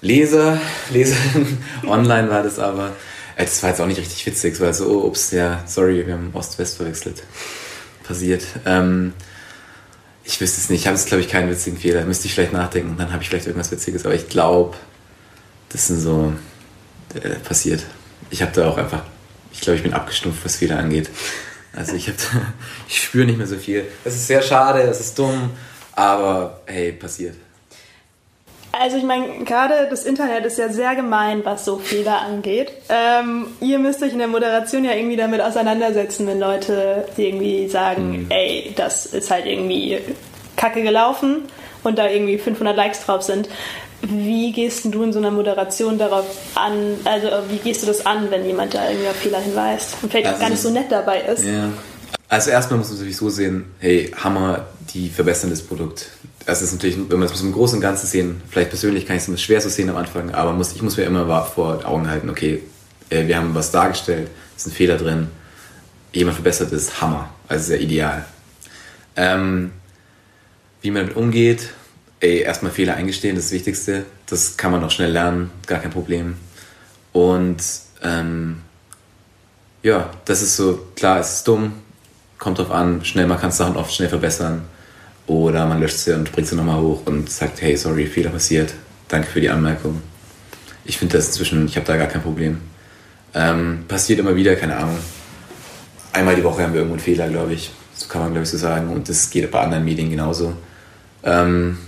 Leser, 0.00 0.60
Leserin, 0.90 1.58
online 1.86 2.30
war 2.30 2.42
das 2.42 2.58
aber. 2.58 2.92
Äh, 3.36 3.44
das 3.44 3.62
war 3.62 3.70
jetzt 3.70 3.80
auch 3.80 3.86
nicht 3.86 3.98
richtig 3.98 4.24
witzig, 4.26 4.60
war 4.60 4.72
so, 4.72 4.86
oh, 4.88 5.06
ups, 5.06 5.30
ja, 5.30 5.62
sorry, 5.66 6.06
wir 6.06 6.14
haben 6.14 6.30
Ost-West 6.32 6.76
verwechselt. 6.76 7.22
Passiert. 8.02 8.44
Ähm, 8.66 9.14
ich 10.24 10.40
wüsste 10.40 10.60
es 10.60 10.70
nicht, 10.70 10.80
ich 10.80 10.86
habe 10.86 10.96
jetzt, 10.96 11.06
glaube 11.06 11.22
ich, 11.22 11.28
keinen 11.28 11.50
witzigen 11.50 11.78
Fehler. 11.78 12.04
Müsste 12.04 12.26
ich 12.26 12.34
vielleicht 12.34 12.52
nachdenken 12.52 12.90
und 12.90 13.00
dann 13.00 13.12
habe 13.12 13.22
ich 13.22 13.28
vielleicht 13.28 13.46
irgendwas 13.46 13.70
Witziges. 13.70 14.06
Aber 14.06 14.14
ich 14.14 14.28
glaube, 14.28 14.76
das 15.68 15.88
sind 15.88 16.00
so 16.00 16.32
äh, 17.14 17.30
passiert. 17.36 17.84
Ich 18.30 18.40
habe 18.40 18.52
da 18.52 18.68
auch 18.68 18.78
einfach, 18.78 19.02
ich 19.52 19.60
glaube, 19.60 19.76
ich 19.76 19.82
bin 19.82 19.92
abgestumpft, 19.92 20.44
was 20.44 20.56
Fehler 20.56 20.78
angeht. 20.78 21.10
Also 21.74 21.94
ich 21.94 22.08
habe, 22.08 22.16
ich 22.88 23.02
spüre 23.02 23.26
nicht 23.26 23.36
mehr 23.36 23.46
so 23.46 23.56
viel. 23.56 23.84
Das 24.02 24.14
ist 24.14 24.26
sehr 24.26 24.42
schade, 24.42 24.86
das 24.86 25.00
ist 25.00 25.18
dumm, 25.18 25.50
aber 25.92 26.62
hey, 26.66 26.92
passiert. 26.92 27.36
Also 28.80 28.96
ich 28.96 29.04
meine, 29.04 29.44
gerade 29.44 29.86
das 29.88 30.04
Internet 30.04 30.44
ist 30.44 30.58
ja 30.58 30.68
sehr 30.68 30.96
gemein, 30.96 31.44
was 31.44 31.64
so 31.64 31.78
Fehler 31.78 32.22
angeht. 32.22 32.72
Ähm, 32.88 33.46
ihr 33.60 33.78
müsst 33.78 34.02
euch 34.02 34.12
in 34.12 34.18
der 34.18 34.28
Moderation 34.28 34.84
ja 34.84 34.92
irgendwie 34.92 35.16
damit 35.16 35.40
auseinandersetzen, 35.40 36.26
wenn 36.26 36.40
Leute 36.40 37.06
irgendwie 37.16 37.68
sagen, 37.68 38.22
mhm. 38.22 38.26
ey, 38.30 38.72
das 38.76 39.06
ist 39.06 39.30
halt 39.30 39.46
irgendwie 39.46 40.00
kacke 40.56 40.82
gelaufen 40.82 41.42
und 41.82 41.98
da 41.98 42.08
irgendwie 42.08 42.38
500 42.38 42.76
Likes 42.76 43.04
drauf 43.04 43.22
sind. 43.22 43.48
Wie 44.02 44.52
gehst 44.52 44.84
du 44.86 45.02
in 45.02 45.12
so 45.12 45.18
einer 45.18 45.30
Moderation 45.30 45.96
darauf 45.96 46.26
an, 46.54 46.98
also 47.04 47.28
wie 47.48 47.58
gehst 47.58 47.82
du 47.82 47.86
das 47.86 48.04
an, 48.04 48.30
wenn 48.30 48.44
jemand 48.44 48.74
da 48.74 48.88
irgendwie 48.88 49.08
auf 49.08 49.16
Fehler 49.16 49.40
hinweist 49.40 49.96
und 50.02 50.10
vielleicht 50.10 50.26
also, 50.26 50.36
auch 50.36 50.40
gar 50.40 50.50
nicht 50.50 50.62
so 50.62 50.70
nett 50.70 50.90
dabei 50.90 51.20
ist? 51.20 51.44
Ja. 51.44 51.70
Also 52.28 52.50
erstmal 52.50 52.78
muss 52.78 52.88
man 52.88 52.96
natürlich 52.96 53.16
so 53.16 53.30
sehen, 53.30 53.66
hey, 53.78 54.10
Hammer, 54.22 54.66
die 54.92 55.08
verbessern 55.08 55.50
das 55.50 55.62
Produkt 55.62 56.10
es 56.46 56.62
ist 56.62 56.72
natürlich, 56.72 56.96
wenn 56.96 57.18
man 57.18 57.28
das 57.28 57.40
im 57.40 57.52
Großen 57.52 57.76
und 57.76 57.82
Ganzen 57.82 58.06
sehen, 58.06 58.42
vielleicht 58.50 58.70
persönlich 58.70 59.06
kann 59.06 59.16
ich 59.16 59.26
es 59.26 59.42
schwer 59.42 59.60
zu 59.60 59.70
sehen 59.70 59.88
am 59.88 59.96
Anfang, 59.96 60.30
aber 60.32 60.52
muss, 60.52 60.74
ich 60.74 60.82
muss 60.82 60.96
mir 60.96 61.04
immer 61.04 61.44
vor 61.44 61.84
Augen 61.86 62.08
halten, 62.08 62.28
okay, 62.28 62.62
äh, 63.10 63.26
wir 63.26 63.36
haben 63.36 63.54
was 63.54 63.70
dargestellt, 63.70 64.28
es 64.56 64.66
ist 64.66 64.72
ein 64.72 64.76
Fehler 64.76 64.96
drin, 64.98 65.28
jemand 66.12 66.36
verbessert 66.36 66.72
es, 66.72 67.00
Hammer, 67.00 67.30
also 67.48 67.64
sehr 67.64 67.80
ideal. 67.80 68.24
Ähm, 69.16 69.72
wie 70.82 70.90
man 70.90 71.02
damit 71.02 71.16
umgeht, 71.16 71.70
ey, 72.20 72.40
erstmal 72.40 72.72
Fehler 72.72 72.94
eingestehen, 72.94 73.36
das, 73.36 73.46
ist 73.46 73.52
das 73.52 73.58
Wichtigste, 73.58 74.04
das 74.26 74.56
kann 74.56 74.70
man 74.70 74.80
noch 74.80 74.90
schnell 74.90 75.12
lernen, 75.12 75.50
gar 75.66 75.80
kein 75.80 75.90
Problem. 75.90 76.36
Und 77.12 77.62
ähm, 78.02 78.60
ja, 79.82 80.10
das 80.26 80.42
ist 80.42 80.56
so, 80.56 80.88
klar, 80.94 81.20
es 81.20 81.36
ist 81.36 81.48
dumm, 81.48 81.72
kommt 82.38 82.58
drauf 82.58 82.70
an, 82.70 83.04
schnell, 83.04 83.26
man 83.26 83.40
kann 83.40 83.50
Sachen 83.50 83.76
oft 83.76 83.94
schnell 83.94 84.10
verbessern 84.10 84.64
oder 85.26 85.66
man 85.66 85.80
löscht 85.80 85.98
sie 85.98 86.14
und 86.14 86.30
bringt 86.32 86.48
sie 86.48 86.56
nochmal 86.56 86.80
hoch 86.80 87.02
und 87.06 87.30
sagt, 87.30 87.62
hey, 87.62 87.76
sorry, 87.76 88.06
Fehler 88.06 88.30
passiert. 88.30 88.74
Danke 89.08 89.28
für 89.28 89.40
die 89.40 89.50
Anmerkung. 89.50 90.02
Ich 90.84 90.98
finde 90.98 91.16
das 91.16 91.26
inzwischen, 91.26 91.66
ich 91.66 91.76
habe 91.76 91.86
da 91.86 91.96
gar 91.96 92.08
kein 92.08 92.22
Problem. 92.22 92.58
Ähm, 93.32 93.84
passiert 93.88 94.18
immer 94.18 94.36
wieder, 94.36 94.54
keine 94.56 94.76
Ahnung. 94.76 94.98
Einmal 96.12 96.36
die 96.36 96.44
Woche 96.44 96.62
haben 96.62 96.72
wir 96.72 96.80
irgendwo 96.80 96.94
einen 96.94 97.02
Fehler, 97.02 97.28
glaube 97.28 97.54
ich. 97.54 97.70
So 97.94 98.06
kann 98.08 98.22
man, 98.22 98.32
glaube 98.32 98.44
ich, 98.44 98.50
so 98.50 98.56
sagen. 98.56 98.90
Und 98.90 99.08
das 99.08 99.30
geht 99.30 99.50
bei 99.50 99.60
anderen 99.60 99.84
Medien 99.84 100.10
genauso. 100.10 100.54
Ähm, 101.22 101.78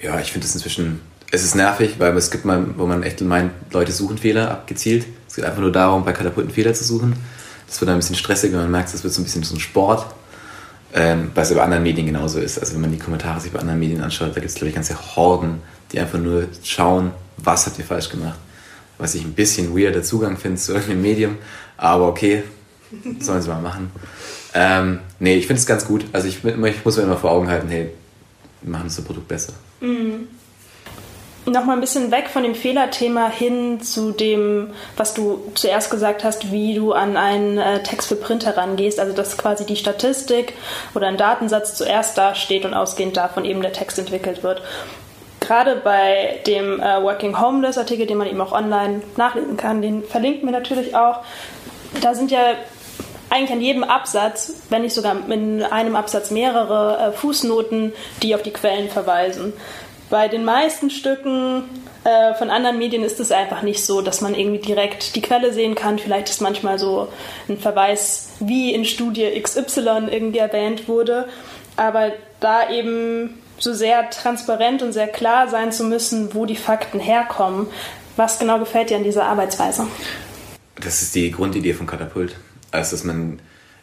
ja, 0.00 0.20
ich 0.20 0.32
finde 0.32 0.46
das 0.46 0.54
inzwischen, 0.54 1.00
es 1.30 1.42
ist 1.42 1.54
nervig, 1.54 1.96
weil 1.98 2.16
es 2.16 2.30
gibt 2.30 2.44
mal, 2.44 2.64
wo 2.76 2.86
man 2.86 3.02
echt 3.02 3.20
meint, 3.22 3.52
Leute 3.72 3.92
suchen 3.92 4.18
Fehler 4.18 4.50
abgezielt. 4.50 5.06
Es 5.28 5.34
geht 5.36 5.44
einfach 5.44 5.60
nur 5.60 5.72
darum, 5.72 6.04
bei 6.04 6.12
Katapulten 6.12 6.52
Fehler 6.52 6.74
zu 6.74 6.84
suchen. 6.84 7.16
Das 7.66 7.80
wird 7.80 7.88
dann 7.88 7.96
ein 7.96 8.00
bisschen 8.00 8.16
stressiger, 8.16 8.58
man 8.58 8.70
merkt, 8.70 8.94
es 8.94 9.02
wird 9.02 9.12
so 9.12 9.20
ein 9.20 9.24
bisschen 9.24 9.42
so 9.42 9.56
ein 9.56 9.60
Sport. 9.60 10.06
Ähm, 10.96 11.32
was 11.34 11.52
bei 11.52 11.60
anderen 11.60 11.82
Medien 11.82 12.06
genauso 12.06 12.38
ist. 12.38 12.58
Also 12.58 12.74
wenn 12.74 12.82
man 12.82 12.92
die 12.92 12.98
Kommentare 12.98 13.40
sich 13.40 13.50
bei 13.50 13.58
anderen 13.58 13.80
Medien 13.80 14.00
anschaut, 14.00 14.28
da 14.28 14.34
gibt 14.34 14.46
es, 14.46 14.54
glaube 14.54 14.68
ich, 14.68 14.74
ganze 14.76 14.96
Horden, 15.16 15.60
die 15.90 15.98
einfach 15.98 16.20
nur 16.20 16.46
schauen, 16.62 17.10
was 17.36 17.66
habt 17.66 17.78
ihr 17.80 17.84
falsch 17.84 18.08
gemacht. 18.08 18.38
Was 18.96 19.16
ich 19.16 19.24
ein 19.24 19.32
bisschen 19.32 19.76
weirder 19.76 20.04
Zugang 20.04 20.36
finde 20.36 20.60
zu 20.60 20.72
irgendeinem 20.72 21.02
Medium, 21.02 21.36
aber 21.76 22.06
okay, 22.06 22.44
sollen 23.18 23.42
sie 23.42 23.48
mal 23.48 23.60
machen. 23.60 23.90
Ähm, 24.54 25.00
nee, 25.18 25.34
ich 25.34 25.48
finde 25.48 25.58
es 25.58 25.66
ganz 25.66 25.84
gut. 25.84 26.04
Also 26.12 26.28
ich, 26.28 26.44
ich, 26.44 26.84
muss 26.84 26.96
mir 26.96 27.02
immer 27.02 27.16
vor 27.16 27.32
Augen 27.32 27.48
halten, 27.48 27.68
hey, 27.68 27.90
wir 28.62 28.70
machen 28.70 28.84
das 28.84 29.00
Produkt 29.00 29.26
besser. 29.26 29.52
Mhm. 29.80 30.28
Nochmal 31.46 31.76
ein 31.76 31.80
bisschen 31.80 32.10
weg 32.10 32.30
von 32.30 32.42
dem 32.42 32.54
Fehlerthema 32.54 33.28
hin 33.28 33.82
zu 33.82 34.12
dem, 34.12 34.70
was 34.96 35.12
du 35.12 35.52
zuerst 35.54 35.90
gesagt 35.90 36.24
hast, 36.24 36.50
wie 36.52 36.74
du 36.74 36.92
an 36.92 37.18
einen 37.18 37.58
äh, 37.58 37.82
Text 37.82 38.08
für 38.08 38.16
Print 38.16 38.46
herangehst. 38.46 38.98
Also 38.98 39.12
dass 39.14 39.36
quasi 39.36 39.66
die 39.66 39.76
Statistik 39.76 40.54
oder 40.94 41.06
ein 41.06 41.18
Datensatz 41.18 41.74
zuerst 41.74 42.16
dasteht 42.16 42.64
und 42.64 42.72
ausgehend 42.72 43.18
davon 43.18 43.44
eben 43.44 43.60
der 43.60 43.74
Text 43.74 43.98
entwickelt 43.98 44.42
wird. 44.42 44.62
Gerade 45.40 45.76
bei 45.76 46.40
dem 46.46 46.80
äh, 46.80 47.02
Working 47.02 47.38
Homeless 47.38 47.76
Artikel, 47.76 48.06
den 48.06 48.16
man 48.16 48.26
eben 48.26 48.40
auch 48.40 48.52
online 48.52 49.02
nachlesen 49.16 49.58
kann, 49.58 49.82
den 49.82 50.02
verlinkt 50.02 50.44
mir 50.44 50.52
natürlich 50.52 50.96
auch. 50.96 51.20
Da 52.00 52.14
sind 52.14 52.30
ja 52.30 52.54
eigentlich 53.28 53.52
an 53.52 53.60
jedem 53.60 53.84
Absatz, 53.84 54.54
wenn 54.70 54.82
nicht 54.82 54.94
sogar 54.94 55.16
in 55.28 55.62
einem 55.62 55.96
Absatz 55.96 56.30
mehrere 56.30 57.08
äh, 57.08 57.12
Fußnoten, 57.12 57.92
die 58.22 58.34
auf 58.34 58.42
die 58.42 58.52
Quellen 58.52 58.88
verweisen. 58.88 59.52
Bei 60.14 60.28
den 60.28 60.44
meisten 60.44 60.90
Stücken 60.90 61.64
äh, 62.04 62.34
von 62.34 62.48
anderen 62.48 62.78
Medien 62.78 63.02
ist 63.02 63.18
es 63.18 63.32
einfach 63.32 63.62
nicht 63.62 63.84
so, 63.84 64.00
dass 64.00 64.20
man 64.20 64.36
irgendwie 64.36 64.64
direkt 64.64 65.16
die 65.16 65.20
Quelle 65.20 65.52
sehen 65.52 65.74
kann. 65.74 65.98
Vielleicht 65.98 66.28
ist 66.28 66.40
manchmal 66.40 66.78
so 66.78 67.08
ein 67.48 67.58
Verweis, 67.58 68.28
wie 68.38 68.72
in 68.72 68.84
Studie 68.84 69.28
XY 69.42 70.06
irgendwie 70.12 70.38
erwähnt 70.38 70.86
wurde. 70.86 71.26
Aber 71.74 72.12
da 72.38 72.70
eben 72.70 73.40
so 73.58 73.72
sehr 73.72 74.08
transparent 74.10 74.84
und 74.84 74.92
sehr 74.92 75.08
klar 75.08 75.48
sein 75.48 75.72
zu 75.72 75.82
müssen, 75.82 76.32
wo 76.32 76.46
die 76.46 76.54
Fakten 76.54 77.00
herkommen. 77.00 77.66
Was 78.14 78.38
genau 78.38 78.60
gefällt 78.60 78.90
dir 78.90 78.98
an 78.98 79.02
dieser 79.02 79.24
Arbeitsweise? 79.24 79.88
Das 80.76 81.02
ist 81.02 81.16
die 81.16 81.32
Grundidee 81.32 81.74
von 81.74 81.88
Katapult. 81.88 82.36
Also, 82.70 82.94
dass 82.94 83.02
man, 83.02 83.40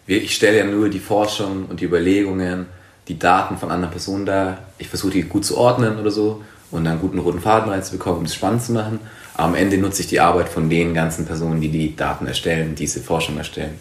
ich 0.08 0.34
stelle 0.34 0.60
ja 0.60 0.64
nur 0.64 0.88
die 0.88 1.02
Forschung 1.02 1.66
und 1.66 1.82
die 1.82 1.86
Überlegungen, 1.86 2.68
die 3.08 3.20
Daten 3.20 3.58
von 3.58 3.72
anderen 3.72 3.92
Personen 3.92 4.26
dar. 4.26 4.60
Ich 4.78 4.88
versuche 4.88 5.12
die 5.12 5.24
gut 5.24 5.46
zu 5.46 5.58
ordnen 5.58 6.00
oder 6.00 6.12
so 6.12 6.44
und 6.72 6.86
dann 6.86 7.00
guten 7.00 7.20
roten 7.20 7.42
Faden 7.42 7.70
reinzubekommen, 7.70 8.20
um 8.20 8.26
es 8.26 8.36
spannend 8.36 8.64
zu 8.64 8.72
machen. 8.72 9.00
Aber 9.34 9.46
am 9.46 9.56
Ende 9.56 9.78
nutze 9.78 10.02
ich 10.02 10.08
die 10.08 10.20
Arbeit 10.20 10.50
von 10.50 10.70
den 10.70 10.94
ganzen 10.94 11.26
Personen, 11.26 11.62
die 11.62 11.70
die 11.70 11.96
Daten 11.96 12.28
erstellen, 12.28 12.76
diese 12.76 13.02
Forschung 13.02 13.38
erstellen. 13.38 13.80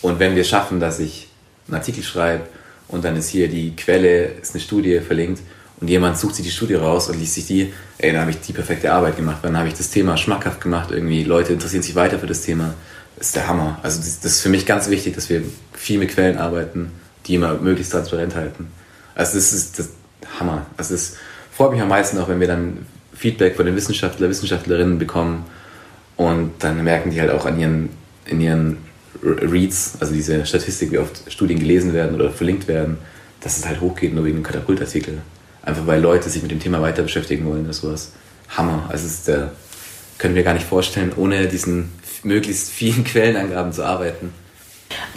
Und 0.00 0.18
wenn 0.18 0.34
wir 0.34 0.44
schaffen, 0.44 0.80
dass 0.80 0.98
ich 0.98 1.28
einen 1.68 1.76
Artikel 1.76 2.02
schreibe 2.02 2.44
und 2.88 3.04
dann 3.04 3.16
ist 3.16 3.28
hier 3.28 3.48
die 3.48 3.76
Quelle, 3.76 4.24
ist 4.24 4.54
eine 4.54 4.60
Studie 4.60 5.00
verlinkt 5.00 5.42
und 5.80 5.88
jemand 5.88 6.18
sucht 6.18 6.36
sich 6.36 6.44
die 6.44 6.50
Studie 6.50 6.74
raus 6.74 7.08
und 7.08 7.18
liest 7.18 7.34
sich 7.34 7.46
die, 7.46 7.72
ey, 7.98 8.12
dann 8.12 8.22
habe 8.22 8.30
ich 8.30 8.40
die 8.40 8.52
perfekte 8.52 8.92
Arbeit 8.92 9.16
gemacht, 9.16 9.38
dann 9.42 9.56
habe 9.56 9.68
ich 9.68 9.74
das 9.74 9.90
Thema 9.90 10.16
schmackhaft 10.16 10.60
gemacht, 10.60 10.90
irgendwie 10.90 11.24
Leute 11.24 11.52
interessieren 11.52 11.82
sich 11.82 11.94
weiter 11.94 12.18
für 12.18 12.26
das 12.26 12.42
Thema 12.42 12.74
das 13.16 13.28
ist 13.28 13.36
der 13.36 13.46
Hammer. 13.46 13.78
Also 13.82 14.00
das 14.00 14.24
ist 14.24 14.40
für 14.40 14.48
mich 14.48 14.66
ganz 14.66 14.88
wichtig, 14.90 15.14
dass 15.14 15.28
wir 15.28 15.42
viel 15.72 15.98
mit 15.98 16.10
Quellen 16.10 16.38
arbeiten, 16.38 16.90
die 17.26 17.34
immer 17.34 17.54
möglichst 17.54 17.92
transparent 17.92 18.34
halten. 18.34 18.68
Also 19.14 19.36
das 19.36 19.52
ist 19.52 19.78
das 19.78 19.90
Hammer. 20.38 20.66
Also 20.76 20.94
es 20.94 21.16
freut 21.52 21.72
mich 21.72 21.80
am 21.80 21.88
meisten 21.88 22.18
auch, 22.18 22.28
wenn 22.28 22.40
wir 22.40 22.46
dann 22.46 22.86
Feedback 23.14 23.56
von 23.56 23.66
den 23.66 23.76
Wissenschaftler, 23.76 24.28
Wissenschaftlerinnen 24.28 24.98
bekommen 24.98 25.44
und 26.16 26.52
dann 26.60 26.82
merken 26.82 27.10
die 27.10 27.20
halt 27.20 27.30
auch 27.30 27.46
an 27.46 27.58
ihren, 27.58 27.90
in 28.26 28.40
ihren 28.40 28.78
Reads, 29.22 29.94
also 30.00 30.12
diese 30.12 30.44
Statistik, 30.46 30.90
wie 30.92 30.98
oft 30.98 31.30
Studien 31.30 31.58
gelesen 31.58 31.92
werden 31.92 32.14
oder 32.14 32.30
verlinkt 32.30 32.66
werden, 32.66 32.98
dass 33.40 33.58
es 33.58 33.66
halt 33.66 33.80
hochgeht 33.80 34.14
nur 34.14 34.24
wegen 34.24 34.36
einem 34.36 34.44
Katapultartikel. 34.44 35.18
Einfach 35.62 35.86
weil 35.86 36.00
Leute 36.00 36.28
sich 36.28 36.42
mit 36.42 36.50
dem 36.50 36.60
Thema 36.60 36.80
weiter 36.80 37.02
beschäftigen 37.02 37.44
wollen 37.46 37.64
oder 37.64 37.72
sowas. 37.72 38.12
Hammer. 38.48 38.86
Also 38.88 39.06
es 39.06 39.12
ist 39.12 39.28
der, 39.28 39.52
können 40.18 40.34
wir 40.34 40.42
gar 40.42 40.54
nicht 40.54 40.66
vorstellen, 40.66 41.12
ohne 41.16 41.46
diesen 41.46 41.90
möglichst 42.22 42.70
vielen 42.70 43.04
Quellenangaben 43.04 43.72
zu 43.72 43.84
arbeiten. 43.84 44.32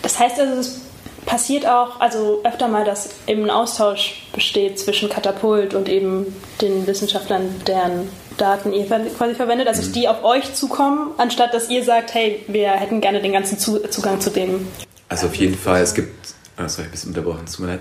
Das 0.01 0.20
heißt 0.20 0.39
also, 0.39 0.60
es 0.60 0.82
passiert 1.26 1.65
auch 1.67 1.99
also 1.99 2.41
öfter 2.43 2.67
mal, 2.67 2.86
dass 2.86 3.09
eben 3.28 3.43
ein 3.43 3.49
Austausch 3.49 4.28
besteht 4.34 4.80
zwischen 4.80 5.09
Katapult 5.09 5.73
und 5.73 5.89
eben 5.89 6.36
den 6.61 6.86
Wissenschaftlern, 6.88 7.61
deren 7.67 8.09
Daten 8.38 8.73
ihr 8.73 8.86
quasi 8.86 9.34
verwendet, 9.34 9.67
also 9.67 9.88
mhm. 9.88 9.93
die 9.93 10.07
auf 10.07 10.23
euch 10.23 10.53
zukommen, 10.53 11.11
anstatt 11.17 11.53
dass 11.53 11.69
ihr 11.69 11.84
sagt, 11.84 12.13
hey, 12.13 12.43
wir 12.47 12.71
hätten 12.71 13.01
gerne 13.01 13.21
den 13.21 13.32
ganzen 13.32 13.57
Zugang 13.57 14.19
zu 14.19 14.30
dem. 14.30 14.67
Also 15.09 15.28
auf 15.28 15.36
jeden 15.36 15.57
Fall, 15.57 15.82
es 15.82 15.93
gibt, 15.93 16.34
oh, 16.57 16.67
sorry, 16.67 16.88
ein 16.88 16.91
bisschen 16.91 17.09
unterbrochen, 17.09 17.45
tut 17.45 17.59
mir 17.59 17.67
leid. 17.73 17.80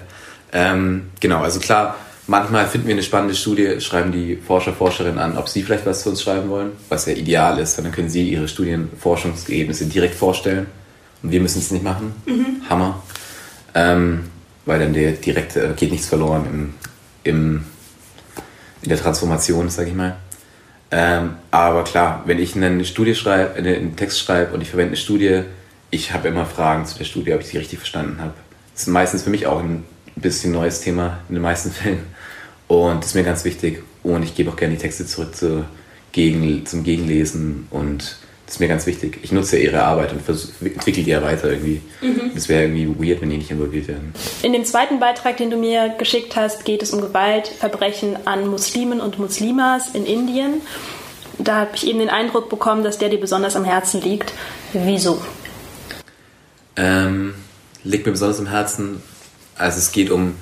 Ähm, 0.52 1.10
genau, 1.20 1.40
also 1.40 1.58
klar, 1.58 1.96
Manchmal 2.26 2.66
finden 2.66 2.86
wir 2.86 2.94
eine 2.94 3.02
spannende 3.02 3.34
Studie, 3.34 3.80
schreiben 3.80 4.10
die 4.10 4.36
Forscher, 4.36 4.72
Forscherinnen 4.72 5.18
an, 5.18 5.36
ob 5.36 5.48
sie 5.48 5.62
vielleicht 5.62 5.84
was 5.84 6.02
zu 6.02 6.08
uns 6.08 6.22
schreiben 6.22 6.48
wollen, 6.48 6.72
was 6.88 7.04
ja 7.04 7.12
ideal 7.12 7.58
ist, 7.58 7.76
dann 7.76 7.92
können 7.92 8.08
sie 8.08 8.26
ihre 8.26 8.48
Studienforschungsergebnisse 8.48 9.86
direkt 9.86 10.14
vorstellen 10.14 10.66
und 11.22 11.32
wir 11.32 11.40
müssen 11.40 11.58
es 11.58 11.70
nicht 11.70 11.84
machen. 11.84 12.14
Mhm. 12.24 12.62
Hammer. 12.70 13.02
Ähm, 13.74 14.24
weil 14.66 14.78
dann 14.78 14.94
der 14.94 15.12
direkte 15.12 15.74
geht 15.76 15.90
nichts 15.90 16.06
verloren 16.06 16.46
im, 16.46 16.74
im, 17.24 17.64
in 18.82 18.88
der 18.88 18.98
Transformation, 18.98 19.68
sage 19.68 19.90
ich 19.90 19.94
mal. 19.94 20.16
Ähm, 20.90 21.36
aber 21.50 21.84
klar, 21.84 22.22
wenn 22.26 22.38
ich 22.38 22.54
eine 22.54 22.84
Studie 22.84 23.14
schreibe, 23.14 23.54
einen 23.54 23.96
Text 23.96 24.20
schreibe 24.20 24.54
und 24.54 24.60
ich 24.60 24.70
verwende 24.70 24.90
eine 24.90 24.96
Studie, 24.96 25.42
ich 25.90 26.12
habe 26.12 26.28
immer 26.28 26.46
Fragen 26.46 26.86
zu 26.86 26.96
der 26.96 27.04
Studie, 27.04 27.34
ob 27.34 27.40
ich 27.40 27.48
sie 27.48 27.58
richtig 27.58 27.78
verstanden 27.78 28.20
habe. 28.20 28.34
Das 28.72 28.82
ist 28.82 28.88
meistens 28.88 29.22
für 29.22 29.30
mich 29.30 29.46
auch 29.46 29.60
ein 29.60 29.84
bisschen 30.16 30.52
neues 30.52 30.80
Thema 30.80 31.18
in 31.28 31.34
den 31.34 31.42
meisten 31.42 31.70
Fällen. 31.72 32.00
Und 32.68 32.98
das 32.98 33.08
ist 33.08 33.14
mir 33.14 33.24
ganz 33.24 33.44
wichtig. 33.44 33.82
Und 34.02 34.22
ich 34.22 34.34
gebe 34.34 34.50
auch 34.50 34.56
gerne 34.56 34.74
die 34.74 34.80
Texte 34.80 35.06
zurück 35.06 35.34
zu, 35.34 35.64
gegen, 36.12 36.64
zum 36.66 36.84
Gegenlesen. 36.84 37.66
Und 37.70 38.18
das 38.46 38.56
ist 38.56 38.60
mir 38.60 38.68
ganz 38.68 38.86
wichtig. 38.86 39.20
Ich 39.22 39.32
nutze 39.32 39.56
ihre 39.58 39.82
Arbeit 39.82 40.12
und 40.12 40.20
entwickle 40.28 41.02
die 41.02 41.10
ja 41.10 41.22
weiter 41.22 41.50
irgendwie. 41.50 41.80
Mhm. 42.02 42.32
Das 42.34 42.48
wäre 42.48 42.64
irgendwie 42.64 42.88
weird, 42.88 43.22
wenn 43.22 43.30
die 43.30 43.38
nicht 43.38 43.50
involviert 43.50 43.88
werden. 43.88 44.12
In 44.42 44.52
dem 44.52 44.64
zweiten 44.64 45.00
Beitrag, 45.00 45.38
den 45.38 45.50
du 45.50 45.56
mir 45.56 45.94
geschickt 45.98 46.36
hast, 46.36 46.64
geht 46.64 46.82
es 46.82 46.90
um 46.90 47.00
Gewaltverbrechen 47.00 48.26
an 48.26 48.46
Muslimen 48.48 49.00
und 49.00 49.18
Muslimas 49.18 49.94
in 49.94 50.04
Indien. 50.04 50.60
Da 51.38 51.56
habe 51.56 51.70
ich 51.74 51.86
eben 51.86 51.98
den 51.98 52.10
Eindruck 52.10 52.50
bekommen, 52.50 52.84
dass 52.84 52.98
der 52.98 53.08
dir 53.08 53.18
besonders 53.18 53.56
am 53.56 53.64
Herzen 53.64 54.02
liegt. 54.02 54.32
Wieso? 54.72 55.22
Ähm, 56.76 57.34
liegt 57.82 58.04
mir 58.04 58.12
besonders 58.12 58.38
am 58.40 58.48
Herzen, 58.48 59.02
also 59.56 59.78
es 59.78 59.92
geht 59.92 60.10
um 60.10 60.34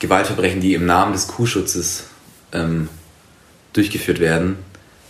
Gewaltverbrechen, 0.00 0.60
die 0.60 0.74
im 0.74 0.86
Namen 0.86 1.12
des 1.12 1.28
Kuhschutzes 1.28 2.04
ähm, 2.52 2.88
durchgeführt 3.72 4.20
werden, 4.20 4.56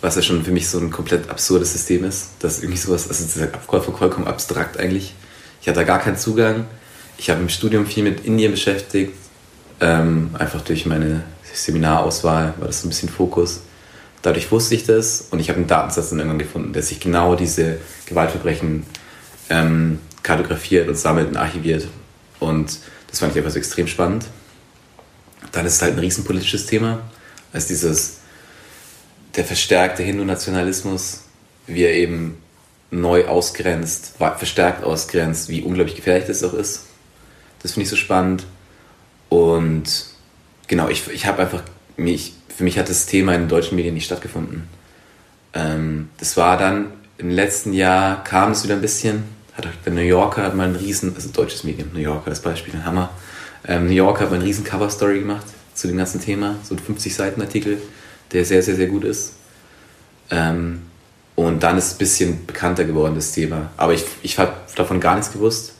was 0.01 0.17
ja 0.17 0.23
schon 0.23 0.45
für 0.45 0.53
mich 0.53 0.69
so 0.69 0.79
ein 0.79 0.91
komplett 0.91 1.29
absurdes 1.29 1.73
System 1.73 2.05
ist. 2.05 2.31
Das 2.41 2.61
irgendwie 2.61 2.79
sowas, 2.79 3.09
also 3.09 3.25
das 3.25 3.37
ist 3.37 3.57
vollkommen 3.67 4.27
abstrakt 4.27 4.79
eigentlich. 4.79 5.15
Ich 5.61 5.69
hatte 5.69 5.81
da 5.81 5.85
gar 5.85 5.99
keinen 5.99 6.17
Zugang. 6.17 6.67
Ich 7.17 7.31
habe 7.31 7.41
im 7.41 7.49
Studium 7.49 7.87
viel 7.87 8.05
mit 8.05 8.25
Indien 8.25 8.53
beschäftigt, 8.53 9.13
ähm, 9.81 10.31
einfach 10.39 10.63
durch 10.63 10.87
meine 10.87 11.25
Seminarauswahl 11.53 12.55
war 12.59 12.67
das 12.67 12.83
so 12.83 12.87
ein 12.87 12.91
bisschen 12.91 13.09
Fokus. 13.09 13.61
Dadurch 14.23 14.51
wusste 14.51 14.75
ich 14.75 14.85
das 14.85 15.27
und 15.31 15.41
ich 15.41 15.49
habe 15.49 15.59
einen 15.59 15.69
Datensatz 15.69 16.11
dann 16.11 16.19
irgendwann 16.19 16.39
gefunden, 16.39 16.73
der 16.73 16.83
sich 16.83 17.01
genau 17.01 17.35
diese 17.35 17.79
Gewaltverbrechen 18.07 18.85
ähm, 19.51 20.01
kartografiert 20.23 20.89
und 20.89 20.97
sammelt 20.97 21.29
und 21.29 21.37
archiviert. 21.37 21.89
Und 22.41 22.79
das 23.09 23.21
fand 23.21 23.33
ich 23.33 23.39
einfach 23.39 23.53
so 23.53 23.59
extrem 23.59 23.87
spannend. 23.87 24.27
Dann 25.53 25.67
ist 25.67 25.75
es 25.75 25.83
halt 25.83 25.95
ein 25.95 26.01
riesenpolitisches 26.01 26.67
Thema, 26.67 27.01
als 27.53 27.67
dieses, 27.67 28.18
der 29.37 29.45
verstärkte 29.45 30.03
Hindu-Nationalismus, 30.03 31.25
wie 31.67 31.83
er 31.83 31.95
eben 31.95 32.39
neu 32.91 33.27
ausgrenzt, 33.27 34.15
verstärkt 34.17 34.85
ausgrenzt, 34.85 35.49
wie 35.49 35.63
unglaublich 35.63 35.97
gefährlich 35.97 36.27
das 36.27 36.43
auch 36.43 36.55
ist. 36.55 36.87
Das 37.63 37.73
finde 37.73 37.85
ich 37.85 37.91
so 37.91 37.97
spannend. 37.97 38.47
Und 39.29 40.07
genau, 40.67 40.89
ich, 40.89 41.09
ich 41.09 41.27
habe 41.27 41.43
einfach, 41.43 41.63
mich, 41.97 42.35
für 42.55 42.65
mich 42.65 42.79
hat 42.79 42.89
das 42.89 43.07
Thema 43.07 43.35
in 43.35 43.43
den 43.43 43.49
deutschen 43.49 43.77
Medien 43.77 43.95
nicht 43.95 44.07
stattgefunden. 44.07 44.69
Ähm, 45.53 46.09
das 46.19 46.37
war 46.37 46.57
dann 46.57 46.93
im 47.19 47.31
letzten 47.31 47.73
Jahr, 47.73 48.23
kam 48.25 48.53
es 48.53 48.65
wieder 48.65 48.75
ein 48.75 48.81
bisschen, 48.81 49.25
hat 49.55 49.67
auch 49.67 49.71
der 49.85 49.93
New 49.93 50.01
Yorker 50.01 50.45
hat 50.45 50.55
mal 50.55 50.65
einen 50.65 50.77
riesen, 50.77 51.15
also 51.15 51.29
deutsches 51.31 51.65
Medium, 51.65 51.91
New 51.93 52.01
Yorker, 52.01 52.31
das 52.31 52.41
Beispiel, 52.41 52.75
ein 52.75 52.85
Hammer. 52.85 53.11
Ähm, 53.67 53.87
New 53.87 53.93
Yorker 53.93 54.23
hat 54.23 54.31
mal 54.31 54.37
einen 54.37 54.45
riesen 54.45 54.65
Cover-Story 54.65 55.19
gemacht 55.19 55.47
zu 55.75 55.89
dem 55.89 55.97
ganzen 55.97 56.21
Thema, 56.21 56.57
so 56.63 56.75
ein 56.75 56.81
50-Seiten-Artikel, 56.81 57.83
der 58.33 58.45
sehr, 58.45 58.63
sehr, 58.63 58.77
sehr 58.77 58.87
gut 58.87 59.05
ist. 59.05 59.35
Ähm, 60.31 60.83
und 61.35 61.63
dann 61.63 61.79
ist 61.79 61.87
es 61.87 61.95
ein 61.95 61.99
bisschen 61.99 62.47
bekannter 62.47 62.85
geworden, 62.85 63.15
das 63.15 63.33
Thema. 63.33 63.71
Aber 63.77 63.95
ich, 63.95 64.05
ich 64.23 64.39
habe 64.39 64.53
davon 64.75 65.01
gar 65.01 65.15
nichts 65.15 65.33
gewusst 65.33 65.75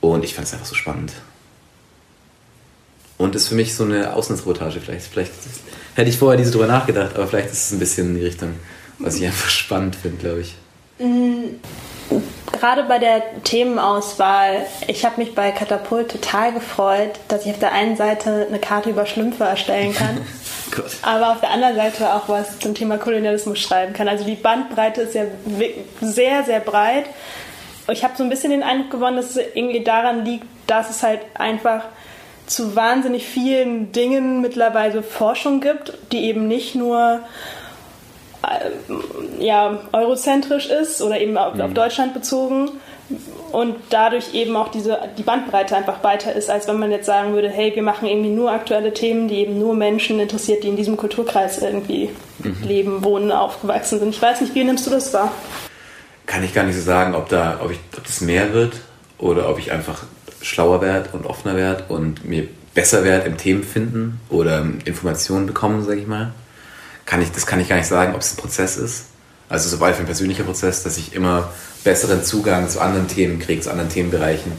und 0.00 0.24
ich 0.24 0.34
fand 0.34 0.46
es 0.46 0.52
einfach 0.52 0.66
so 0.66 0.74
spannend. 0.74 1.12
Und 3.16 3.34
ist 3.34 3.48
für 3.48 3.54
mich 3.54 3.74
so 3.74 3.84
eine 3.84 4.14
Auslandsreportage 4.14 4.80
vielleicht. 4.80 5.06
Vielleicht 5.06 5.32
hätte 5.94 6.08
ich 6.08 6.18
vorher 6.18 6.36
diese 6.36 6.52
drüber 6.52 6.66
nachgedacht, 6.66 7.16
aber 7.16 7.26
vielleicht 7.26 7.50
ist 7.50 7.66
es 7.66 7.72
ein 7.72 7.78
bisschen 7.78 8.08
in 8.08 8.14
die 8.16 8.24
Richtung, 8.26 8.54
was 8.98 9.16
ich 9.16 9.26
einfach 9.26 9.48
spannend 9.48 9.96
finde, 9.96 10.18
glaube 10.18 10.40
ich. 10.42 10.54
Mm, 10.98 11.56
gerade 12.52 12.84
bei 12.84 12.98
der 12.98 13.42
Themenauswahl, 13.44 14.66
ich 14.86 15.04
habe 15.04 15.20
mich 15.20 15.34
bei 15.34 15.50
Katapult 15.50 16.10
total 16.10 16.52
gefreut, 16.52 17.18
dass 17.28 17.46
ich 17.46 17.52
auf 17.52 17.58
der 17.58 17.72
einen 17.72 17.96
Seite 17.96 18.46
eine 18.48 18.58
Karte 18.58 18.90
über 18.90 19.06
Schlümpfe 19.06 19.44
erstellen 19.44 19.94
kann, 19.94 20.20
aber 21.02 21.32
auf 21.32 21.40
der 21.40 21.50
anderen 21.50 21.76
Seite 21.76 22.12
auch 22.12 22.28
was 22.28 22.58
zum 22.58 22.74
Thema 22.74 22.98
Kolonialismus 22.98 23.58
schreiben 23.58 23.92
kann. 23.92 24.08
Also 24.08 24.24
die 24.24 24.34
Bandbreite 24.34 25.02
ist 25.02 25.14
ja 25.14 25.24
sehr, 26.00 26.44
sehr 26.44 26.60
breit. 26.60 27.06
ich 27.90 28.04
habe 28.04 28.14
so 28.16 28.22
ein 28.22 28.30
bisschen 28.30 28.50
den 28.50 28.62
Eindruck 28.62 28.90
gewonnen, 28.90 29.16
dass 29.16 29.36
es 29.36 29.36
irgendwie 29.54 29.84
daran 29.84 30.24
liegt, 30.24 30.46
dass 30.66 30.90
es 30.90 31.02
halt 31.02 31.20
einfach 31.34 31.84
zu 32.46 32.74
wahnsinnig 32.74 33.26
vielen 33.26 33.92
Dingen 33.92 34.40
mittlerweile 34.40 35.02
Forschung 35.02 35.60
gibt, 35.60 35.92
die 36.12 36.24
eben 36.24 36.48
nicht 36.48 36.74
nur 36.74 37.20
äh, 38.42 39.44
ja, 39.44 39.80
eurozentrisch 39.92 40.66
ist 40.66 41.02
oder 41.02 41.20
eben 41.20 41.36
auf, 41.36 41.54
mhm. 41.54 41.60
auf 41.60 41.74
Deutschland 41.74 42.14
bezogen 42.14 42.70
und 43.52 43.76
dadurch 43.90 44.34
eben 44.34 44.56
auch 44.56 44.68
diese, 44.68 44.98
die 45.16 45.22
Bandbreite 45.22 45.76
einfach 45.76 46.02
weiter 46.04 46.32
ist, 46.32 46.50
als 46.50 46.68
wenn 46.68 46.78
man 46.78 46.90
jetzt 46.90 47.06
sagen 47.06 47.32
würde, 47.32 47.48
hey, 47.48 47.74
wir 47.74 47.82
machen 47.82 48.06
irgendwie 48.06 48.30
nur 48.30 48.52
aktuelle 48.52 48.92
Themen, 48.92 49.28
die 49.28 49.36
eben 49.36 49.58
nur 49.58 49.74
Menschen 49.74 50.20
interessiert, 50.20 50.64
die 50.64 50.68
in 50.68 50.76
diesem 50.76 50.96
Kulturkreis 50.96 51.58
irgendwie 51.58 52.10
mhm. 52.38 52.56
leben, 52.62 53.04
wohnen, 53.04 53.32
aufgewachsen 53.32 53.98
sind. 53.98 54.10
Ich 54.10 54.20
weiß 54.20 54.40
nicht, 54.40 54.54
wie 54.54 54.64
nimmst 54.64 54.86
du 54.86 54.90
das 54.90 55.12
wahr? 55.14 55.32
Kann 56.26 56.44
ich 56.44 56.52
gar 56.52 56.64
nicht 56.64 56.76
so 56.76 56.82
sagen, 56.82 57.14
ob, 57.14 57.28
da, 57.28 57.60
ob, 57.62 57.70
ich, 57.70 57.78
ob 57.96 58.04
das 58.04 58.20
mehr 58.20 58.52
wird 58.52 58.74
oder 59.18 59.48
ob 59.48 59.58
ich 59.58 59.72
einfach 59.72 60.04
schlauer 60.42 60.80
werde 60.82 61.10
und 61.12 61.26
offener 61.26 61.56
werde 61.56 61.84
und 61.88 62.24
mir 62.24 62.48
besser 62.74 63.02
werde 63.02 63.26
im 63.26 63.36
Themenfinden 63.36 64.20
oder 64.28 64.64
Informationen 64.84 65.46
bekommen, 65.46 65.84
sage 65.84 66.00
ich 66.00 66.06
mal. 66.06 66.32
Kann 67.06 67.22
ich, 67.22 67.32
das 67.32 67.46
kann 67.46 67.60
ich 67.60 67.68
gar 67.68 67.76
nicht 67.76 67.88
sagen, 67.88 68.14
ob 68.14 68.20
es 68.20 68.34
ein 68.34 68.36
Prozess 68.36 68.76
ist. 68.76 69.06
Also 69.48 69.68
sobald 69.68 69.96
für 69.96 70.02
ein 70.02 70.06
persönlicher 70.06 70.44
Prozess, 70.44 70.82
dass 70.82 70.98
ich 70.98 71.14
immer 71.14 71.50
besseren 71.84 72.22
Zugang 72.22 72.68
zu 72.68 72.80
anderen 72.80 73.08
Themen 73.08 73.38
kriege, 73.38 73.60
zu 73.60 73.70
anderen 73.70 73.88
Themenbereichen. 73.88 74.52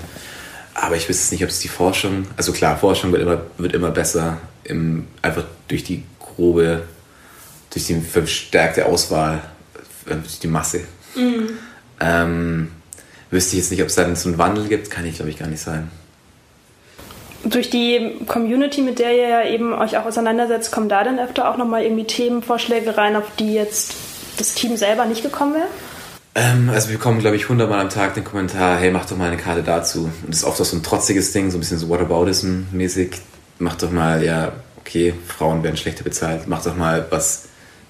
Aber 0.73 0.95
ich 0.95 1.07
wüsste 1.07 1.35
nicht, 1.35 1.43
ob 1.43 1.49
es 1.49 1.59
die 1.59 1.67
Forschung, 1.67 2.25
also 2.37 2.53
klar, 2.53 2.77
Forschung 2.77 3.11
wird 3.11 3.21
immer, 3.21 3.41
wird 3.57 3.73
immer 3.73 3.91
besser, 3.91 4.37
im, 4.63 5.07
einfach 5.21 5.43
durch 5.67 5.83
die 5.83 6.03
grobe, 6.19 6.83
durch 7.71 7.85
die 7.85 7.99
verstärkte 7.99 8.85
Auswahl, 8.85 9.41
äh, 10.05 10.15
durch 10.15 10.39
die 10.39 10.47
Masse. 10.47 10.81
Mhm. 11.15 11.49
Ähm, 11.99 12.71
wüsste 13.29 13.55
ich 13.55 13.63
jetzt 13.63 13.71
nicht, 13.71 13.81
ob 13.81 13.89
es 13.89 13.95
da 13.95 14.15
so 14.15 14.29
einen 14.29 14.37
Wandel 14.37 14.67
gibt, 14.67 14.89
kann 14.89 15.05
ich 15.05 15.15
glaube 15.15 15.29
ich 15.29 15.37
gar 15.37 15.47
nicht 15.47 15.61
sagen. 15.61 15.91
Durch 17.43 17.69
die 17.69 18.17
Community, 18.27 18.81
mit 18.81 18.99
der 18.99 19.15
ihr 19.15 19.29
ja 19.29 19.45
eben 19.45 19.73
euch 19.73 19.97
auch 19.97 20.05
auseinandersetzt, 20.05 20.71
kommen 20.71 20.89
da 20.89 21.03
dann 21.03 21.19
öfter 21.19 21.49
auch 21.49 21.57
nochmal 21.57 21.83
irgendwie 21.83 22.03
Themenvorschläge 22.05 22.97
rein, 22.97 23.15
auf 23.15 23.25
die 23.37 23.53
jetzt 23.53 23.95
das 24.39 24.53
Team 24.53 24.77
selber 24.77 25.05
nicht 25.05 25.23
gekommen 25.23 25.53
wäre? 25.53 25.67
Ähm, 26.35 26.69
also 26.69 26.89
wir 26.89 26.97
bekommen, 26.97 27.19
glaube 27.19 27.35
ich, 27.35 27.49
hundertmal 27.49 27.79
am 27.79 27.89
Tag 27.89 28.13
den 28.13 28.23
Kommentar, 28.23 28.77
hey, 28.77 28.91
mach 28.91 29.05
doch 29.05 29.17
mal 29.17 29.27
eine 29.27 29.37
Karte 29.37 29.63
dazu. 29.63 30.03
Und 30.23 30.29
das 30.29 30.37
ist 30.37 30.43
oft 30.43 30.61
auch 30.61 30.65
so 30.65 30.77
ein 30.77 30.83
trotziges 30.83 31.31
Ding, 31.31 31.51
so 31.51 31.57
ein 31.57 31.59
bisschen 31.59 31.79
so 31.79 31.87
Whataboutism-mäßig. 31.87 33.17
Mach 33.57 33.75
doch 33.75 33.91
mal, 33.91 34.23
ja, 34.23 34.53
okay, 34.77 35.13
Frauen 35.27 35.63
werden 35.63 35.75
schlechter 35.75 36.03
bezahlt. 36.03 36.47
Mach 36.47 36.63
doch 36.63 36.75
mal 36.75 37.05
was, 37.09 37.49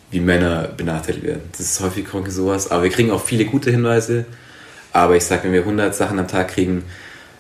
wie 0.09 0.19
Männer 0.19 0.69
benachteiligt 0.75 1.25
werden. 1.25 1.43
Das 1.51 1.61
ist 1.61 1.79
häufig 1.81 2.07
sowas. 2.29 2.71
Aber 2.71 2.83
wir 2.83 2.89
kriegen 2.89 3.11
auch 3.11 3.23
viele 3.23 3.45
gute 3.45 3.71
Hinweise. 3.71 4.25
Aber 4.91 5.15
ich 5.15 5.23
sage, 5.23 5.43
wenn 5.43 5.53
wir 5.53 5.61
100 5.61 5.93
Sachen 5.93 6.17
am 6.17 6.27
Tag 6.27 6.49
kriegen, 6.49 6.83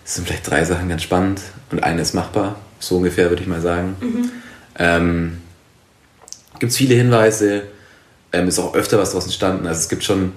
sind 0.03 0.27
vielleicht 0.27 0.49
drei 0.49 0.63
Sachen 0.65 0.89
ganz 0.89 1.03
spannend 1.03 1.41
und 1.71 1.83
eine 1.83 2.01
ist 2.01 2.13
machbar. 2.13 2.57
So 2.79 2.97
ungefähr, 2.97 3.29
würde 3.29 3.41
ich 3.41 3.47
mal 3.47 3.61
sagen. 3.61 3.95
Mhm. 3.99 4.31
Ähm, 4.77 5.37
Gibt 6.59 6.71
es 6.71 6.77
viele 6.77 6.95
Hinweise, 6.95 7.63
ähm, 8.31 8.47
ist 8.47 8.59
auch 8.59 8.73
öfter 8.73 8.99
was 8.99 9.11
daraus 9.11 9.25
entstanden. 9.25 9.67
Also 9.67 9.79
es 9.79 9.89
gibt 9.89 10.03
schon 10.03 10.33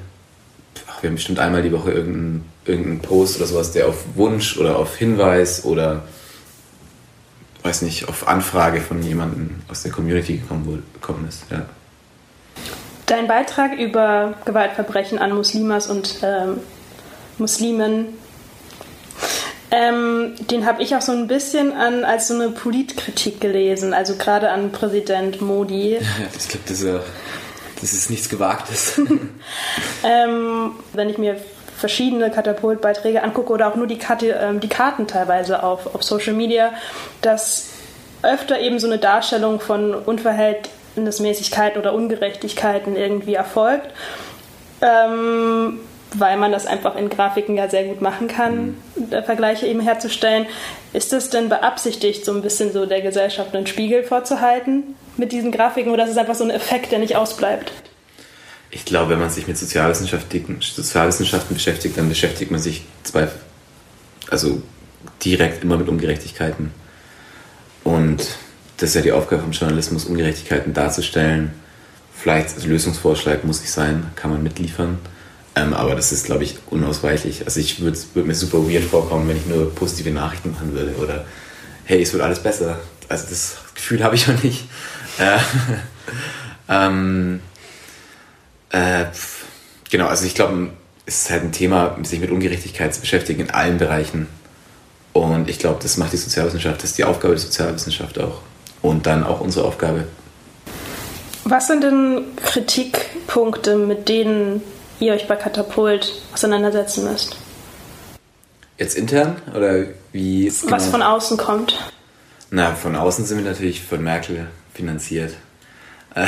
wir 1.03 1.11
haben 1.11 1.16
bestimmt 1.16 1.40
einmal 1.40 1.62
die 1.62 1.72
Woche 1.72 1.90
irgendeinen, 1.90 2.49
irgendeinen 2.64 3.01
Post 3.01 3.38
oder 3.38 3.47
sowas, 3.47 3.72
der 3.72 3.88
auf 3.88 4.05
Wunsch 4.14 4.57
oder 4.57 4.78
auf 4.78 4.97
Hinweis 4.97 5.64
oder 5.64 6.05
weiß 7.64 7.82
nicht, 7.82 8.09
auf 8.09 8.28
Anfrage 8.28 8.80
von 8.80 9.03
jemandem 9.03 9.62
aus 9.68 9.82
der 9.82 9.90
Community 9.90 10.38
gekommen, 10.38 10.84
gekommen 10.95 11.26
ist. 11.28 11.45
Ja. 11.51 11.66
Dein 13.07 13.26
Beitrag 13.26 13.78
über 13.78 14.34
Gewaltverbrechen 14.45 15.18
an 15.18 15.32
Muslimas 15.32 15.88
und 15.88 16.18
ähm, 16.22 16.59
Muslimen, 17.38 18.07
ähm, 19.72 20.34
den 20.51 20.66
habe 20.66 20.82
ich 20.82 20.95
auch 20.95 21.03
so 21.03 21.12
ein 21.12 21.26
bisschen 21.26 21.72
an, 21.72 22.05
als 22.05 22.28
so 22.28 22.34
eine 22.34 22.51
Politkritik 22.51 23.40
gelesen, 23.40 23.93
also 23.93 24.14
gerade 24.16 24.51
an 24.51 24.70
Präsident 24.70 25.40
Modi. 25.40 25.99
Ja, 26.01 26.26
ich 26.36 26.49
glaube, 26.49 26.64
das 26.66 26.80
ist 26.80 26.86
ja 26.86 27.01
das 27.82 27.92
ist 27.92 28.08
nichts 28.08 28.28
Gewagtes. 28.30 28.98
ähm, 30.04 30.70
wenn 30.94 31.10
ich 31.10 31.18
mir 31.18 31.36
verschiedene 31.76 32.30
Katapultbeiträge 32.30 33.22
angucke 33.22 33.52
oder 33.52 33.68
auch 33.68 33.74
nur 33.74 33.86
die, 33.86 33.98
Karte, 33.98 34.28
ähm, 34.40 34.60
die 34.60 34.68
Karten 34.68 35.06
teilweise 35.06 35.62
auf, 35.62 35.94
auf 35.94 36.02
Social 36.02 36.32
Media, 36.32 36.72
dass 37.20 37.70
öfter 38.22 38.60
eben 38.60 38.78
so 38.78 38.86
eine 38.86 38.98
Darstellung 38.98 39.58
von 39.58 39.94
Unverhältnismäßigkeiten 39.94 41.80
oder 41.80 41.92
Ungerechtigkeiten 41.92 42.96
irgendwie 42.96 43.34
erfolgt. 43.34 43.90
Ähm, 44.80 45.80
weil 46.14 46.36
man 46.36 46.52
das 46.52 46.66
einfach 46.66 46.96
in 46.96 47.08
Grafiken 47.08 47.56
ja 47.56 47.68
sehr 47.68 47.84
gut 47.84 48.00
machen 48.00 48.28
kann, 48.28 48.76
mhm. 48.94 49.22
Vergleiche 49.24 49.66
eben 49.66 49.80
herzustellen. 49.80 50.46
Ist 50.92 51.12
es 51.12 51.30
denn 51.30 51.48
beabsichtigt, 51.48 52.24
so 52.24 52.32
ein 52.32 52.42
bisschen 52.42 52.72
so 52.72 52.86
der 52.86 53.00
Gesellschaft 53.00 53.54
einen 53.54 53.66
Spiegel 53.66 54.02
vorzuhalten 54.04 54.94
mit 55.16 55.32
diesen 55.32 55.52
Grafiken 55.52 55.92
oder 55.92 56.04
ist 56.04 56.10
es 56.10 56.18
einfach 56.18 56.34
so 56.34 56.44
ein 56.44 56.50
Effekt, 56.50 56.92
der 56.92 56.98
nicht 56.98 57.16
ausbleibt? 57.16 57.72
Ich 58.70 58.84
glaube, 58.84 59.10
wenn 59.12 59.18
man 59.18 59.30
sich 59.30 59.46
mit 59.46 59.58
Sozialwissenschaften, 59.58 60.58
Sozialwissenschaften 60.60 61.54
beschäftigt, 61.54 61.96
dann 61.98 62.08
beschäftigt 62.08 62.50
man 62.50 62.60
sich 62.60 62.84
zwei, 63.02 63.28
also 64.30 64.62
direkt 65.24 65.62
immer 65.62 65.76
mit 65.76 65.88
Ungerechtigkeiten. 65.88 66.72
Und 67.84 68.36
das 68.78 68.90
ist 68.90 68.94
ja 68.94 69.02
die 69.02 69.12
Aufgabe 69.12 69.42
vom 69.42 69.52
Journalismus, 69.52 70.06
Ungerechtigkeiten 70.06 70.72
darzustellen. 70.72 71.52
Vielleicht 72.14 72.54
als 72.54 72.64
Lösungsvorschlag 72.64 73.44
muss 73.44 73.62
ich 73.62 73.70
sein, 73.70 74.10
kann 74.16 74.30
man 74.30 74.42
mitliefern. 74.42 74.98
Ähm, 75.55 75.74
aber 75.74 75.94
das 75.94 76.12
ist, 76.12 76.24
glaube 76.24 76.44
ich, 76.44 76.57
unausweichlich. 76.70 77.44
Also 77.44 77.61
ich 77.61 77.80
würde 77.80 77.98
würd 78.14 78.26
mir 78.26 78.34
super 78.34 78.66
weird 78.68 78.84
vorkommen, 78.84 79.28
wenn 79.28 79.36
ich 79.36 79.46
nur 79.46 79.74
positive 79.74 80.11
Nachrichten 80.11 80.53
machen 80.53 80.74
würde 80.74 80.94
oder 80.96 81.26
hey, 81.84 82.00
es 82.00 82.12
wird 82.12 82.22
alles 82.22 82.42
besser. 82.42 82.78
Also 83.09 83.26
das 83.28 83.57
Gefühl 83.74 84.03
habe 84.03 84.14
ich 84.14 84.26
noch 84.28 84.42
nicht. 84.42 84.64
Äh, 85.18 85.38
ähm, 86.68 87.40
äh, 88.70 89.05
genau, 89.90 90.07
also 90.07 90.24
ich 90.24 90.34
glaube, 90.34 90.70
es 91.05 91.22
ist 91.22 91.30
halt 91.30 91.42
ein 91.42 91.53
Thema, 91.53 91.98
sich 92.03 92.20
mit 92.20 92.30
Ungerechtigkeit 92.30 92.94
zu 92.94 93.00
beschäftigen 93.00 93.40
in 93.40 93.50
allen 93.50 93.76
Bereichen. 93.76 94.28
Und 95.12 95.50
ich 95.50 95.59
glaube, 95.59 95.80
das 95.82 95.98
macht 95.98 96.14
die 96.14 96.16
Sozialwissenschaft, 96.16 96.82
das 96.82 96.90
ist 96.90 96.98
die 96.98 97.05
Aufgabe 97.05 97.34
der 97.34 97.42
Sozialwissenschaft 97.42 98.18
auch. 98.18 98.40
Und 98.80 99.07
dann 99.07 99.24
auch 99.24 99.40
unsere 99.40 99.66
Aufgabe. 99.66 100.07
Was 101.44 101.66
sind 101.66 101.82
denn 101.82 102.22
Kritikpunkte, 102.36 103.76
mit 103.76 104.09
denen 104.09 104.62
ihr 105.01 105.12
euch 105.12 105.28
bei 105.28 105.36
Katapult 105.36 106.12
auseinandersetzen 106.32 107.05
müsst. 107.05 107.36
Jetzt 108.78 108.97
intern 108.97 109.36
oder 109.55 109.84
wie? 110.12 110.49
Was 110.49 110.84
genau? 110.84 110.90
von 110.90 111.03
außen 111.03 111.36
kommt? 111.36 111.93
Na, 112.51 112.74
von 112.74 112.97
außen 112.97 113.24
sind 113.24 113.38
wir 113.38 113.45
natürlich 113.45 113.82
von 113.82 114.03
Merkel 114.03 114.49
finanziert. 114.74 115.34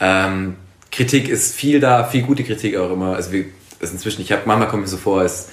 ähm, 0.00 0.56
Kritik 0.90 1.28
ist 1.28 1.54
viel 1.54 1.80
da, 1.80 2.04
viel 2.04 2.22
gute 2.22 2.44
Kritik 2.44 2.76
auch 2.76 2.92
immer. 2.92 3.16
Also 3.16 3.32
wir, 3.32 3.46
also 3.80 3.94
inzwischen, 3.94 4.22
ich 4.22 4.30
habe 4.30 4.42
manchmal 4.44 4.68
kommt 4.68 4.82
mir 4.82 4.88
so 4.88 4.96
vor, 4.96 5.22
es 5.22 5.48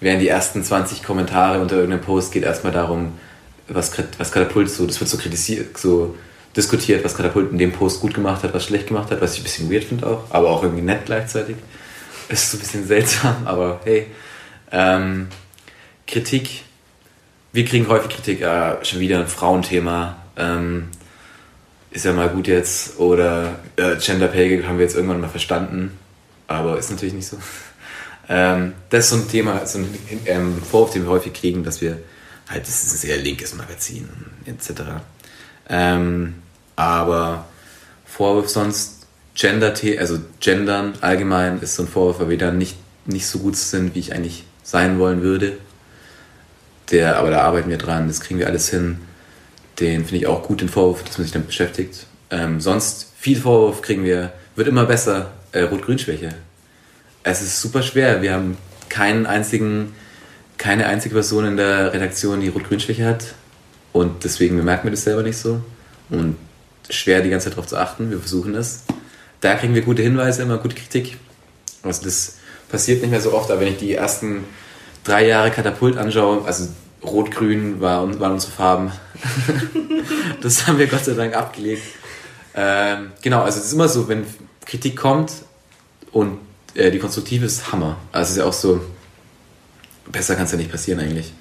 wären 0.00 0.20
die 0.20 0.28
ersten 0.28 0.62
20 0.62 1.02
Kommentare 1.02 1.60
unter 1.60 1.76
irgendeinem 1.76 2.02
Post 2.02 2.32
geht 2.32 2.42
erstmal 2.42 2.72
darum, 2.72 3.14
was, 3.68 3.92
was 4.18 4.30
Katapult 4.30 4.70
so, 4.70 4.86
das 4.86 5.00
wird 5.00 5.08
so 5.08 5.16
kritisiert, 5.16 5.78
so 5.78 6.14
diskutiert, 6.56 7.04
was 7.04 7.16
Katapult 7.16 7.50
in 7.52 7.58
dem 7.58 7.72
Post 7.72 8.00
gut 8.00 8.14
gemacht 8.14 8.42
hat, 8.42 8.54
was 8.54 8.64
schlecht 8.64 8.86
gemacht 8.86 9.10
hat, 9.10 9.20
was 9.20 9.34
ich 9.34 9.40
ein 9.40 9.44
bisschen 9.44 9.72
weird 9.72 9.84
finde 9.84 10.06
auch, 10.06 10.24
aber 10.30 10.50
auch 10.50 10.62
irgendwie 10.62 10.82
nett 10.82 11.06
gleichzeitig. 11.06 11.56
Ist 12.28 12.50
so 12.50 12.56
ein 12.56 12.60
bisschen 12.60 12.86
seltsam, 12.86 13.46
aber 13.46 13.80
hey. 13.84 14.06
Ähm, 14.72 15.28
Kritik. 16.06 16.62
Wir 17.52 17.64
kriegen 17.64 17.86
häufig 17.88 18.10
Kritik, 18.10 18.40
äh, 18.40 18.84
schon 18.84 18.98
wieder 18.98 19.20
ein 19.20 19.28
Frauenthema. 19.28 20.16
Ähm, 20.36 20.88
ist 21.90 22.04
ja 22.04 22.12
mal 22.12 22.28
gut 22.28 22.48
jetzt. 22.48 22.98
Oder 22.98 23.60
äh, 23.76 23.96
Gender 23.96 24.28
Pay 24.28 24.62
haben 24.64 24.78
wir 24.78 24.84
jetzt 24.84 24.96
irgendwann 24.96 25.20
mal 25.20 25.28
verstanden, 25.28 25.96
aber 26.48 26.78
ist 26.78 26.90
natürlich 26.90 27.14
nicht 27.14 27.26
so. 27.26 27.38
Ähm, 28.26 28.72
das 28.88 29.04
ist 29.04 29.10
so 29.10 29.16
ein 29.16 29.28
Thema, 29.28 29.66
so 29.66 29.80
ein 29.80 29.98
ähm, 30.24 30.62
Vorwurf, 30.62 30.94
den 30.94 31.02
wir 31.02 31.10
häufig 31.10 31.34
kriegen, 31.34 31.62
dass 31.62 31.82
wir 31.82 31.98
halt, 32.48 32.62
das 32.62 32.82
ist 32.82 32.94
ein 32.94 32.96
sehr 32.96 33.18
linkes 33.18 33.54
Magazin 33.54 34.08
etc. 34.46 34.80
Ähm, 35.68 36.36
aber 36.76 37.46
Vorwurf 38.04 38.48
sonst, 38.48 39.06
Gender, 39.34 39.74
also 39.98 40.18
Gendern 40.40 40.94
allgemein 41.00 41.60
ist 41.60 41.74
so 41.74 41.82
ein 41.82 41.88
Vorwurf, 41.88 42.20
weil 42.20 42.30
wir 42.30 42.38
da 42.38 42.52
nicht, 42.52 42.76
nicht 43.06 43.26
so 43.26 43.40
gut 43.40 43.56
sind, 43.56 43.94
wie 43.94 43.98
ich 43.98 44.12
eigentlich 44.12 44.44
sein 44.62 44.98
wollen 44.98 45.22
würde. 45.22 45.58
Der, 46.90 47.16
aber 47.16 47.30
da 47.30 47.42
arbeiten 47.42 47.70
wir 47.70 47.78
dran, 47.78 48.06
das 48.06 48.20
kriegen 48.20 48.38
wir 48.38 48.46
alles 48.46 48.68
hin. 48.68 48.98
Den 49.80 50.04
finde 50.04 50.16
ich 50.18 50.26
auch 50.26 50.42
gut, 50.42 50.60
den 50.60 50.68
Vorwurf, 50.68 51.02
dass 51.02 51.18
man 51.18 51.24
sich 51.24 51.32
damit 51.32 51.48
beschäftigt. 51.48 52.06
Ähm, 52.30 52.60
sonst, 52.60 53.12
viel 53.18 53.40
Vorwurf 53.40 53.82
kriegen 53.82 54.04
wir, 54.04 54.32
wird 54.54 54.68
immer 54.68 54.84
besser, 54.84 55.32
äh, 55.52 55.62
Rot-Grün-Schwäche. 55.62 56.34
Es 57.22 57.42
ist 57.42 57.60
super 57.60 57.82
schwer. 57.82 58.22
Wir 58.22 58.34
haben 58.34 58.56
keinen 58.88 59.26
einzigen, 59.26 59.94
keine 60.58 60.86
einzige 60.86 61.14
Person 61.14 61.46
in 61.46 61.56
der 61.56 61.92
Redaktion, 61.92 62.40
die 62.40 62.48
Rot-Grün-Schwäche 62.48 63.06
hat. 63.06 63.34
Und 63.92 64.24
deswegen 64.24 64.56
bemerken 64.56 64.84
wir 64.84 64.90
das 64.92 65.04
selber 65.04 65.22
nicht 65.22 65.38
so. 65.38 65.60
Und 66.10 66.36
schwer, 66.90 67.22
die 67.22 67.30
ganze 67.30 67.44
Zeit 67.44 67.54
darauf 67.54 67.66
zu 67.66 67.76
achten. 67.76 68.10
Wir 68.10 68.18
versuchen 68.18 68.54
es. 68.54 68.84
Da 69.40 69.54
kriegen 69.56 69.74
wir 69.74 69.82
gute 69.82 70.02
Hinweise, 70.02 70.42
immer 70.42 70.58
gute 70.58 70.74
Kritik. 70.74 71.18
Also 71.82 72.04
das 72.04 72.36
passiert 72.68 73.02
nicht 73.02 73.10
mehr 73.10 73.20
so 73.20 73.32
oft, 73.34 73.50
aber 73.50 73.60
wenn 73.60 73.72
ich 73.72 73.78
die 73.78 73.94
ersten 73.94 74.44
drei 75.04 75.26
Jahre 75.26 75.50
Katapult 75.50 75.96
anschaue, 75.96 76.44
also 76.44 76.68
Rot-Grün 77.04 77.80
war, 77.80 78.18
waren 78.18 78.32
unsere 78.32 78.52
Farben. 78.52 78.92
das 80.40 80.66
haben 80.66 80.78
wir 80.78 80.86
Gott 80.86 81.04
sei 81.04 81.12
Dank 81.12 81.36
abgelegt. 81.36 81.82
Ähm, 82.54 83.12
genau, 83.20 83.42
also 83.42 83.58
es 83.58 83.66
ist 83.66 83.72
immer 83.72 83.88
so, 83.88 84.08
wenn 84.08 84.24
Kritik 84.64 84.96
kommt 84.96 85.32
und 86.12 86.38
äh, 86.74 86.90
die 86.90 86.98
konstruktive 86.98 87.44
ist 87.44 87.70
Hammer. 87.72 87.98
Also 88.12 88.24
es 88.24 88.30
ist 88.30 88.36
ja 88.38 88.44
auch 88.44 88.52
so, 88.52 88.80
besser 90.10 90.34
kann 90.36 90.44
es 90.44 90.52
ja 90.52 90.58
nicht 90.58 90.70
passieren 90.70 91.00
eigentlich. 91.00 91.32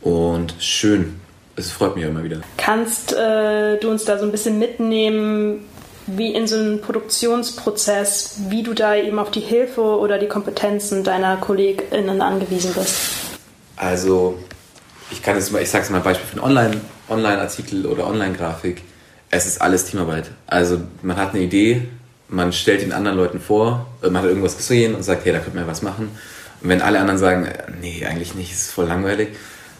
Und 0.00 0.54
schön. 0.58 1.20
Es 1.58 1.72
freut 1.72 1.96
mich 1.96 2.04
immer 2.04 2.22
wieder. 2.22 2.40
Kannst 2.56 3.12
äh, 3.12 3.78
du 3.78 3.90
uns 3.90 4.04
da 4.04 4.16
so 4.16 4.24
ein 4.24 4.30
bisschen 4.30 4.60
mitnehmen, 4.60 5.64
wie 6.06 6.32
in 6.32 6.46
so 6.46 6.54
einem 6.54 6.80
Produktionsprozess, 6.80 8.36
wie 8.48 8.62
du 8.62 8.74
da 8.74 8.94
eben 8.94 9.18
auf 9.18 9.32
die 9.32 9.40
Hilfe 9.40 9.82
oder 9.82 10.18
die 10.18 10.28
Kompetenzen 10.28 11.02
deiner 11.02 11.36
KollegInnen 11.36 12.22
angewiesen 12.22 12.72
bist? 12.74 12.94
Also, 13.74 14.38
ich 15.10 15.20
kann 15.20 15.34
jetzt 15.34 15.50
mal, 15.50 15.60
ich 15.60 15.68
sage 15.68 15.84
es 15.84 15.90
mal 15.90 15.98
ein 15.98 16.04
Beispiel 16.04 16.26
für 16.28 16.36
einen 16.36 16.44
Online, 16.44 16.80
Online-Artikel 17.08 17.86
oder 17.86 18.06
Online-Grafik. 18.06 18.82
Es 19.30 19.44
ist 19.46 19.60
alles 19.60 19.84
Teamarbeit. 19.84 20.30
Also, 20.46 20.80
man 21.02 21.16
hat 21.16 21.34
eine 21.34 21.42
Idee, 21.42 21.82
man 22.28 22.52
stellt 22.52 22.82
den 22.82 22.92
anderen 22.92 23.16
Leuten 23.16 23.40
vor, 23.40 23.86
man 24.00 24.16
hat 24.16 24.26
irgendwas 24.26 24.56
gesehen 24.56 24.94
und 24.94 25.02
sagt, 25.02 25.24
hey, 25.24 25.32
da 25.32 25.40
könnte 25.40 25.58
man 25.58 25.66
was 25.66 25.82
machen. 25.82 26.10
Und 26.62 26.68
wenn 26.68 26.82
alle 26.82 27.00
anderen 27.00 27.18
sagen, 27.18 27.48
nee, 27.80 28.06
eigentlich 28.08 28.36
nicht, 28.36 28.52
ist 28.52 28.70
voll 28.70 28.86
langweilig, 28.86 29.30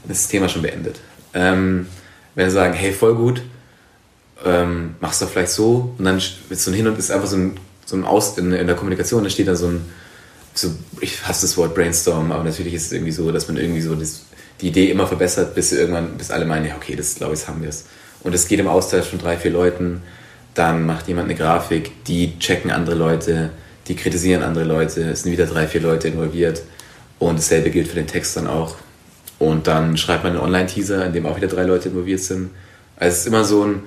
dann 0.03 0.11
ist 0.11 0.25
das 0.25 0.29
Thema 0.29 0.49
schon 0.49 0.63
beendet. 0.63 1.01
Ähm, 1.35 1.87
wenn 2.35 2.49
sie 2.49 2.55
sagen, 2.55 2.75
hey, 2.75 2.93
voll 2.93 3.15
gut, 3.15 3.43
ähm, 4.45 4.95
machst 5.01 5.21
du 5.21 5.27
vielleicht 5.27 5.51
so 5.51 5.95
und 5.99 6.05
dann 6.05 6.23
wird 6.49 6.61
so 6.61 6.71
ein 6.71 6.75
Hin 6.75 6.87
und 6.87 6.99
ist 6.99 7.11
einfach 7.11 7.27
so 7.27 7.37
ein, 7.37 7.59
so 7.85 7.97
ein 7.97 8.05
Aus 8.05 8.39
in, 8.39 8.53
in 8.53 8.67
der 8.67 8.77
Kommunikation, 8.77 9.25
da 9.25 9.31
steht 9.31 9.49
da 9.49 9.57
so 9.57 9.69
ein, 9.69 9.85
so, 10.55 10.71
ich 11.01 11.27
hasse 11.27 11.47
das 11.47 11.57
Wort 11.57 11.75
Brainstorm, 11.75 12.33
aber 12.33 12.45
natürlich 12.45 12.75
ist 12.75 12.87
es 12.87 12.93
irgendwie 12.93 13.13
so, 13.13 13.31
dass 13.33 13.49
man 13.49 13.57
irgendwie 13.57 13.81
so 13.81 13.95
das, 13.95 14.23
die 14.61 14.69
Idee 14.69 14.91
immer 14.91 15.07
verbessert, 15.07 15.55
bis 15.55 15.73
irgendwann, 15.73 16.17
bis 16.17 16.31
alle 16.31 16.45
meinen, 16.45 16.67
ja, 16.67 16.77
okay, 16.77 16.97
das 16.97 17.15
glaube 17.15 17.35
ich, 17.35 17.47
haben 17.47 17.63
wir 17.63 17.69
es. 17.69 17.87
Und 18.23 18.35
es 18.35 18.49
geht 18.49 18.59
im 18.59 18.69
Austausch 18.69 19.07
von 19.07 19.19
drei, 19.19 19.37
vier 19.37 19.53
Leuten, 19.53 20.03
dann 20.55 20.87
macht 20.87 21.09
jemand 21.09 21.29
eine 21.29 21.39
Grafik, 21.39 22.05
die 22.05 22.39
checken 22.39 22.71
andere 22.71 22.97
Leute, 22.97 23.51
die 23.87 23.97
kritisieren 23.97 24.43
andere 24.43 24.65
Leute, 24.65 25.11
es 25.11 25.23
sind 25.23 25.33
wieder 25.33 25.47
drei, 25.47 25.67
vier 25.67 25.81
Leute 25.81 26.09
involviert 26.09 26.63
und 27.19 27.39
dasselbe 27.39 27.71
gilt 27.71 27.89
für 27.89 27.97
den 27.97 28.07
Text 28.07 28.37
dann 28.37 28.47
auch. 28.47 28.77
Und 29.39 29.67
dann 29.67 29.97
schreibt 29.97 30.25
man 30.25 30.33
einen 30.33 30.43
Online-Teaser, 30.43 31.07
in 31.07 31.13
dem 31.13 31.27
auch 31.27 31.37
wieder 31.37 31.49
drei 31.49 31.65
Leute 31.65 31.91
involviert 31.91 32.21
sind. 32.21 32.51
Also 32.97 33.15
es 33.15 33.21
ist 33.21 33.27
immer 33.27 33.45
so 33.45 33.65
ein 33.65 33.83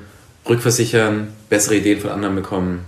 Rückversichern, 0.47 1.27
bessere 1.49 1.75
Ideen 1.75 1.99
von 1.99 2.09
anderen 2.09 2.35
bekommen 2.35 2.85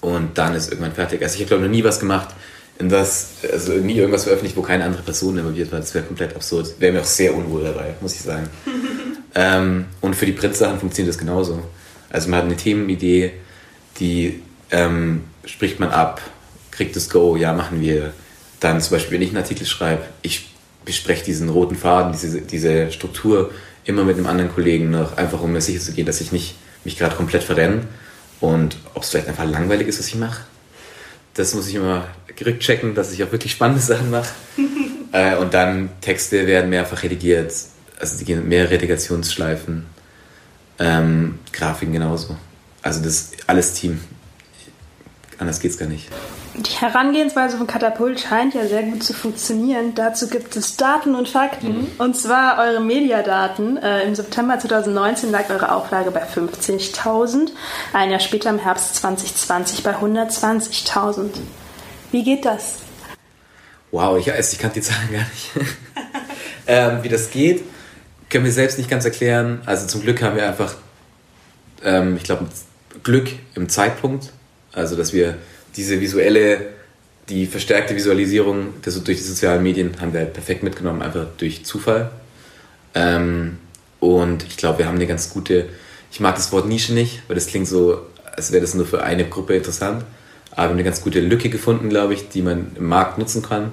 und 0.00 0.36
dann 0.36 0.54
ist 0.54 0.70
irgendwann 0.70 0.92
fertig. 0.92 1.22
Also 1.22 1.36
ich 1.36 1.40
habe 1.42 1.48
glaube 1.48 1.64
noch 1.64 1.70
nie 1.70 1.84
was 1.84 2.00
gemacht, 2.00 2.28
in 2.78 2.88
das, 2.88 3.30
also 3.50 3.72
nie 3.74 3.94
irgendwas 3.94 4.24
veröffentlicht, 4.24 4.56
wo 4.56 4.62
keine 4.62 4.84
andere 4.84 5.02
Person 5.02 5.38
involviert 5.38 5.70
war. 5.70 5.78
Das 5.78 5.94
wäre 5.94 6.04
komplett 6.04 6.34
absurd. 6.34 6.74
Wäre 6.80 6.92
mir 6.92 7.00
auch 7.00 7.06
sehr 7.06 7.34
unwohl 7.34 7.62
dabei, 7.62 7.94
muss 8.00 8.14
ich 8.14 8.22
sagen. 8.22 8.48
ähm, 9.34 9.86
und 10.00 10.16
für 10.16 10.26
die 10.26 10.32
Print-Sachen 10.32 10.80
funktioniert 10.80 11.14
das 11.14 11.18
genauso. 11.18 11.62
Also 12.10 12.28
man 12.28 12.40
hat 12.40 12.46
eine 12.46 12.56
Themenidee, 12.56 13.32
die 14.00 14.42
ähm, 14.70 15.24
spricht 15.44 15.78
man 15.78 15.90
ab, 15.90 16.20
kriegt 16.72 16.96
das 16.96 17.08
Go, 17.08 17.36
ja, 17.36 17.52
machen 17.52 17.80
wir. 17.80 18.12
Dann 18.58 18.80
zum 18.80 18.96
Beispiel, 18.96 19.14
wenn 19.14 19.22
ich 19.22 19.28
einen 19.28 19.38
Artikel 19.38 19.66
schreibe, 19.66 20.02
ich 20.22 20.51
bespreche 20.84 21.24
diesen 21.24 21.48
roten 21.48 21.76
Faden, 21.76 22.12
diese, 22.12 22.40
diese 22.40 22.90
Struktur 22.90 23.50
immer 23.84 24.04
mit 24.04 24.16
einem 24.16 24.26
anderen 24.26 24.52
Kollegen 24.52 24.90
noch, 24.90 25.16
einfach 25.16 25.40
um 25.40 25.52
mir 25.52 25.60
sicher 25.60 25.80
zu 25.80 25.92
gehen, 25.92 26.06
dass 26.06 26.20
ich 26.20 26.32
nicht 26.32 26.54
mich 26.84 26.98
gerade 26.98 27.16
komplett 27.16 27.42
verrenne 27.42 27.82
und 28.40 28.76
ob 28.94 29.02
es 29.02 29.10
vielleicht 29.10 29.28
einfach 29.28 29.44
langweilig 29.44 29.88
ist, 29.88 29.98
was 29.98 30.08
ich 30.08 30.16
mache. 30.16 30.42
Das 31.34 31.54
muss 31.54 31.68
ich 31.68 31.76
immer 31.76 32.06
rückchecken, 32.44 32.94
dass 32.94 33.12
ich 33.12 33.22
auch 33.24 33.32
wirklich 33.32 33.52
spannende 33.52 33.80
Sachen 33.80 34.10
mache. 34.10 34.28
äh, 35.12 35.36
und 35.36 35.54
dann 35.54 35.90
Texte 36.00 36.46
werden 36.46 36.70
mehrfach 36.70 37.02
redigiert, 37.02 37.52
also 37.98 38.18
die 38.18 38.24
gehen 38.24 38.48
mehr 38.48 38.70
Redigationsschleifen, 38.70 39.86
ähm, 40.78 41.38
Grafiken 41.52 41.92
genauso. 41.92 42.36
Also 42.82 43.00
das 43.00 43.14
ist 43.14 43.48
alles 43.48 43.74
Team. 43.74 44.00
Anders 45.38 45.60
geht's 45.60 45.78
gar 45.78 45.88
nicht. 45.88 46.08
Die 46.54 46.72
Herangehensweise 46.72 47.56
von 47.56 47.66
Katapult 47.66 48.20
scheint 48.20 48.52
ja 48.52 48.66
sehr 48.66 48.82
gut 48.82 49.02
zu 49.02 49.14
funktionieren. 49.14 49.94
Dazu 49.94 50.28
gibt 50.28 50.54
es 50.54 50.76
Daten 50.76 51.14
und 51.14 51.28
Fakten. 51.28 51.68
Mhm. 51.68 51.86
Und 51.96 52.14
zwar 52.14 52.58
eure 52.58 52.80
Mediadaten. 52.80 53.78
Äh, 53.78 54.02
Im 54.02 54.14
September 54.14 54.58
2019 54.58 55.30
lag 55.30 55.48
eure 55.48 55.74
Auflage 55.74 56.10
bei 56.10 56.24
50.000. 56.24 57.50
Ein 57.94 58.10
Jahr 58.10 58.20
später 58.20 58.50
im 58.50 58.58
Herbst 58.58 58.96
2020 58.96 59.82
bei 59.82 59.96
120.000. 59.96 61.30
Wie 62.10 62.22
geht 62.22 62.44
das? 62.44 62.80
Wow, 63.90 64.18
ich, 64.18 64.28
ich 64.28 64.58
kannte 64.58 64.80
die 64.80 64.82
Zahlen 64.82 65.10
gar 65.10 65.20
nicht. 65.20 65.50
ähm, 66.66 66.98
wie 67.02 67.08
das 67.08 67.30
geht, 67.30 67.64
können 68.28 68.44
wir 68.44 68.52
selbst 68.52 68.76
nicht 68.76 68.90
ganz 68.90 69.06
erklären. 69.06 69.62
Also 69.64 69.86
zum 69.86 70.02
Glück 70.02 70.20
haben 70.20 70.36
wir 70.36 70.46
einfach, 70.46 70.74
ähm, 71.82 72.16
ich 72.16 72.24
glaube, 72.24 72.46
Glück 73.02 73.30
im 73.54 73.70
Zeitpunkt. 73.70 74.32
Also 74.74 74.96
dass 74.96 75.14
wir 75.14 75.36
diese 75.76 76.00
visuelle, 76.00 76.66
die 77.28 77.46
verstärkte 77.46 77.94
Visualisierung 77.94 78.74
das, 78.82 79.02
durch 79.02 79.18
die 79.18 79.24
sozialen 79.24 79.62
Medien 79.62 80.00
haben 80.00 80.12
wir 80.12 80.20
halt 80.20 80.32
perfekt 80.32 80.62
mitgenommen, 80.62 81.02
einfach 81.02 81.26
durch 81.38 81.64
Zufall. 81.64 82.10
Ähm, 82.94 83.58
und 84.00 84.44
ich 84.44 84.56
glaube, 84.56 84.80
wir 84.80 84.86
haben 84.86 84.96
eine 84.96 85.06
ganz 85.06 85.30
gute, 85.30 85.68
ich 86.10 86.20
mag 86.20 86.34
das 86.34 86.52
Wort 86.52 86.66
Nische 86.66 86.92
nicht, 86.92 87.22
weil 87.28 87.36
das 87.36 87.46
klingt 87.46 87.68
so, 87.68 88.02
als 88.36 88.52
wäre 88.52 88.60
das 88.60 88.74
nur 88.74 88.86
für 88.86 89.02
eine 89.02 89.28
Gruppe 89.28 89.54
interessant. 89.54 90.04
Aber 90.50 90.56
wir 90.56 90.64
haben 90.64 90.72
eine 90.72 90.84
ganz 90.84 91.00
gute 91.00 91.20
Lücke 91.20 91.48
gefunden, 91.48 91.88
glaube 91.88 92.14
ich, 92.14 92.28
die 92.28 92.42
man 92.42 92.72
im 92.74 92.86
Markt 92.86 93.18
nutzen 93.18 93.42
kann. 93.42 93.72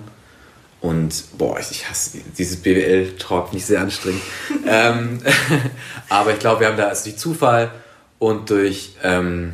Und 0.82 1.26
boah, 1.38 1.60
ich 1.60 1.89
hasse 1.89 2.20
dieses 2.38 2.58
BWL-Talk 2.58 3.52
nicht 3.54 3.66
sehr 3.66 3.82
anstrengend. 3.82 4.22
ähm, 4.68 5.20
aber 6.10 6.32
ich 6.32 6.39
glaube, 6.39 6.62
wir 6.62 6.68
haben 6.68 6.78
da 6.78 6.88
also 6.88 7.04
durch 7.04 7.18
Zufall 7.18 7.72
und 8.18 8.50
durch 8.50 8.95
ähm, 9.04 9.54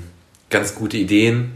ganz 0.50 0.76
gute 0.76 0.98
Ideen 0.98 1.55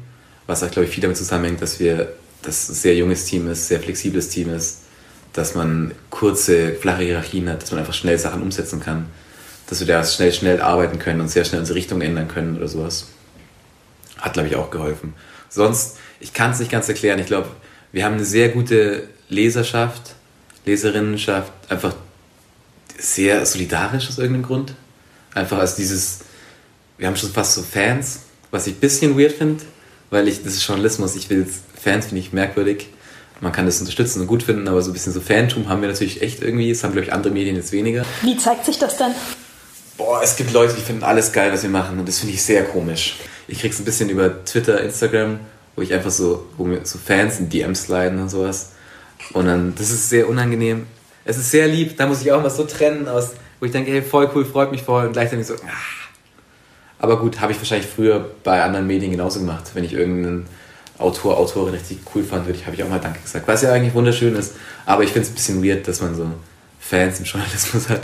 was 0.50 0.64
auch, 0.64 0.72
glaube 0.72 0.88
ich, 0.88 0.92
viel 0.92 1.02
damit 1.02 1.16
zusammenhängt, 1.16 1.62
dass 1.62 1.80
wir 1.80 2.14
das 2.42 2.70
ein 2.70 2.74
sehr 2.74 2.96
junges 2.96 3.26
Team 3.26 3.48
ist, 3.52 3.68
sehr 3.68 3.80
flexibles 3.80 4.30
Team 4.30 4.52
ist, 4.52 4.80
dass 5.32 5.54
man 5.54 5.94
kurze, 6.10 6.74
flache 6.74 7.04
Hierarchien 7.04 7.48
hat, 7.48 7.62
dass 7.62 7.70
man 7.70 7.80
einfach 7.80 7.94
schnell 7.94 8.18
Sachen 8.18 8.42
umsetzen 8.42 8.80
kann, 8.80 9.06
dass 9.68 9.80
wir 9.80 9.86
da 9.86 10.04
schnell, 10.04 10.34
schnell 10.34 10.60
arbeiten 10.60 10.98
können 10.98 11.22
und 11.22 11.30
sehr 11.30 11.46
schnell 11.46 11.60
unsere 11.60 11.78
Richtung 11.78 12.02
ändern 12.02 12.28
können 12.28 12.58
oder 12.58 12.68
sowas. 12.68 13.10
Hat, 14.18 14.34
glaube 14.34 14.48
ich, 14.48 14.56
auch 14.56 14.72
geholfen. 14.72 15.14
Sonst, 15.50 15.98
ich 16.20 16.34
kann 16.34 16.50
es 16.50 16.60
nicht 16.60 16.72
ganz 16.72 16.90
erklären. 16.90 17.20
Ich 17.20 17.28
glaube, 17.28 17.50
wir 17.92 18.04
haben 18.04 18.16
eine 18.16 18.26
sehr 18.26 18.50
gute 18.50 19.04
Leserschaft, 19.30 20.16
Leserinnenschaft, 20.66 21.54
einfach 21.70 21.94
sehr 22.98 23.46
solidarisch 23.46 24.10
aus 24.10 24.18
irgendeinem 24.18 24.48
Grund. 24.48 24.74
Einfach 25.36 25.60
als 25.60 25.76
dieses, 25.76 26.22
wir 26.98 27.06
haben 27.06 27.16
schon 27.16 27.30
fast 27.30 27.54
so 27.54 27.62
Fans, 27.62 28.22
was 28.50 28.66
ich 28.66 28.74
ein 28.74 28.80
bisschen 28.80 29.16
weird 29.16 29.34
finde, 29.34 29.64
weil 30.10 30.28
ich, 30.28 30.44
das 30.44 30.54
ist 30.54 30.68
Journalismus, 30.68 31.16
ich 31.16 31.30
will 31.30 31.48
Fans 31.82 32.08
finde 32.08 32.22
ich 32.22 32.34
merkwürdig. 32.34 32.88
Man 33.42 33.54
kann 33.54 33.66
das 33.66 33.80
unterstützen 33.80 34.22
und 34.22 34.28
gut 34.28 34.44
finden, 34.44 34.68
aber 34.68 34.82
so 34.82 34.90
ein 34.90 34.94
bisschen 34.94 35.14
so 35.14 35.22
Fantum 35.22 35.70
haben 35.70 35.82
wir 35.82 35.88
natürlich 35.88 36.22
echt 36.22 36.42
irgendwie. 36.42 36.70
Das 36.70 36.84
haben, 36.84 36.92
glaube 36.92 37.08
ich, 37.08 37.14
andere 37.14 37.32
Medien 37.32 37.56
jetzt 37.56 37.72
weniger. 37.72 38.04
Wie 38.22 38.36
zeigt 38.36 38.66
sich 38.66 38.78
das 38.78 38.98
dann? 38.98 39.14
Boah, 39.98 40.22
es 40.22 40.36
gibt 40.36 40.52
Leute, 40.52 40.74
die 40.74 40.82
finden 40.82 41.04
alles 41.04 41.32
geil, 41.32 41.52
was 41.52 41.64
wir 41.64 41.70
machen 41.70 42.00
und 42.00 42.08
das 42.08 42.20
finde 42.20 42.34
ich 42.34 42.44
sehr 42.44 42.64
komisch. 42.64 43.18
Ich 43.48 43.60
krieg's 43.60 43.80
ein 43.80 43.86
bisschen 43.86 44.10
über 44.10 44.44
Twitter, 44.46 44.82
Instagram, 44.82 45.40
wo 45.76 45.82
ich 45.82 45.94
einfach 45.94 46.12
so, 46.12 46.48
wo 46.58 46.66
mir 46.66 46.86
so 46.86 46.98
Fans 46.98 47.40
in 47.40 47.50
DMs 47.50 47.88
leiden 47.88 48.20
und 48.20 48.30
sowas. 48.30 48.72
Und 49.34 49.46
dann, 49.46 49.74
das 49.76 49.90
ist 49.90 50.10
sehr 50.10 50.30
unangenehm. 50.30 50.88
Es 51.26 51.38
ist 51.38 51.52
sehr 51.52 51.68
lieb, 51.68 51.98
da 51.98 52.08
muss 52.08 52.22
ich 52.22 52.32
auch 52.32 52.42
mal 52.42 52.50
so 52.50 52.64
trennen 52.64 53.08
aus, 53.08 53.32
wo 53.60 53.66
ich 53.66 53.72
denke, 53.72 53.92
hey, 53.92 54.02
voll 54.02 54.30
cool, 54.34 54.46
freut 54.46 54.72
mich 54.72 54.84
voll 54.84 55.06
und 55.06 55.14
gleichzeitig 55.14 55.48
so, 55.48 55.56
ah, 55.56 55.99
aber 57.00 57.20
gut, 57.20 57.40
habe 57.40 57.54
ich 57.54 57.58
wahrscheinlich 57.58 57.90
früher 57.90 58.30
bei 58.44 58.62
anderen 58.62 58.86
Medien 58.86 59.12
genauso 59.12 59.40
gemacht. 59.40 59.72
Wenn 59.74 59.84
ich 59.84 59.94
irgendeinen 59.94 60.46
Autor, 60.98 61.38
Autorin 61.38 61.74
richtig 61.74 62.00
cool 62.14 62.24
fand, 62.24 62.46
würde 62.46 62.60
ich, 62.60 62.66
habe 62.66 62.76
ich 62.76 62.84
auch 62.84 62.90
mal 62.90 63.00
Danke 63.00 63.22
gesagt. 63.22 63.48
Was 63.48 63.62
ja 63.62 63.72
eigentlich 63.72 63.94
wunderschön 63.94 64.36
ist. 64.36 64.56
Aber 64.86 65.04
ich 65.04 65.12
finde 65.12 65.28
es 65.28 65.32
ein 65.32 65.36
bisschen 65.36 65.64
weird, 65.64 65.88
dass 65.88 66.02
man 66.02 66.14
so 66.14 66.30
Fans 66.80 67.20
im 67.20 67.26
Journalismus 67.26 67.88
hat. 67.90 68.02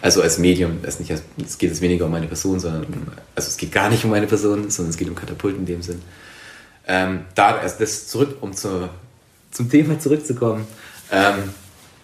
Also 0.00 0.20
als 0.20 0.38
Medium, 0.38 0.78
es, 0.82 0.98
es 0.98 1.58
geht 1.58 1.70
jetzt 1.70 1.80
weniger 1.80 2.06
um 2.06 2.10
meine 2.10 2.26
Person, 2.26 2.58
sondern 2.58 2.86
also 3.36 3.48
es 3.48 3.56
geht 3.56 3.70
gar 3.70 3.88
nicht 3.88 4.04
um 4.04 4.10
meine 4.10 4.26
Person, 4.26 4.68
sondern 4.68 4.90
es 4.90 4.96
geht 4.96 5.08
um 5.08 5.14
Katapult 5.14 5.56
in 5.56 5.64
dem 5.64 5.80
Sinn. 5.80 6.02
Ähm, 6.88 7.20
da 7.36 7.54
also 7.58 7.76
das 7.78 8.08
zurück, 8.08 8.38
um 8.40 8.52
zu, 8.52 8.88
zum 9.52 9.70
Thema 9.70 10.00
zurückzukommen, 10.00 10.66
ähm, 11.12 11.50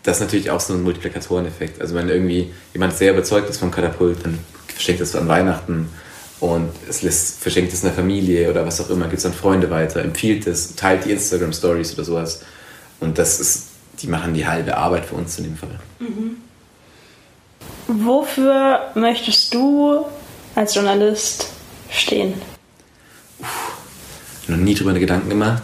das 0.05 0.18
ist 0.18 0.20
natürlich 0.20 0.51
auch 0.51 0.61
so 0.61 0.74
ein 0.74 0.84
Multiplikatoreneffekt. 0.84 1.80
Also 1.80 1.97
wenn 1.97 2.09
irgendwie 2.09 2.53
jemand 2.72 2.97
sehr 2.97 3.12
überzeugt 3.12 3.51
ist 3.51 3.59
vom 3.59 3.72
Katapult, 3.72 4.24
dann 4.24 4.39
verschenkt 4.68 5.01
das 5.01 5.16
an 5.16 5.26
Weihnachten 5.26 5.89
und 6.41 6.70
es 6.89 7.03
lässt, 7.03 7.41
verschenkt 7.41 7.72
es 7.72 7.84
einer 7.84 7.93
Familie 7.93 8.49
oder 8.51 8.64
was 8.64 8.80
auch 8.80 8.91
immer, 8.91 9.07
gibt 9.07 9.18
es 9.18 9.26
an 9.26 9.32
Freunde 9.32 9.70
weiter, 9.70 10.03
empfiehlt 10.03 10.47
es, 10.47 10.76
teilt 10.76 11.05
die 11.05 11.11
Instagram-Stories 11.11 11.95
oder 11.95 12.05
sowas. 12.05 12.43
Und 13.01 13.18
das 13.18 13.41
ist, 13.41 13.66
die 14.01 14.07
machen 14.07 14.34
die 14.34 14.47
halbe 14.47 14.76
Arbeit 14.76 15.07
für 15.07 15.16
uns 15.16 15.36
in 15.39 15.45
dem 15.45 15.57
Fall. 15.57 15.80
Mhm. 15.99 16.36
Wofür 17.89 18.93
möchtest 18.95 19.53
du 19.55 20.05
als 20.55 20.74
Journalist 20.74 21.49
stehen? 21.91 22.34
Uff, 23.41 23.72
noch 24.47 24.59
nie 24.59 24.74
drüber 24.74 24.93
Gedanken 24.95 25.30
gemacht. 25.30 25.62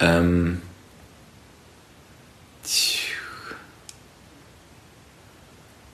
Ähm, 0.00 0.62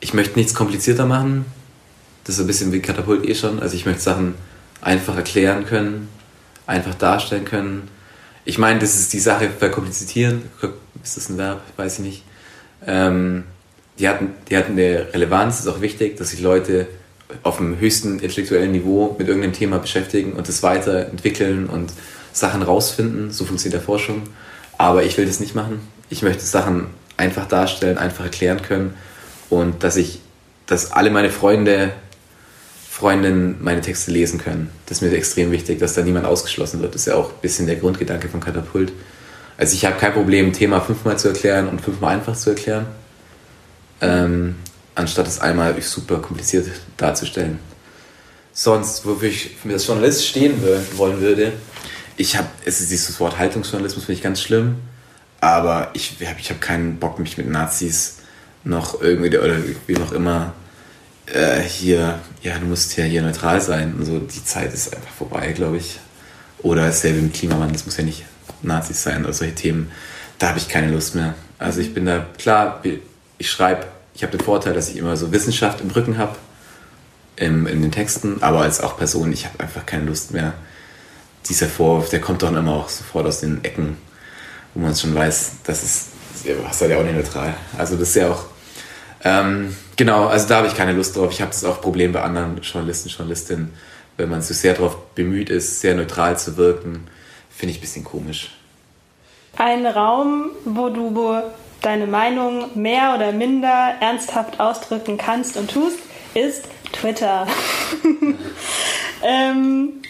ich 0.00 0.14
möchte 0.14 0.38
nichts 0.38 0.54
komplizierter 0.54 1.04
machen 1.04 1.44
das 2.26 2.34
ist 2.34 2.40
ein 2.40 2.48
bisschen 2.48 2.72
wie 2.72 2.80
Katapult 2.80 3.24
eh 3.24 3.34
schon. 3.34 3.60
Also 3.60 3.76
ich 3.76 3.86
möchte 3.86 4.02
Sachen 4.02 4.34
einfach 4.80 5.16
erklären 5.16 5.64
können, 5.64 6.08
einfach 6.66 6.94
darstellen 6.94 7.44
können. 7.44 7.88
Ich 8.44 8.58
meine, 8.58 8.80
das 8.80 8.96
ist 8.96 9.12
die 9.12 9.20
Sache 9.20 9.48
verkomplizieren. 9.48 10.42
Ist 11.02 11.16
das 11.16 11.28
ein 11.28 11.38
Verb? 11.38 11.60
Weiß 11.76 12.00
ich 12.00 12.04
nicht. 12.04 12.22
Ähm, 12.84 13.44
die, 13.98 14.08
hatten, 14.08 14.30
die 14.50 14.56
hatten 14.56 14.72
eine 14.72 15.06
Relevanz, 15.12 15.60
ist 15.60 15.68
auch 15.68 15.80
wichtig, 15.80 16.16
dass 16.16 16.30
sich 16.30 16.40
Leute 16.40 16.88
auf 17.44 17.58
dem 17.58 17.78
höchsten 17.78 18.18
intellektuellen 18.18 18.72
Niveau 18.72 19.14
mit 19.18 19.28
irgendeinem 19.28 19.52
Thema 19.52 19.78
beschäftigen 19.78 20.32
und 20.32 20.48
es 20.48 20.62
weiterentwickeln 20.62 21.66
und 21.66 21.92
Sachen 22.32 22.62
rausfinden. 22.62 23.30
So 23.30 23.44
funktioniert 23.44 23.80
der 23.80 23.86
Forschung. 23.86 24.22
Aber 24.78 25.04
ich 25.04 25.16
will 25.16 25.26
das 25.26 25.38
nicht 25.38 25.54
machen. 25.54 25.80
Ich 26.10 26.22
möchte 26.22 26.44
Sachen 26.44 26.88
einfach 27.16 27.46
darstellen, 27.46 27.98
einfach 27.98 28.24
erklären 28.24 28.62
können 28.62 28.94
und 29.48 29.84
dass 29.84 29.96
ich, 29.96 30.20
dass 30.66 30.92
alle 30.92 31.10
meine 31.10 31.30
Freunde, 31.30 31.92
Freundinnen 32.96 33.56
meine 33.60 33.82
Texte 33.82 34.10
lesen 34.10 34.38
können. 34.38 34.70
Das 34.86 34.98
ist 34.98 35.02
mir 35.02 35.14
extrem 35.14 35.50
wichtig, 35.50 35.78
dass 35.80 35.92
da 35.92 36.00
niemand 36.00 36.24
ausgeschlossen 36.24 36.80
wird. 36.80 36.94
Das 36.94 37.02
ist 37.02 37.08
ja 37.08 37.16
auch 37.16 37.28
ein 37.28 37.40
bisschen 37.42 37.66
der 37.66 37.76
Grundgedanke 37.76 38.26
von 38.30 38.40
Katapult. 38.40 38.90
Also 39.58 39.74
ich 39.74 39.84
habe 39.84 39.98
kein 39.98 40.14
Problem, 40.14 40.46
ein 40.46 40.52
Thema 40.54 40.80
fünfmal 40.80 41.18
zu 41.18 41.28
erklären 41.28 41.68
und 41.68 41.82
fünfmal 41.82 42.14
einfach 42.14 42.34
zu 42.34 42.48
erklären, 42.48 42.86
ähm, 44.00 44.54
anstatt 44.94 45.26
es 45.26 45.42
einmal 45.42 45.78
super 45.82 46.20
kompliziert 46.20 46.68
darzustellen. 46.96 47.58
Sonst, 48.54 49.04
wofür 49.04 49.28
ich 49.28 49.58
mir 49.64 49.74
als 49.74 49.86
Journalist 49.86 50.26
stehen 50.26 50.54
wollen 50.96 51.20
würde, 51.20 51.52
ich 52.16 52.34
habe, 52.38 52.48
es 52.64 52.80
ist 52.80 52.90
dieses 52.90 53.20
Wort 53.20 53.36
Haltungsjournalismus, 53.36 54.06
finde 54.06 54.16
ich 54.16 54.22
ganz 54.22 54.40
schlimm, 54.40 54.76
aber 55.42 55.90
ich 55.92 56.16
habe 56.24 56.40
ich 56.40 56.48
hab 56.48 56.62
keinen 56.62 56.96
Bock, 56.96 57.18
mich 57.18 57.36
mit 57.36 57.46
Nazis 57.46 58.20
noch 58.64 59.02
irgendwie, 59.02 59.36
oder 59.36 59.58
wie 59.86 59.98
auch 59.98 60.12
immer, 60.12 60.54
äh, 61.26 61.60
hier, 61.60 62.18
ja, 62.42 62.58
du 62.58 62.66
musst 62.66 62.96
ja 62.96 63.04
hier 63.04 63.22
neutral 63.22 63.60
sein 63.60 63.94
und 63.98 64.04
so, 64.04 64.18
die 64.18 64.44
Zeit 64.44 64.72
ist 64.72 64.94
einfach 64.94 65.12
vorbei, 65.12 65.52
glaube 65.52 65.78
ich. 65.78 65.98
Oder 66.62 66.86
dasselbe 66.86 67.20
mit 67.20 67.34
Klimawandel, 67.34 67.72
das 67.72 67.86
muss 67.86 67.96
ja 67.96 68.04
nicht 68.04 68.24
Nazis 68.62 69.02
sein 69.02 69.24
oder 69.24 69.32
solche 69.32 69.54
Themen, 69.54 69.90
da 70.38 70.48
habe 70.48 70.58
ich 70.58 70.68
keine 70.68 70.90
Lust 70.90 71.14
mehr. 71.14 71.34
Also 71.58 71.80
ich 71.80 71.94
bin 71.94 72.06
da, 72.06 72.26
klar, 72.38 72.82
ich 73.38 73.50
schreibe, 73.50 73.86
ich 74.14 74.22
habe 74.22 74.36
den 74.36 74.44
Vorteil, 74.44 74.74
dass 74.74 74.88
ich 74.88 74.96
immer 74.96 75.16
so 75.16 75.32
Wissenschaft 75.32 75.80
im 75.80 75.90
Rücken 75.90 76.18
habe, 76.18 76.36
in, 77.36 77.66
in 77.66 77.82
den 77.82 77.92
Texten, 77.92 78.42
aber 78.42 78.62
als 78.62 78.80
auch 78.80 78.96
Person, 78.96 79.32
ich 79.32 79.46
habe 79.46 79.60
einfach 79.60 79.84
keine 79.84 80.04
Lust 80.04 80.32
mehr, 80.32 80.54
dieser 81.48 81.68
Vorwurf, 81.68 82.08
der 82.08 82.20
kommt 82.20 82.42
doch 82.42 82.48
immer 82.48 82.72
auch 82.72 82.88
sofort 82.88 83.26
aus 83.26 83.40
den 83.40 83.62
Ecken, 83.62 83.98
wo 84.74 84.80
man 84.80 84.96
schon 84.96 85.14
weiß, 85.14 85.52
das 85.64 85.82
ist, 85.82 86.06
halt 86.44 86.90
ja 86.90 86.98
auch 86.98 87.04
nicht 87.04 87.14
neutral. 87.14 87.54
Also 87.78 87.96
das 87.96 88.08
ist 88.10 88.16
ja 88.16 88.30
auch, 88.30 88.46
ähm, 89.26 89.76
genau, 89.96 90.28
also 90.28 90.46
da 90.46 90.58
habe 90.58 90.68
ich 90.68 90.76
keine 90.76 90.92
Lust 90.92 91.16
drauf. 91.16 91.32
Ich 91.32 91.40
habe 91.40 91.50
das 91.50 91.64
auch 91.64 91.80
Problem 91.80 92.12
bei 92.12 92.22
anderen 92.22 92.60
Journalisten, 92.62 93.08
Journalistinnen, 93.08 93.72
wenn 94.16 94.28
man 94.28 94.40
so 94.40 94.54
sehr 94.54 94.74
darauf 94.74 94.96
bemüht 95.16 95.50
ist, 95.50 95.80
sehr 95.80 95.96
neutral 95.96 96.38
zu 96.38 96.56
wirken, 96.56 97.08
finde 97.50 97.72
ich 97.72 97.78
ein 97.78 97.80
bisschen 97.80 98.04
komisch. 98.04 98.52
Ein 99.56 99.84
Raum, 99.84 100.50
wo 100.64 100.90
du 100.90 101.42
deine 101.82 102.06
Meinung 102.06 102.70
mehr 102.80 103.14
oder 103.16 103.32
minder 103.32 103.94
ernsthaft 104.00 104.60
ausdrücken 104.60 105.18
kannst 105.18 105.56
und 105.56 105.72
tust, 105.72 105.98
ist 106.34 106.68
Twitter. 106.92 107.48
ähm, 109.24 110.02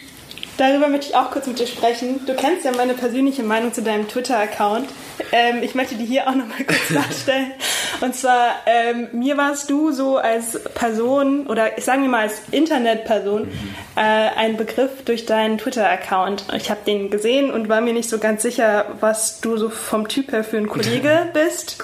Darüber 0.56 0.88
möchte 0.88 1.08
ich 1.08 1.16
auch 1.16 1.30
kurz 1.30 1.46
mit 1.46 1.58
dir 1.58 1.66
sprechen. 1.66 2.24
Du 2.26 2.34
kennst 2.34 2.64
ja 2.64 2.72
meine 2.72 2.94
persönliche 2.94 3.42
Meinung 3.42 3.74
zu 3.74 3.82
deinem 3.82 4.08
Twitter-Account. 4.08 4.88
Ähm, 5.32 5.62
ich 5.62 5.74
möchte 5.74 5.96
die 5.96 6.04
hier 6.06 6.28
auch 6.28 6.34
nochmal 6.34 6.64
kurz 6.66 6.88
darstellen. 6.94 7.52
Und 8.00 8.14
zwar, 8.14 8.54
ähm, 8.66 9.08
mir 9.12 9.36
warst 9.36 9.68
du 9.70 9.92
so 9.92 10.16
als 10.16 10.62
Person 10.74 11.46
oder 11.46 11.76
ich 11.76 11.84
sage 11.84 12.00
mir 12.00 12.08
mal 12.08 12.22
als 12.22 12.40
Internetperson 12.50 13.42
mhm. 13.42 13.74
äh, 13.96 14.00
ein 14.00 14.56
Begriff 14.56 15.04
durch 15.04 15.26
deinen 15.26 15.58
Twitter-Account. 15.58 16.46
Ich 16.56 16.70
habe 16.70 16.80
den 16.86 17.10
gesehen 17.10 17.50
und 17.50 17.68
war 17.68 17.80
mir 17.80 17.92
nicht 17.92 18.08
so 18.08 18.18
ganz 18.18 18.42
sicher, 18.42 18.86
was 19.00 19.40
du 19.40 19.58
so 19.58 19.68
vom 19.68 20.08
Typ 20.08 20.32
her 20.32 20.44
für 20.44 20.56
ein 20.56 20.68
Kollege 20.68 21.28
bist. 21.34 21.78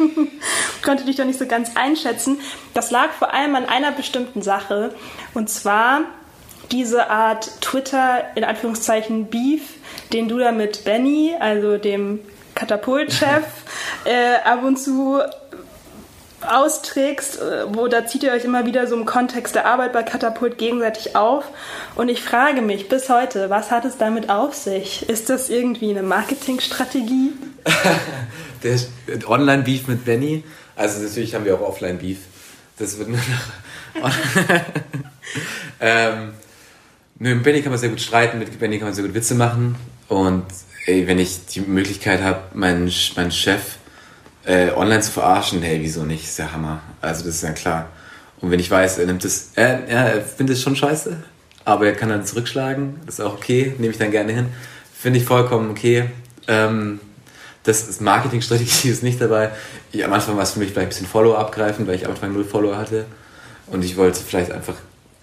Konnte 0.84 1.04
dich 1.04 1.16
doch 1.16 1.24
nicht 1.24 1.38
so 1.38 1.46
ganz 1.46 1.76
einschätzen. 1.76 2.40
Das 2.74 2.90
lag 2.90 3.10
vor 3.12 3.32
allem 3.32 3.54
an 3.56 3.66
einer 3.66 3.92
bestimmten 3.92 4.42
Sache. 4.42 4.94
Und 5.34 5.48
zwar 5.48 6.02
diese 6.72 7.10
Art 7.10 7.60
Twitter, 7.60 8.24
in 8.34 8.44
Anführungszeichen, 8.44 9.26
Beef, 9.26 9.62
den 10.12 10.28
du 10.28 10.38
da 10.38 10.52
mit 10.52 10.84
Benny, 10.84 11.34
also 11.38 11.78
dem 11.78 12.20
Katapultchef, 12.54 13.44
äh, 14.04 14.36
ab 14.44 14.62
und 14.64 14.76
zu 14.78 15.20
austrägst, 16.42 17.40
äh, 17.40 17.74
wo 17.74 17.88
da 17.88 18.06
zieht 18.06 18.22
ihr 18.22 18.32
euch 18.32 18.44
immer 18.44 18.66
wieder 18.66 18.86
so 18.86 18.96
im 18.96 19.04
Kontext 19.04 19.54
der 19.54 19.66
Arbeit 19.66 19.92
bei 19.92 20.02
Katapult 20.02 20.58
gegenseitig 20.58 21.16
auf. 21.16 21.44
Und 21.94 22.08
ich 22.08 22.22
frage 22.22 22.62
mich 22.62 22.88
bis 22.88 23.08
heute, 23.08 23.50
was 23.50 23.70
hat 23.70 23.84
es 23.84 23.96
damit 23.98 24.30
auf 24.30 24.54
sich? 24.54 25.08
Ist 25.08 25.30
das 25.30 25.48
irgendwie 25.48 25.90
eine 25.90 26.02
Marketingstrategie? 26.02 27.32
der 28.62 28.78
Online-Beef 29.28 29.88
mit 29.88 30.04
Benny. 30.04 30.44
Also 30.76 31.02
natürlich 31.02 31.34
haben 31.34 31.44
wir 31.44 31.54
auch 31.54 31.62
Offline-Beef. 31.62 32.18
Das 32.78 32.98
wird 32.98 33.08
nur 33.08 33.18
noch. 33.18 34.10
ähm, 35.80 36.34
mit 37.18 37.42
Benny 37.42 37.62
kann 37.62 37.70
man 37.70 37.78
sehr 37.78 37.88
gut 37.88 38.00
streiten, 38.00 38.38
mit 38.38 38.58
Benny 38.58 38.78
kann 38.78 38.88
man 38.88 38.94
sehr 38.94 39.04
gut 39.04 39.14
Witze 39.14 39.34
machen. 39.34 39.76
Und 40.08 40.44
ey, 40.86 41.06
wenn 41.06 41.18
ich 41.18 41.46
die 41.46 41.60
Möglichkeit 41.60 42.22
habe, 42.22 42.40
meinen, 42.54 42.92
meinen 43.16 43.30
Chef 43.30 43.76
äh, 44.44 44.70
online 44.70 45.00
zu 45.00 45.12
verarschen, 45.12 45.62
hey, 45.62 45.78
wieso 45.80 46.04
nicht? 46.04 46.24
Ist 46.24 46.38
ja 46.38 46.52
Hammer. 46.52 46.80
Also 47.00 47.24
das 47.24 47.36
ist 47.36 47.42
ja 47.42 47.52
klar. 47.52 47.88
Und 48.40 48.50
wenn 48.50 48.60
ich 48.60 48.70
weiß, 48.70 48.98
er 48.98 49.06
nimmt 49.06 49.24
es, 49.24 49.50
er, 49.54 49.86
er 49.88 50.22
findet 50.22 50.56
es 50.56 50.62
schon 50.62 50.76
scheiße, 50.76 51.16
aber 51.64 51.86
er 51.86 51.94
kann 51.94 52.10
dann 52.10 52.24
zurückschlagen, 52.24 53.00
das 53.06 53.18
ist 53.18 53.24
auch 53.24 53.34
okay, 53.34 53.74
nehme 53.78 53.92
ich 53.92 53.98
dann 53.98 54.10
gerne 54.10 54.32
hin. 54.32 54.46
Finde 54.94 55.18
ich 55.18 55.24
vollkommen 55.24 55.70
okay. 55.70 56.10
Ähm, 56.46 57.00
das 57.64 57.88
ist 57.88 58.00
Marketingstrategie 58.00 58.88
ist 58.90 59.02
nicht 59.02 59.20
dabei. 59.20 59.50
Ich, 59.90 60.04
am 60.04 60.12
Anfang 60.12 60.36
war 60.36 60.44
es 60.44 60.52
für 60.52 60.60
mich 60.60 60.70
vielleicht 60.70 60.86
ein 60.86 60.90
bisschen 60.90 61.06
Follower 61.06 61.38
abgreifen, 61.38 61.86
weil 61.86 61.96
ich 61.96 62.04
am 62.04 62.12
Anfang 62.12 62.32
null 62.32 62.44
Follower 62.44 62.76
hatte. 62.76 63.06
Und 63.66 63.84
ich 63.84 63.96
wollte 63.96 64.20
vielleicht 64.20 64.52
einfach 64.52 64.76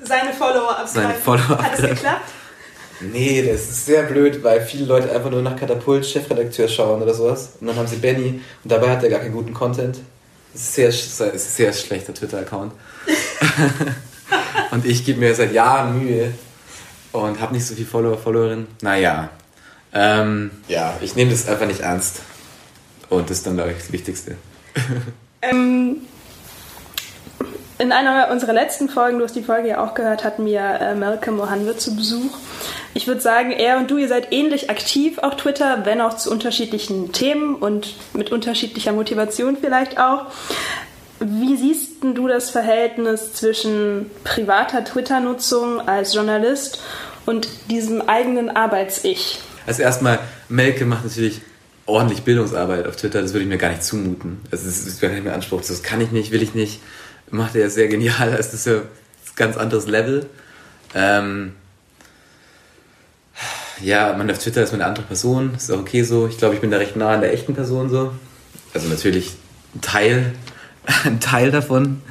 seine 0.05 0.33
Follower 0.33 0.71
abgreifen. 0.71 0.93
Seine 0.93 1.13
Follower 1.13 1.63
Hat 1.63 1.79
es 1.79 1.89
geklappt? 1.89 2.31
Nee, 3.11 3.41
das 3.41 3.61
ist 3.61 3.85
sehr 3.85 4.03
blöd, 4.03 4.43
weil 4.43 4.61
viele 4.61 4.85
Leute 4.85 5.11
einfach 5.11 5.29
nur 5.29 5.41
nach 5.41 5.55
Katapult 5.55 6.05
Chefredakteur 6.05 6.67
schauen 6.67 7.01
oder 7.01 7.13
sowas. 7.13 7.53
Und 7.59 7.67
dann 7.67 7.75
haben 7.75 7.87
sie 7.87 7.97
Benny 7.97 8.41
und 8.63 8.71
dabei 8.71 8.91
hat 8.91 9.03
er 9.03 9.09
gar 9.09 9.19
keinen 9.19 9.33
guten 9.33 9.53
Content. 9.53 9.99
Das 10.53 10.61
ist 10.61 10.75
sehr, 10.75 10.91
sehr, 10.91 11.37
sehr 11.37 11.73
schlechter 11.73 12.13
Twitter-Account. 12.13 12.73
und 14.71 14.85
ich 14.85 15.03
gebe 15.03 15.19
mir 15.19 15.33
seit 15.33 15.51
Jahren 15.51 15.99
Mühe 15.99 16.33
und 17.11 17.41
habe 17.41 17.53
nicht 17.53 17.65
so 17.65 17.73
viele 17.73 17.87
Follower, 17.87 18.17
Followerinnen. 18.17 18.67
Naja. 18.81 19.29
Ähm, 19.93 20.51
ja, 20.67 20.97
ich 21.01 21.15
nehme 21.15 21.31
das 21.31 21.47
einfach 21.47 21.65
nicht 21.65 21.81
ernst. 21.81 22.21
Und 23.09 23.29
das 23.29 23.37
ist 23.37 23.47
dann, 23.47 23.55
glaube 23.55 23.71
ich, 23.71 23.77
das 23.77 23.91
Wichtigste. 23.91 24.35
ähm, 25.41 25.97
in 27.79 27.91
einer 27.91 28.29
unserer 28.31 28.53
letzten 28.53 28.89
Folgen, 28.89 29.17
du 29.17 29.25
hast 29.25 29.35
die 29.35 29.43
Folge 29.43 29.69
ja 29.69 29.83
auch 29.83 29.93
gehört, 29.93 30.23
hatten 30.23 30.45
wir 30.45 30.61
äh, 30.61 30.95
Malcolm 30.95 31.37
Mohanwe 31.37 31.75
zu 31.75 31.95
Besuch. 31.95 32.37
Ich 32.93 33.07
würde 33.07 33.21
sagen, 33.21 33.51
er 33.51 33.77
und 33.77 33.89
du, 33.89 33.97
ihr 33.97 34.07
seid 34.07 34.31
ähnlich 34.31 34.69
aktiv 34.69 35.17
auf 35.17 35.35
Twitter, 35.37 35.85
wenn 35.85 36.01
auch 36.01 36.15
zu 36.15 36.31
unterschiedlichen 36.31 37.11
Themen 37.11 37.55
und 37.55 37.95
mit 38.13 38.31
unterschiedlicher 38.31 38.93
Motivation 38.93 39.57
vielleicht 39.59 39.99
auch. 39.99 40.27
Wie 41.19 41.55
siehst 41.55 42.03
du 42.03 42.27
das 42.27 42.49
Verhältnis 42.49 43.33
zwischen 43.33 44.11
privater 44.23 44.83
Twitter-Nutzung 44.83 45.87
als 45.87 46.13
Journalist 46.13 46.81
und 47.25 47.47
diesem 47.69 48.01
eigenen 48.01 48.55
Arbeits-Ich? 48.55 49.39
Also 49.65 49.81
erstmal, 49.81 50.19
Melke 50.49 50.85
macht 50.85 51.05
natürlich 51.05 51.41
ordentlich 51.85 52.23
Bildungsarbeit 52.23 52.87
auf 52.87 52.95
Twitter, 52.97 53.21
das 53.21 53.33
würde 53.33 53.43
ich 53.43 53.49
mir 53.49 53.57
gar 53.57 53.69
nicht 53.69 53.83
zumuten. 53.83 54.41
Also 54.51 54.65
das 54.65 54.85
ist 54.85 55.01
gar 55.01 55.09
nicht 55.09 55.23
mehr 55.23 55.33
Anspruch, 55.33 55.61
das 55.61 55.81
kann 55.83 56.01
ich 56.01 56.11
nicht, 56.11 56.31
will 56.31 56.43
ich 56.43 56.53
nicht 56.53 56.79
macht 57.33 57.55
er 57.55 57.69
sehr 57.69 57.87
genial. 57.87 58.31
Das 58.37 58.53
ist 58.53 58.65
ja 58.65 58.77
ein 58.77 58.87
ganz 59.35 59.57
anderes 59.57 59.87
Level. 59.87 60.29
Ähm, 60.95 61.53
ja, 63.81 64.13
man 64.13 64.29
auf 64.29 64.37
Twitter 64.37 64.63
ist 64.63 64.71
man 64.71 64.81
eine 64.81 64.89
andere 64.89 65.05
Person, 65.05 65.53
ist 65.55 65.71
auch 65.71 65.79
okay 65.79 66.03
so. 66.03 66.27
Ich 66.27 66.37
glaube, 66.37 66.55
ich 66.55 66.61
bin 66.61 66.71
da 66.71 66.77
recht 66.77 66.95
nah 66.95 67.13
an 67.13 67.21
der 67.21 67.33
echten 67.33 67.53
Person 67.53 67.89
so. 67.89 68.13
Also 68.73 68.87
natürlich 68.87 69.33
ein 69.75 69.81
Teil, 69.81 70.33
ein 71.03 71.19
Teil 71.19 71.51
davon. 71.51 72.01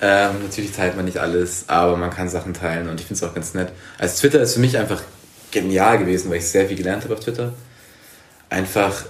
Ähm, 0.00 0.42
natürlich 0.44 0.70
teilt 0.70 0.94
man 0.94 1.04
nicht 1.04 1.18
alles, 1.18 1.64
aber 1.68 1.96
man 1.96 2.10
kann 2.10 2.28
Sachen 2.28 2.54
teilen 2.54 2.88
und 2.88 3.00
ich 3.00 3.06
finde 3.06 3.22
es 3.22 3.28
auch 3.28 3.34
ganz 3.34 3.54
nett. 3.54 3.72
Also 3.98 4.20
Twitter 4.20 4.40
ist 4.40 4.54
für 4.54 4.60
mich 4.60 4.78
einfach 4.78 5.02
genial 5.50 5.98
gewesen, 5.98 6.30
weil 6.30 6.38
ich 6.38 6.48
sehr 6.48 6.68
viel 6.68 6.76
gelernt 6.76 7.02
habe 7.02 7.14
auf 7.14 7.20
Twitter. 7.20 7.52
Einfach, 8.48 9.04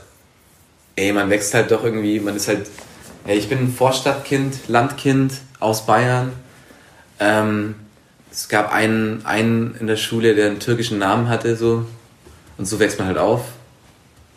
ey, 0.96 1.12
man 1.12 1.28
wächst 1.28 1.52
halt 1.52 1.70
doch 1.70 1.84
irgendwie, 1.84 2.20
man 2.20 2.36
ist 2.36 2.48
halt, 2.48 2.68
ey, 3.26 3.36
ich 3.36 3.50
bin 3.50 3.70
Vorstadtkind, 3.70 4.68
Landkind, 4.68 5.34
aus 5.60 5.86
Bayern. 5.86 6.32
Ähm, 7.20 7.74
es 8.30 8.48
gab 8.48 8.72
einen, 8.72 9.24
einen 9.24 9.74
in 9.80 9.86
der 9.86 9.96
Schule, 9.96 10.34
der 10.34 10.46
einen 10.46 10.60
türkischen 10.60 10.98
Namen 10.98 11.28
hatte, 11.28 11.56
so. 11.56 11.86
Und 12.56 12.66
so 12.66 12.78
wächst 12.78 12.98
man 12.98 13.08
halt 13.08 13.18
auf. 13.18 13.44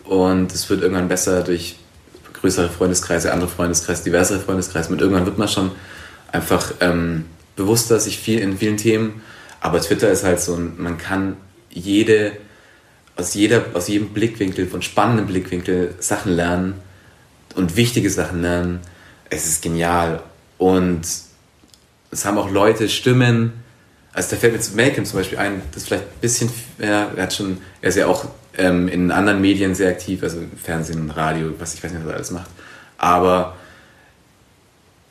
Und 0.04 0.54
es 0.54 0.70
wird 0.70 0.82
irgendwann 0.82 1.08
besser 1.08 1.44
durch 1.44 1.78
größere 2.34 2.70
Freundeskreise, 2.70 3.32
andere 3.32 3.50
Freundeskreise, 3.50 4.04
diversere 4.04 4.40
Freundeskreise. 4.40 4.92
Und 4.92 5.02
irgendwann 5.02 5.26
wird 5.26 5.38
man 5.38 5.48
schon 5.48 5.72
einfach 6.32 6.74
ähm, 6.80 7.26
bewusster 7.56 8.00
sich 8.00 8.18
viel 8.18 8.40
in 8.40 8.58
vielen 8.58 8.78
Themen. 8.78 9.22
Aber 9.60 9.80
Twitter 9.80 10.10
ist 10.10 10.24
halt 10.24 10.42
so, 10.42 10.58
man 10.58 10.98
kann 10.98 11.38
jede, 11.70 12.34
aus, 13.16 13.34
jeder, 13.34 13.66
aus 13.74 13.88
jedem 13.88 14.10
Blickwinkel, 14.10 14.68
von 14.68 14.82
spannenden 14.82 15.28
Blickwinkel 15.28 15.96
Sachen 16.00 16.34
lernen 16.34 16.74
und 17.56 17.76
wichtige 17.76 18.10
Sachen 18.10 18.42
lernen. 18.42 18.80
Es 19.30 19.48
ist 19.48 19.62
genial. 19.62 20.24
Und 20.62 21.02
es 22.12 22.24
haben 22.24 22.38
auch 22.38 22.52
Leute 22.52 22.88
Stimmen. 22.88 23.54
Also 24.14 24.30
da 24.30 24.36
fällt 24.36 24.54
mir 24.54 24.60
jetzt 24.60 24.76
Malcolm 24.76 25.06
zum 25.06 25.18
Beispiel 25.18 25.40
ein, 25.40 25.60
das 25.72 25.82
ist 25.82 25.88
vielleicht 25.88 26.04
ein 26.04 26.20
bisschen, 26.22 26.52
ja, 26.78 27.10
er 27.16 27.24
hat 27.24 27.34
schon, 27.34 27.58
er 27.82 27.90
ist 27.90 27.96
ja 27.96 28.06
auch 28.06 28.26
ähm, 28.60 28.88
in 28.88 29.10
anderen 29.10 29.42
Medien 29.42 29.74
sehr 29.74 29.90
aktiv, 29.90 30.22
also 30.22 30.38
Fernsehen, 30.62 31.10
Radio, 31.10 31.52
was 31.58 31.74
ich 31.74 31.84
weiß 31.84 31.92
nicht, 31.92 32.04
was 32.04 32.12
er 32.12 32.16
alles 32.16 32.30
macht. 32.30 32.52
Aber 33.00 33.56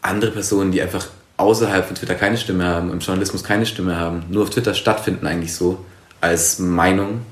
andere 0.03 0.31
Personen, 0.31 0.71
die 0.71 0.81
einfach 0.83 1.09
außerhalb 1.37 1.85
von 1.85 1.97
Twitter 1.97 2.15
keine 2.15 2.37
Stimme 2.37 2.65
haben, 2.65 2.93
im 2.93 3.01
Journalismus 3.01 3.43
keine 3.43 3.67
Stimme 3.67 3.97
haben, 3.97 4.27
nur 4.29 4.45
auf 4.45 4.51
Twitter 4.51 4.75
stattfinden 4.75 5.27
eigentlich 5.27 5.53
so, 5.53 5.85
als 6.21 6.61
Meinung, 6.61 7.23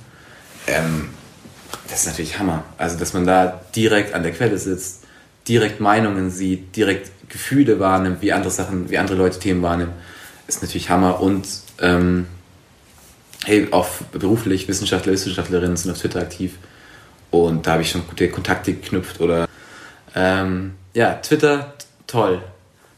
ähm, 0.67 1.11
das 1.89 2.01
ist 2.01 2.07
natürlich 2.09 2.37
Hammer. 2.41 2.65
Also, 2.79 2.99
dass 2.99 3.13
man 3.13 3.25
da 3.25 3.61
direkt 3.77 4.13
an 4.13 4.25
der 4.25 4.33
Quelle 4.33 4.59
sitzt, 4.59 5.05
direkt 5.47 5.79
Meinungen 5.79 6.33
sieht, 6.33 6.75
direkt 6.75 7.13
Gefühle 7.29 7.79
wahrnimmt, 7.81 8.23
wie 8.23 8.33
andere 8.33 8.51
Sachen, 8.51 8.91
wie 8.91 8.99
andere 8.99 9.17
Leute 9.17 9.39
Themen 9.39 9.63
wahrnehmen, 9.63 9.93
ist 10.47 10.63
natürlich 10.63 10.91
Hammer. 10.91 11.21
Und 11.21 11.47
ähm, 11.81 12.27
hey, 13.45 13.69
auch 13.71 13.89
beruflich, 14.13 14.69
Wissenschaftler, 14.69 15.13
Wissenschaftlerinnen 15.13 15.77
sind 15.77 15.91
auf 15.91 15.99
Twitter 15.99 16.21
aktiv. 16.21 16.55
Und 17.31 17.67
da 17.67 17.73
habe 17.73 17.83
ich 17.83 17.91
schon 17.91 18.07
gute 18.07 18.31
Kontakte 18.31 18.73
geknüpft. 18.73 19.21
Oder 19.21 19.49
ähm, 20.15 20.75
ja, 20.95 21.15
Twitter, 21.15 21.75
toll. 22.07 22.43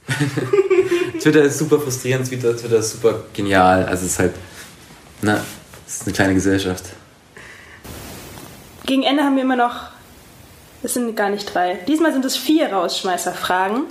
Twitter 1.21 1.43
ist 1.43 1.59
super 1.59 1.79
frustrierend, 1.79 2.27
Twitter, 2.27 2.57
Twitter 2.57 2.79
ist 2.79 2.93
super 2.93 3.25
genial. 3.35 3.85
Also 3.85 4.07
es 4.07 4.13
ist 4.13 4.19
halt, 4.19 4.35
na, 5.23 5.41
es 5.87 5.97
ist 5.97 6.07
eine 6.07 6.15
kleine 6.15 6.35
Gesellschaft. 6.35 6.85
Gegen 8.87 9.03
Ende 9.03 9.23
haben 9.23 9.37
wir 9.37 9.43
immer 9.43 9.57
noch, 9.57 9.91
es 10.83 10.95
sind 10.95 11.15
gar 11.17 11.31
nicht 11.31 11.53
drei, 11.55 11.75
diesmal 11.87 12.13
sind 12.13 12.25
es 12.25 12.37
vier 12.37 12.73
Rausschmeißerfragen. 12.73 13.85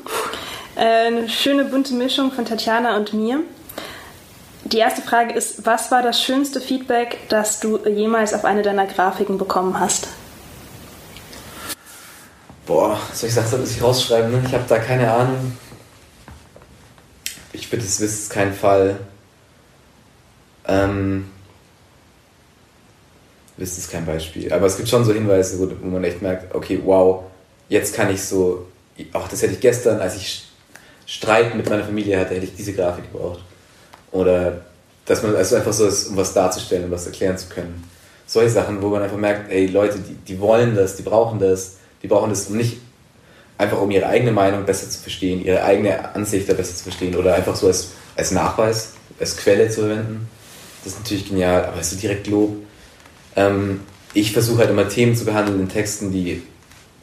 Äh, 0.75 1.07
eine 1.07 1.29
schöne 1.29 1.65
bunte 1.65 1.93
Mischung 1.93 2.31
von 2.31 2.45
Tatjana 2.45 2.95
und 2.95 3.13
mir. 3.13 3.41
Die 4.65 4.77
erste 4.77 5.01
Frage 5.01 5.33
ist, 5.33 5.65
was 5.65 5.89
war 5.91 6.03
das 6.03 6.21
schönste 6.21 6.61
Feedback, 6.61 7.17
das 7.29 7.59
du 7.59 7.79
jemals 7.87 8.33
auf 8.33 8.45
eine 8.45 8.61
deiner 8.61 8.85
Grafiken 8.85 9.37
bekommen 9.37 9.79
hast? 9.79 10.07
Boah, 12.65 12.99
soll 13.13 13.29
ich 13.29 13.35
sagen, 13.35 13.59
muss 13.59 13.71
ich 13.71 13.81
rausschreiben? 13.81 14.31
Ne? 14.31 14.43
Ich 14.45 14.53
habe 14.53 14.65
da 14.67 14.77
keine 14.77 15.11
Ahnung. 15.11 15.57
Ich 17.51 17.69
bitte 17.69 17.83
es 17.83 17.99
wisst 17.99 18.29
keinen 18.29 18.53
Fall. 18.53 18.99
Ähm, 20.67 21.31
wisst 23.59 23.77
es 23.77 23.89
kein 23.89 24.05
Beispiel. 24.05 24.51
Aber 24.51 24.65
es 24.65 24.77
gibt 24.77 24.89
schon 24.89 25.03
so 25.03 25.13
Hinweise, 25.13 25.59
wo, 25.59 25.69
wo 25.81 25.87
man 25.87 26.03
echt 26.03 26.21
merkt, 26.21 26.53
okay, 26.55 26.79
wow, 26.83 27.23
jetzt 27.67 27.93
kann 27.93 28.09
ich 28.09 28.23
so, 28.23 28.65
ach, 29.13 29.27
das 29.27 29.41
hätte 29.41 29.53
ich 29.53 29.59
gestern, 29.59 29.99
als 29.99 30.15
ich 30.15 30.45
Streit 31.05 31.55
mit 31.55 31.69
meiner 31.69 31.83
Familie 31.83 32.19
hatte, 32.19 32.35
hätte 32.35 32.45
ich 32.45 32.55
diese 32.55 32.73
Grafik 32.73 33.11
gebraucht. 33.11 33.41
Oder 34.11 34.61
dass 35.05 35.23
man 35.23 35.35
also 35.35 35.55
einfach 35.55 35.73
so 35.73 35.87
ist, 35.87 36.07
um 36.07 36.17
was 36.17 36.33
darzustellen, 36.33 36.85
um 36.85 36.91
was 36.91 37.05
erklären 37.05 37.37
zu 37.37 37.47
können. 37.49 37.83
Solche 38.27 38.51
Sachen, 38.51 38.81
wo 38.81 38.89
man 38.89 39.01
einfach 39.01 39.17
merkt, 39.17 39.51
ey, 39.51 39.65
Leute, 39.65 39.97
die, 39.99 40.13
die 40.13 40.39
wollen 40.39 40.75
das, 40.75 40.95
die 40.95 41.01
brauchen 41.01 41.39
das, 41.39 41.77
die 42.03 42.07
brauchen 42.07 42.29
das, 42.29 42.45
um 42.45 42.57
nicht 42.57 42.77
einfach 43.57 43.81
um 43.81 43.89
ihre 43.89 44.05
eigene 44.05 44.31
Meinung 44.31 44.65
besser 44.65 44.89
zu 44.89 44.99
verstehen, 44.99 45.43
ihre 45.43 45.63
eigene 45.63 46.15
Ansicht 46.15 46.47
da 46.47 46.53
besser 46.53 46.75
zu 46.75 46.83
verstehen 46.83 47.15
oder 47.15 47.33
einfach 47.33 47.55
so 47.55 47.67
als, 47.67 47.89
als 48.15 48.31
Nachweis, 48.31 48.93
als 49.19 49.35
Quelle 49.35 49.67
zu 49.69 49.81
verwenden. 49.81 50.29
Das 50.83 50.93
ist 50.93 50.99
natürlich 50.99 51.27
genial, 51.27 51.65
aber 51.65 51.81
ist 51.81 52.01
direkt 52.01 52.27
Lob. 52.27 52.55
Ähm, 53.35 53.81
ich 54.13 54.33
versuche 54.33 54.59
halt 54.59 54.69
immer 54.69 54.89
Themen 54.89 55.15
zu 55.15 55.25
behandeln 55.25 55.59
in 55.59 55.69
Texten, 55.69 56.11
die 56.11 56.41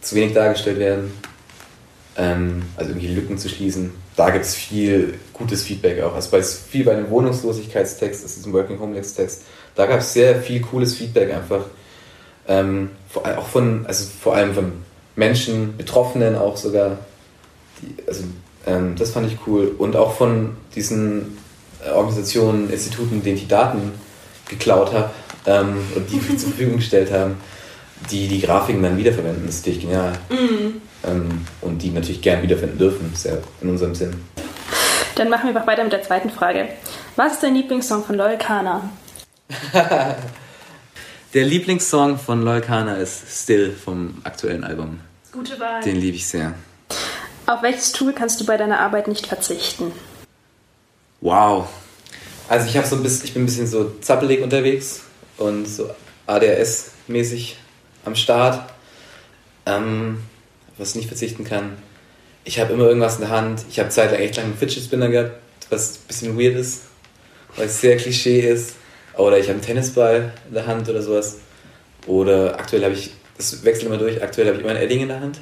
zu 0.00 0.14
wenig 0.14 0.34
dargestellt 0.34 0.78
werden, 0.78 1.12
ähm, 2.16 2.62
also 2.76 2.90
irgendwie 2.90 3.08
Lücken 3.08 3.38
zu 3.38 3.48
schließen. 3.48 3.92
Da 4.16 4.30
gibt 4.30 4.44
es 4.44 4.54
viel 4.54 5.14
gutes 5.32 5.62
Feedback 5.62 6.02
auch. 6.02 6.14
Also 6.14 6.30
bei 6.30 6.42
viel 6.42 6.84
bei 6.84 6.92
einem 6.92 7.10
Wohnungslosigkeitstext, 7.10 8.24
das 8.24 8.36
ist 8.36 8.46
ein 8.46 8.52
Working 8.52 8.80
Homeless 8.80 9.14
Text, 9.14 9.42
da 9.74 9.86
gab 9.86 10.00
es 10.00 10.12
sehr 10.12 10.40
viel 10.40 10.60
cooles 10.60 10.94
Feedback 10.94 11.32
einfach. 11.32 11.66
Ähm, 12.48 12.90
auch 13.14 13.46
von, 13.48 13.84
also 13.86 14.06
vor 14.20 14.36
allem 14.36 14.54
von 14.54 14.72
Menschen, 15.16 15.76
Betroffenen 15.76 16.36
auch 16.36 16.56
sogar. 16.56 16.98
Die, 17.82 18.06
also 18.06 18.24
ähm, 18.66 18.94
das 18.96 19.10
fand 19.10 19.30
ich 19.30 19.38
cool. 19.46 19.74
Und 19.76 19.96
auch 19.96 20.14
von 20.14 20.56
diesen 20.74 21.38
äh, 21.84 21.90
Organisationen, 21.90 22.70
Instituten, 22.70 23.22
denen 23.22 23.38
die 23.38 23.48
Daten 23.48 23.92
geklaut 24.48 24.92
habe 24.92 25.10
ähm, 25.46 25.78
und 25.94 26.10
die 26.10 26.20
zur 26.36 26.50
Verfügung 26.50 26.76
gestellt 26.76 27.12
haben, 27.12 27.36
die 28.10 28.28
die 28.28 28.40
Grafiken 28.40 28.82
dann 28.82 28.96
wiederverwenden. 28.96 29.46
Das 29.46 29.56
ist 29.56 29.66
natürlich 29.66 29.82
genial. 29.82 30.12
Mhm. 30.28 30.80
Ähm, 31.04 31.46
und 31.60 31.82
die 31.82 31.90
natürlich 31.90 32.22
gern 32.22 32.42
wiederfinden 32.42 32.78
dürfen. 32.78 33.12
Ist 33.12 33.24
ja 33.24 33.38
in 33.60 33.70
unserem 33.70 33.94
Sinn. 33.94 34.14
Dann 35.14 35.30
machen 35.30 35.44
wir 35.44 35.56
einfach 35.56 35.66
weiter 35.66 35.82
mit 35.82 35.92
der 35.92 36.02
zweiten 36.02 36.30
Frage. 36.30 36.68
Was 37.16 37.34
ist 37.34 37.42
dein 37.42 37.54
Lieblingssong 37.54 38.04
von 38.04 38.16
Loyal 38.16 38.38
Kana? 38.38 38.90
Der 41.34 41.44
Lieblingssong 41.44 42.18
von 42.18 42.42
Loyal 42.42 42.60
Kana 42.60 42.96
ist 42.96 43.42
Still 43.42 43.72
vom 43.72 44.18
aktuellen 44.24 44.64
Album. 44.64 45.00
Gute 45.32 45.58
Wahl. 45.60 45.82
Den 45.82 45.96
liebe 45.96 46.16
ich 46.16 46.26
sehr. 46.26 46.54
Auf 47.46 47.62
welches 47.62 47.92
Tool 47.92 48.12
kannst 48.12 48.40
du 48.40 48.46
bei 48.46 48.56
deiner 48.56 48.80
Arbeit 48.80 49.08
nicht 49.08 49.26
verzichten? 49.26 49.92
Wow. 51.20 51.68
Also 52.48 52.68
ich 52.68 52.76
habe 52.76 52.86
so 52.86 52.96
ein 52.96 53.02
bisschen, 53.02 53.24
ich 53.24 53.34
bin 53.34 53.42
ein 53.42 53.46
bisschen 53.46 53.66
so 53.66 53.92
zappelig 54.00 54.42
unterwegs 54.42 55.02
und 55.36 55.66
so 55.66 55.90
ADHS-mäßig 56.26 57.56
am 58.04 58.14
Start. 58.14 58.70
Ähm, 59.66 60.18
was 60.78 60.90
ich 60.90 60.96
nicht 60.96 61.08
verzichten 61.08 61.44
kann. 61.44 61.76
Ich 62.44 62.60
habe 62.60 62.72
immer 62.72 62.84
irgendwas 62.84 63.16
in 63.16 63.22
der 63.22 63.30
Hand. 63.30 63.64
Ich 63.70 63.78
habe 63.78 63.88
zeitlang 63.88 64.20
echt 64.20 64.36
lange 64.36 64.50
einen 64.50 64.58
Fidget 64.58 64.84
Spinner 64.84 65.08
gehabt, 65.08 65.32
was 65.70 65.94
ein 65.94 66.06
bisschen 66.06 66.38
weird 66.38 66.54
ist, 66.54 66.82
weil 67.56 67.66
es 67.66 67.80
sehr 67.80 67.96
Klischee 67.96 68.40
ist. 68.40 68.74
Oder 69.16 69.38
ich 69.38 69.46
habe 69.46 69.54
einen 69.54 69.62
Tennisball 69.62 70.32
in 70.46 70.54
der 70.54 70.66
Hand 70.66 70.88
oder 70.88 71.02
sowas. 71.02 71.38
Oder 72.06 72.58
aktuell 72.58 72.84
habe 72.84 72.94
ich, 72.94 73.10
das 73.36 73.64
wechselt 73.64 73.86
immer 73.86 73.98
durch, 73.98 74.22
aktuell 74.22 74.46
habe 74.46 74.58
ich 74.58 74.62
immer 74.62 74.74
ein 74.74 74.80
Edding 74.80 75.00
in 75.00 75.08
der 75.08 75.20
Hand. 75.20 75.40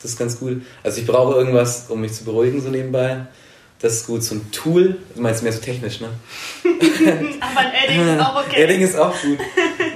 Das 0.00 0.12
ist 0.12 0.18
ganz 0.18 0.38
cool. 0.40 0.60
Also 0.84 1.00
ich 1.00 1.06
brauche 1.06 1.34
irgendwas, 1.34 1.86
um 1.88 2.00
mich 2.00 2.12
zu 2.12 2.24
beruhigen, 2.24 2.60
so 2.60 2.68
nebenbei. 2.68 3.26
Das 3.80 3.94
ist 3.94 4.06
gut. 4.06 4.22
So 4.22 4.36
ein 4.36 4.50
Tool, 4.52 4.98
du 5.14 5.20
meinst 5.20 5.42
mehr 5.42 5.52
so 5.52 5.60
technisch, 5.60 6.00
ne? 6.00 6.08
Aber 7.40 7.60
ein 7.60 7.72
Edding 7.84 8.14
ist 8.14 8.20
auch 8.20 8.44
okay. 8.44 8.62
Edding 8.62 8.80
ist 8.80 8.98
auch 8.98 9.14
gut. 9.20 9.38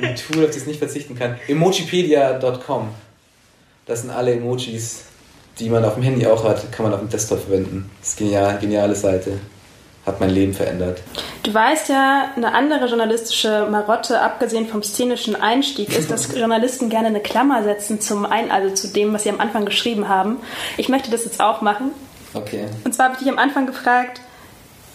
Ein 0.02 0.16
Tool, 0.16 0.44
auf 0.44 0.50
das 0.50 0.58
ich 0.58 0.66
nicht 0.66 0.78
verzichten 0.78 1.18
kann. 1.18 1.36
Emojipedia.com. 1.48 2.88
Das 3.86 4.02
sind 4.02 4.10
alle 4.10 4.34
Emojis, 4.34 5.04
die 5.58 5.70
man 5.70 5.84
auf 5.84 5.94
dem 5.94 6.02
Handy 6.02 6.26
auch 6.26 6.44
hat, 6.44 6.70
kann 6.72 6.84
man 6.84 6.92
auf 6.92 7.00
dem 7.00 7.08
Desktop 7.08 7.42
verwenden. 7.42 7.90
Das 8.00 8.10
ist 8.10 8.18
genial, 8.18 8.58
geniale 8.58 8.94
Seite 8.94 9.40
hat 10.06 10.20
mein 10.20 10.30
Leben 10.30 10.54
verändert. 10.54 11.02
Du 11.42 11.52
weißt 11.52 11.88
ja, 11.90 12.30
eine 12.34 12.54
andere 12.54 12.86
journalistische 12.86 13.66
Marotte, 13.70 14.20
abgesehen 14.20 14.66
vom 14.66 14.82
szenischen 14.82 15.36
Einstieg, 15.36 15.96
ist, 15.96 16.10
dass 16.10 16.34
Journalisten 16.36 16.88
gerne 16.88 17.08
eine 17.08 17.20
Klammer 17.20 17.62
setzen 17.62 18.00
zum 18.00 18.24
Ein, 18.24 18.50
also 18.50 18.74
zu 18.74 18.88
dem, 18.88 19.12
was 19.12 19.24
sie 19.24 19.30
am 19.30 19.40
Anfang 19.40 19.64
geschrieben 19.64 20.08
haben. 20.08 20.38
Ich 20.76 20.88
möchte 20.88 21.10
das 21.10 21.24
jetzt 21.24 21.40
auch 21.40 21.60
machen. 21.60 21.90
Okay. 22.34 22.66
Und 22.84 22.94
zwar 22.94 23.06
habe 23.06 23.14
ich 23.14 23.20
dich 23.20 23.30
am 23.30 23.38
Anfang 23.38 23.66
gefragt, 23.66 24.20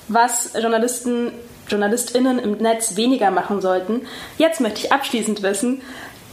was 0.07 0.51
Journalisten, 0.59 1.31
JournalistInnen 1.67 2.39
im 2.39 2.53
Netz 2.57 2.95
weniger 2.95 3.31
machen 3.31 3.61
sollten. 3.61 4.01
Jetzt 4.37 4.61
möchte 4.61 4.79
ich 4.79 4.91
abschließend 4.91 5.41
wissen, 5.41 5.81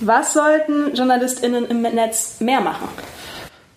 was 0.00 0.32
sollten 0.32 0.94
JournalistInnen 0.94 1.66
im 1.66 1.82
Netz 1.82 2.40
mehr 2.40 2.61
machen? 2.61 2.88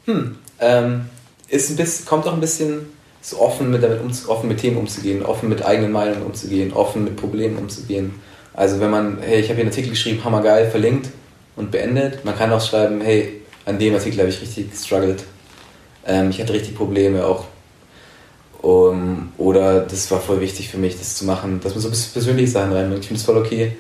Hm, 0.06 0.38
ähm, 0.60 1.06
ist 1.48 1.70
ein 1.70 1.76
bisschen, 1.76 2.06
kommt 2.06 2.28
auch 2.28 2.34
ein 2.34 2.42
bisschen 2.42 2.88
so 3.22 3.40
offen 3.40 3.72
mit, 3.72 3.82
damit 3.82 4.02
um, 4.02 4.12
offen 4.28 4.48
mit 4.48 4.60
Themen 4.60 4.78
umzugehen, 4.78 5.24
offen 5.24 5.50
mit 5.50 5.66
eigenen 5.66 5.92
Meinungen 5.92 6.24
umzugehen, 6.24 6.74
offen 6.74 7.04
mit 7.04 7.16
Problemen 7.16 7.58
umzugehen. 7.58 8.20
Also 8.54 8.80
wenn 8.80 8.92
man, 8.92 9.18
hey, 9.22 9.40
ich 9.40 9.46
habe 9.48 9.56
hier 9.56 9.64
einen 9.64 9.72
Artikel 9.72 9.90
geschrieben, 9.90 10.24
hammergeil, 10.24 10.70
verlinkt 10.70 11.10
und 11.56 11.72
beendet. 11.72 12.24
Man 12.24 12.38
kann 12.38 12.52
auch 12.52 12.62
schreiben, 12.62 13.02
hey, 13.02 13.42
an 13.66 13.80
dem 13.80 13.96
Artikel 13.96 14.20
habe 14.20 14.30
ich 14.30 14.42
richtig 14.42 14.72
gestruggelt. 14.72 15.24
Ähm, 16.06 16.30
ich 16.30 16.40
hatte 16.40 16.54
richtig 16.54 16.76
Probleme 16.76 17.26
auch. 17.26 17.46
Um, 18.62 19.32
oder 19.38 19.82
das 19.82 20.10
war 20.10 20.20
voll 20.20 20.42
wichtig 20.42 20.70
für 20.70 20.78
mich, 20.78 20.98
das 20.98 21.16
zu 21.16 21.26
machen, 21.26 21.60
dass 21.62 21.74
man 21.74 21.82
so 21.82 21.88
ein 21.88 21.92
bisschen 21.92 22.14
persönliche 22.14 22.52
Sachen 22.52 22.74
reinbringt. 22.74 23.02
Ich 23.02 23.08
finde 23.08 23.20
es 23.20 23.26
voll 23.26 23.38
okay. 23.38 23.76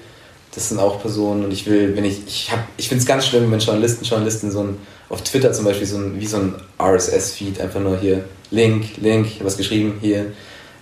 Das 0.54 0.70
sind 0.70 0.80
auch 0.80 1.02
Personen 1.02 1.44
und 1.44 1.52
ich 1.52 1.66
will, 1.66 1.96
wenn 1.98 2.06
ich, 2.06 2.20
ich 2.28 2.52
habe, 2.52 2.62
ich 2.78 2.88
finde 2.88 3.02
es 3.02 3.08
ganz 3.08 3.26
schlimm, 3.26 3.52
wenn 3.52 3.60
Journalisten, 3.60 4.06
Journalisten 4.06 4.52
so 4.52 4.62
ein, 4.62 4.78
auf 5.10 5.22
Twitter 5.24 5.52
zum 5.52 5.66
Beispiel 5.66 5.88
so 5.88 5.98
ein, 5.98 6.20
wie 6.20 6.28
so 6.28 6.38
ein 6.38 6.56
RSS-Feed 6.80 7.60
einfach 7.60 7.80
nur 7.80 7.98
hier 8.00 8.26
Link, 8.52 8.98
Link, 8.98 9.26
ich 9.26 9.36
habe 9.36 9.46
was 9.46 9.58
geschrieben, 9.58 9.98
hier. 10.02 10.28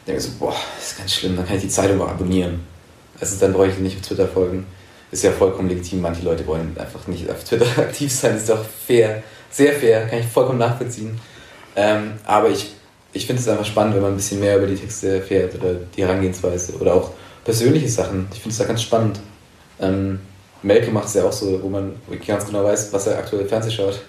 Ich 0.02 0.06
denke 0.06 0.22
so, 0.22 0.32
boah, 0.38 0.54
das 0.76 0.92
ist 0.92 0.98
ganz 0.98 1.14
schlimm, 1.14 1.38
dann 1.38 1.48
kann 1.48 1.56
ich 1.56 1.64
die 1.64 1.70
Zeitung 1.70 2.02
auch 2.02 2.10
abonnieren. 2.10 2.60
Also 3.20 3.40
dann 3.40 3.54
brauche 3.54 3.68
ich 3.68 3.78
nicht 3.78 3.96
auf 3.96 4.06
Twitter 4.06 4.28
folgen. 4.28 4.66
Ist 5.12 5.24
ja 5.24 5.32
vollkommen 5.32 5.70
legitim, 5.70 6.02
manche 6.02 6.24
Leute 6.24 6.46
wollen 6.46 6.76
einfach 6.78 7.08
nicht 7.08 7.30
auf 7.32 7.44
Twitter 7.44 7.66
aktiv 7.78 8.12
sein, 8.12 8.36
ist 8.36 8.50
doch 8.50 8.66
fair, 8.86 9.24
sehr 9.50 9.74
fair, 9.74 10.08
kann 10.08 10.20
ich 10.20 10.26
vollkommen 10.26 10.60
nachvollziehen. 10.60 11.20
Ähm, 11.76 12.14
aber 12.26 12.50
ich 12.50 12.74
ich 13.14 13.28
finde 13.28 13.42
es 13.42 13.48
einfach 13.48 13.66
spannend, 13.66 13.96
wenn 13.96 14.02
man 14.02 14.14
ein 14.14 14.18
bisschen 14.18 14.40
mehr 14.40 14.58
über 14.58 14.68
die 14.68 14.76
Texte 14.76 15.18
erfährt 15.18 15.56
oder 15.56 15.76
die 15.96 16.02
Herangehensweise 16.02 16.74
oder 16.78 16.96
auch 16.96 17.12
persönliche 17.46 17.88
Sachen. 17.88 18.28
Ich 18.34 18.40
finde 18.40 18.52
es 18.52 18.58
da 18.58 18.66
ganz 18.66 18.82
spannend. 18.82 19.20
Ähm, 19.80 20.20
Melke 20.64 20.92
macht 20.92 21.08
es 21.08 21.14
ja 21.14 21.24
auch 21.24 21.32
so, 21.32 21.62
wo 21.62 21.70
man 21.70 21.94
ganz 22.26 22.46
genau 22.46 22.64
weiß, 22.64 22.92
was 22.92 23.08
er 23.08 23.20
aktuell 23.20 23.46
Fernseh 23.46 23.70
schaut. 23.70 24.02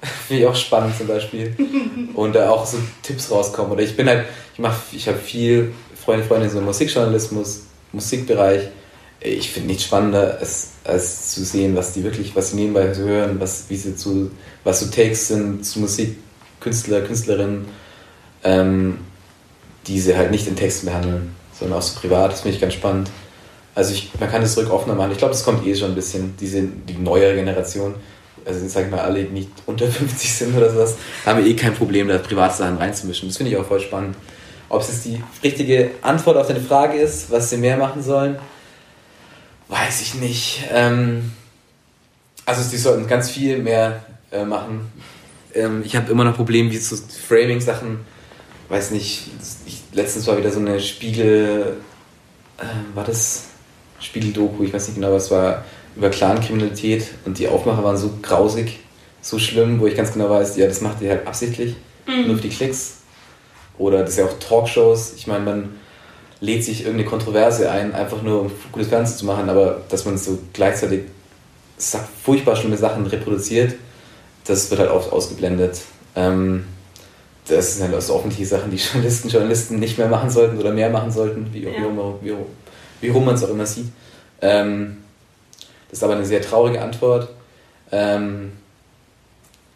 Finde 0.26 0.42
ich 0.42 0.48
auch 0.48 0.56
spannend 0.56 0.96
zum 0.96 1.06
Beispiel. 1.06 1.54
Und 2.14 2.34
da 2.34 2.50
auch 2.50 2.66
so 2.66 2.78
Tipps 3.02 3.30
rauskommen. 3.30 3.72
Oder 3.72 3.82
ich 3.82 3.96
bin 3.96 4.08
halt, 4.08 4.26
ich 4.54 4.58
mache, 4.58 4.80
ich 4.92 5.06
habe 5.08 5.18
viel 5.18 5.72
Freunde, 5.94 6.24
Freunde 6.24 6.46
in 6.46 6.52
so 6.52 6.60
Musikjournalismus, 6.60 7.62
Musikbereich. 7.92 8.68
Ich 9.20 9.50
finde 9.50 9.68
nichts 9.68 9.84
spannender, 9.84 10.38
als, 10.40 10.70
als 10.84 11.30
zu 11.30 11.44
sehen, 11.44 11.76
was 11.76 11.92
die 11.92 12.02
wirklich, 12.02 12.34
was 12.34 12.50
sie 12.50 12.56
nebenbei 12.56 12.94
hören, 12.94 13.38
was, 13.38 13.66
wie 13.68 13.76
sie 13.76 13.94
zu, 13.94 14.30
was 14.64 14.80
so 14.80 14.86
Takes 14.86 15.28
sind 15.28 15.64
zu 15.64 15.80
Musik, 15.80 16.16
Künstler, 16.60 17.00
Künstlerinnen, 17.02 17.66
ähm, 18.44 18.98
die 19.86 20.00
sie 20.00 20.16
halt 20.16 20.30
nicht 20.30 20.46
in 20.46 20.56
Texten 20.56 20.86
behandeln, 20.86 21.34
sondern 21.58 21.78
auch 21.78 21.82
so 21.82 21.98
privat. 21.98 22.32
Das 22.32 22.42
finde 22.42 22.54
ich 22.54 22.60
ganz 22.60 22.74
spannend. 22.74 23.10
Also 23.74 23.92
ich, 23.92 24.10
man 24.18 24.30
kann 24.30 24.42
das 24.42 24.54
zurück 24.54 24.70
offener 24.70 24.94
machen. 24.94 25.12
Ich 25.12 25.18
glaube, 25.18 25.34
es 25.34 25.44
kommt 25.44 25.66
eh 25.66 25.74
schon 25.74 25.90
ein 25.90 25.94
bisschen, 25.94 26.34
diese, 26.38 26.62
die 26.62 26.94
neuere 26.94 27.34
Generation 27.34 27.94
also 28.46 28.68
sag 28.68 28.86
ich 28.86 28.90
mal, 28.90 29.00
alle, 29.00 29.24
die 29.24 29.32
nicht 29.32 29.50
unter 29.66 29.86
50 29.86 30.32
sind 30.32 30.56
oder 30.56 30.70
sowas, 30.70 30.96
haben 31.24 31.44
eh 31.44 31.54
kein 31.54 31.74
Problem, 31.74 32.08
da 32.08 32.18
Privatsachen 32.18 32.76
reinzumischen. 32.76 33.28
Das 33.28 33.36
finde 33.36 33.52
ich 33.52 33.58
auch 33.58 33.66
voll 33.66 33.80
spannend. 33.80 34.16
Ob 34.68 34.82
es 34.82 34.88
jetzt 34.88 35.04
die 35.04 35.22
richtige 35.42 35.90
Antwort 36.02 36.36
auf 36.36 36.46
deine 36.46 36.60
Frage 36.60 36.98
ist, 36.98 37.30
was 37.30 37.50
sie 37.50 37.56
mehr 37.56 37.76
machen 37.76 38.02
sollen, 38.02 38.38
weiß 39.68 40.00
ich 40.00 40.14
nicht. 40.14 40.64
Ähm, 40.72 41.32
also 42.46 42.62
sie 42.62 42.76
sollten 42.76 43.06
ganz 43.08 43.30
viel 43.30 43.58
mehr 43.58 44.04
äh, 44.30 44.44
machen. 44.44 44.92
Ähm, 45.54 45.82
ich 45.84 45.96
habe 45.96 46.10
immer 46.10 46.24
noch 46.24 46.36
Probleme, 46.36 46.70
wie 46.70 46.76
so 46.76 46.96
Framing-Sachen, 47.28 48.00
weiß 48.68 48.92
nicht, 48.92 49.30
ich, 49.66 49.82
letztens 49.92 50.26
war 50.26 50.38
wieder 50.38 50.50
so 50.50 50.60
eine 50.60 50.80
Spiegel, 50.80 51.76
äh, 52.58 52.94
war 52.94 53.04
das 53.04 53.44
Spiegel-Doku, 54.00 54.64
ich 54.64 54.72
weiß 54.72 54.88
nicht 54.88 54.96
genau, 54.96 55.12
was 55.12 55.30
war, 55.30 55.64
über 55.96 56.08
Clankriminalität 56.08 57.08
und 57.24 57.38
die 57.38 57.48
Aufmacher 57.48 57.82
waren 57.82 57.96
so 57.96 58.18
grausig, 58.22 58.78
so 59.20 59.38
schlimm, 59.38 59.80
wo 59.80 59.86
ich 59.86 59.96
ganz 59.96 60.12
genau 60.12 60.30
weiß, 60.30 60.56
ja, 60.56 60.66
das 60.66 60.80
macht 60.80 61.02
ihr 61.02 61.10
halt 61.10 61.26
absichtlich, 61.26 61.74
mhm. 62.06 62.28
nur 62.28 62.36
für 62.36 62.42
die 62.42 62.48
Klicks. 62.48 62.98
Oder 63.76 64.00
das 64.00 64.10
ist 64.10 64.18
ja 64.18 64.26
auch 64.26 64.38
Talkshows. 64.38 65.14
Ich 65.16 65.26
meine, 65.26 65.44
man 65.44 65.68
lädt 66.40 66.64
sich 66.64 66.82
irgendeine 66.82 67.08
Kontroverse 67.08 67.70
ein, 67.70 67.94
einfach 67.94 68.22
nur 68.22 68.42
um 68.42 68.52
gutes 68.72 68.88
Fernsehen 68.88 69.18
zu 69.18 69.26
machen, 69.26 69.48
aber 69.48 69.82
dass 69.88 70.04
man 70.04 70.18
so 70.18 70.38
gleichzeitig 70.52 71.02
furchtbar 72.22 72.56
schlimme 72.56 72.76
Sachen 72.76 73.06
reproduziert, 73.06 73.74
das 74.44 74.70
wird 74.70 74.80
halt 74.80 74.90
oft 74.90 75.12
ausgeblendet. 75.12 75.80
Ähm, 76.16 76.64
das 77.46 77.74
sind 77.74 77.84
halt 77.84 77.94
also 77.94 78.16
öffentliche 78.16 78.46
Sachen, 78.46 78.70
die 78.70 78.76
Journalisten, 78.76 79.28
Journalisten 79.28 79.78
nicht 79.78 79.98
mehr 79.98 80.08
machen 80.08 80.30
sollten 80.30 80.58
oder 80.58 80.72
mehr 80.72 80.90
machen 80.90 81.10
sollten, 81.10 81.52
wie, 81.52 81.64
ja. 81.64 81.70
wie, 82.22 82.30
wie, 82.30 82.36
wie 83.00 83.08
rum 83.08 83.24
man 83.24 83.34
es 83.34 83.44
auch 83.44 83.50
immer 83.50 83.66
sieht. 83.66 83.88
Ähm, 84.40 84.98
das 85.88 85.98
ist 85.98 86.04
aber 86.04 86.14
eine 86.14 86.24
sehr 86.24 86.42
traurige 86.42 86.80
Antwort. 86.80 87.28
Ähm, 87.90 88.52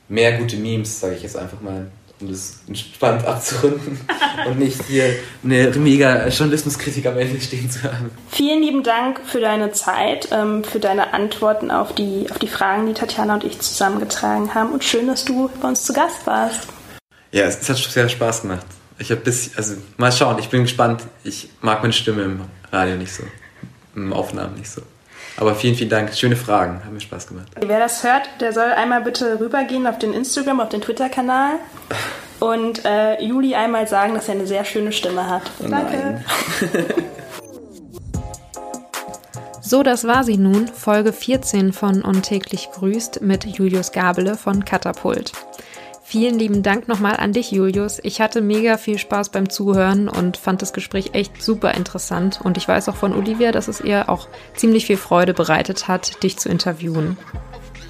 mehr 0.09 0.39
gute 0.39 0.57
Memes, 0.57 1.01
sage 1.01 1.17
ich 1.17 1.23
jetzt 1.23 1.37
einfach 1.37 1.61
mal, 1.61 1.87
um 2.21 2.29
das 2.29 2.61
entspannt 2.67 3.25
abzurunden 3.25 4.01
und 4.47 4.59
nicht 4.59 4.83
hier 4.87 5.15
eine 5.43 5.71
mega 5.77 6.29
Journalismuskritik 6.29 7.07
am 7.07 7.19
Ende 7.19 7.41
stehen 7.41 7.71
zu 7.71 7.83
haben. 7.83 8.11
Vielen 8.31 8.63
lieben 8.63 8.83
Dank 8.83 9.21
für 9.25 9.41
deine 9.41 9.73
Zeit, 9.73 10.29
ähm, 10.33 10.65
für 10.65 10.81
deine 10.81 11.13
Antworten 11.13 11.71
auf 11.71 11.95
die, 11.95 12.27
auf 12.31 12.39
die 12.39 12.49
Fragen, 12.49 12.87
die 12.87 12.95
Tatjana 12.95 13.35
und 13.35 13.45
ich 13.45 13.61
zusammengetragen 13.61 14.55
haben 14.55 14.73
und 14.73 14.85
schön, 14.85 15.07
dass 15.07 15.25
du 15.25 15.51
bei 15.61 15.69
uns 15.69 15.85
zu 15.85 15.93
Gast 15.93 16.27
warst. 16.27 16.69
Ja, 17.33 17.45
es, 17.45 17.61
es 17.61 17.69
hat 17.69 17.77
sehr 17.77 18.09
Spaß 18.09 18.43
gemacht. 18.43 18.67
Ich 18.99 19.11
habe 19.11 19.21
bis, 19.21 19.57
also 19.57 19.75
mal 19.97 20.13
schauen, 20.13 20.39
ich 20.39 20.49
bin 20.49 20.63
gespannt. 20.63 21.03
Ich 21.25 21.49
mag 21.61 21.83
meine 21.83 21.93
Stimme 21.93 22.23
im 22.23 22.41
Radio 22.71 22.97
nicht 22.97 23.13
so, 23.13 23.25
im 23.97 24.13
Aufnahmen 24.13 24.55
nicht 24.55 24.71
so. 24.71 24.83
Aber 25.37 25.55
vielen, 25.55 25.75
vielen 25.75 25.91
Dank. 25.91 26.15
Schöne 26.15 26.37
Fragen. 26.37 26.81
Haben 26.85 26.95
mir 26.95 27.01
Spaß 27.01 27.27
gemacht. 27.27 27.49
Wer 27.61 27.79
das 27.79 28.05
hört, 28.05 28.29
der 28.41 28.53
soll 28.53 28.71
einmal 28.71 29.03
bitte 29.03 29.41
rübergehen 29.41 29.87
auf 29.87 29.99
den 29.99 30.13
Instagram, 30.13 30.61
auf 30.61 30.69
den 30.69 30.81
Twitter-Kanal 30.81 31.55
und 32.41 32.85
äh, 32.85 33.21
Juli 33.23 33.55
einmal 33.55 33.89
sagen, 33.89 34.15
dass 34.15 34.29
er 34.29 34.35
eine 34.35 34.47
sehr 34.47 34.65
schöne 34.65 34.93
Stimme 34.93 35.29
hat. 35.29 35.43
Oh 35.63 35.69
Danke. 35.69 36.25
So, 39.67 39.83
das 39.83 40.07
war 40.07 40.25
sie 40.25 40.37
nun, 40.37 40.69
Folge 40.69 41.11
14 41.11 41.73
von 41.73 42.03
Untäglich 42.03 42.69
grüßt 42.71 43.23
mit 43.23 43.47
Julius 43.47 43.93
Gabele 43.93 44.37
von 44.37 44.67
Katapult. 44.67 45.33
Vielen 46.15 46.39
lieben 46.39 46.63
Dank 46.63 46.87
nochmal 46.87 47.17
an 47.17 47.33
dich, 47.33 47.51
Julius. 47.51 47.99
Ich 48.05 48.21
hatte 48.21 48.41
mega 48.41 48.77
viel 48.77 48.99
Spaß 48.99 49.31
beim 49.31 49.51
Zuhören 49.51 50.09
und 50.09 50.37
fand 50.37 50.63
das 50.63 50.73
Gespräch 50.73 51.11
echt 51.13 51.43
super 51.43 51.75
interessant. 51.75 52.39
Und 52.41 52.57
ich 52.57 52.69
weiß 52.69 52.89
auch 52.89 52.95
von 52.95 53.13
Olivia, 53.13 53.51
dass 53.51 53.67
es 53.67 53.81
ihr 53.81 54.09
auch 54.09 54.29
ziemlich 54.55 54.87
viel 54.87 54.97
Freude 54.97 55.35
bereitet 55.35 55.89
hat, 55.89 56.23
dich 56.23 56.37
zu 56.37 56.49
interviewen. 56.49 57.17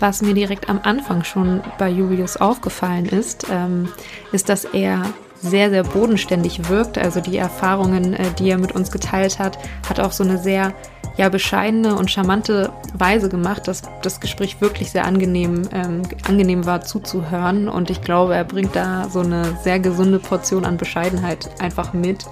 Was 0.00 0.22
mir 0.22 0.32
direkt 0.32 0.70
am 0.70 0.80
Anfang 0.82 1.22
schon 1.22 1.60
bei 1.76 1.90
Julius 1.90 2.38
aufgefallen 2.38 3.04
ist, 3.04 3.44
ähm, 3.50 3.92
ist, 4.32 4.48
dass 4.48 4.64
er 4.64 5.04
sehr, 5.42 5.68
sehr 5.68 5.84
bodenständig 5.84 6.70
wirkt. 6.70 6.96
Also 6.96 7.20
die 7.20 7.36
Erfahrungen, 7.36 8.14
äh, 8.14 8.30
die 8.38 8.48
er 8.48 8.56
mit 8.56 8.72
uns 8.72 8.90
geteilt 8.90 9.38
hat, 9.38 9.58
hat 9.86 10.00
auch 10.00 10.12
so 10.12 10.24
eine 10.24 10.38
sehr 10.38 10.72
ja, 11.16 11.28
bescheidene 11.28 11.94
und 11.94 12.10
charmante 12.10 12.72
Weise 12.92 13.28
gemacht, 13.28 13.68
dass 13.68 13.82
das 14.02 14.20
Gespräch 14.20 14.60
wirklich 14.60 14.90
sehr 14.90 15.04
angenehm, 15.04 15.62
ähm, 15.72 16.02
angenehm 16.26 16.66
war 16.66 16.82
zuzuhören. 16.82 17.68
Und 17.68 17.90
ich 17.90 18.02
glaube, 18.02 18.34
er 18.34 18.44
bringt 18.44 18.74
da 18.74 19.08
so 19.08 19.20
eine 19.20 19.56
sehr 19.62 19.78
gesunde 19.78 20.18
Portion 20.18 20.64
an 20.64 20.76
Bescheidenheit 20.76 21.48
einfach 21.60 21.92
mit. 21.92 22.26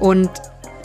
Und 0.00 0.30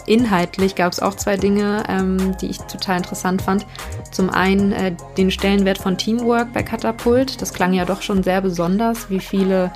inhaltlich 0.05 0.75
gab 0.75 0.91
es 0.91 1.01
auch 1.01 1.15
zwei 1.15 1.37
Dinge, 1.37 1.83
ähm, 1.87 2.37
die 2.39 2.49
ich 2.49 2.59
total 2.59 2.97
interessant 2.97 3.41
fand. 3.41 3.65
Zum 4.11 4.29
einen 4.29 4.71
äh, 4.71 4.95
den 5.17 5.31
Stellenwert 5.31 5.79
von 5.79 5.97
Teamwork 5.97 6.53
bei 6.53 6.61
Katapult. 6.61 7.41
Das 7.41 7.53
klang 7.53 7.73
ja 7.73 7.85
doch 7.85 8.03
schon 8.03 8.21
sehr 8.21 8.41
besonders, 8.41 9.09
wie 9.09 9.19
viele 9.19 9.71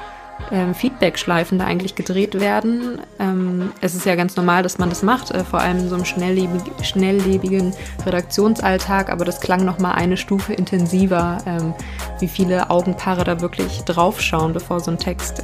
ähm, 0.52 0.76
Feedback-Schleifen 0.76 1.60
da 1.60 1.66
eigentlich 1.66 1.96
gedreht 1.96 2.40
werden. 2.40 3.00
Ähm, 3.20 3.72
es 3.82 3.96
ist 3.96 4.06
ja 4.06 4.16
ganz 4.16 4.36
normal, 4.36 4.64
dass 4.64 4.78
man 4.78 4.90
das 4.90 5.04
macht, 5.04 5.32
äh, 5.32 5.44
vor 5.44 5.60
allem 5.60 5.80
in 5.80 5.90
so 5.90 5.96
einem 5.96 6.06
schnelllebig, 6.06 6.62
schnelllebigen 6.82 7.74
Redaktionsalltag, 8.06 9.10
aber 9.10 9.26
das 9.26 9.40
klang 9.40 9.66
nochmal 9.66 9.94
eine 9.96 10.18
Stufe 10.18 10.54
intensiver, 10.54 11.38
ähm, 11.46 11.74
wie 12.20 12.28
viele 12.28 12.70
Augenpaare 12.70 13.24
da 13.24 13.42
wirklich 13.42 13.82
draufschauen, 13.84 14.54
bevor 14.54 14.80
so 14.80 14.92
ein 14.92 14.98
Text 14.98 15.42